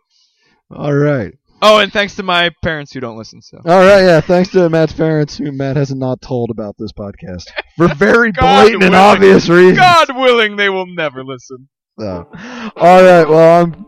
All 0.70 0.94
right. 0.94 1.32
oh, 1.62 1.78
and 1.78 1.92
thanks 1.92 2.16
to 2.16 2.22
my 2.22 2.50
parents 2.62 2.92
who 2.92 3.00
don't 3.00 3.16
listen, 3.16 3.40
so. 3.42 3.58
All 3.64 3.78
right, 3.80 4.00
yeah. 4.02 4.20
Thanks 4.20 4.50
to 4.50 4.68
Matt's 4.68 4.92
parents, 4.92 5.36
who 5.38 5.52
Matt 5.52 5.76
has 5.76 5.94
not 5.94 6.20
told 6.20 6.50
about 6.50 6.74
this 6.78 6.92
podcast 6.92 7.44
for 7.76 7.88
very 7.94 8.32
God 8.32 8.62
blatant 8.62 8.82
and 8.82 8.94
obvious 8.94 9.48
reasons. 9.48 9.78
God 9.78 10.16
willing, 10.16 10.56
they 10.56 10.68
will 10.68 10.86
never 10.86 11.24
listen. 11.24 11.68
So. 11.98 12.28
All 12.76 13.02
right, 13.02 13.28
well, 13.28 13.62
I'm. 13.62 13.86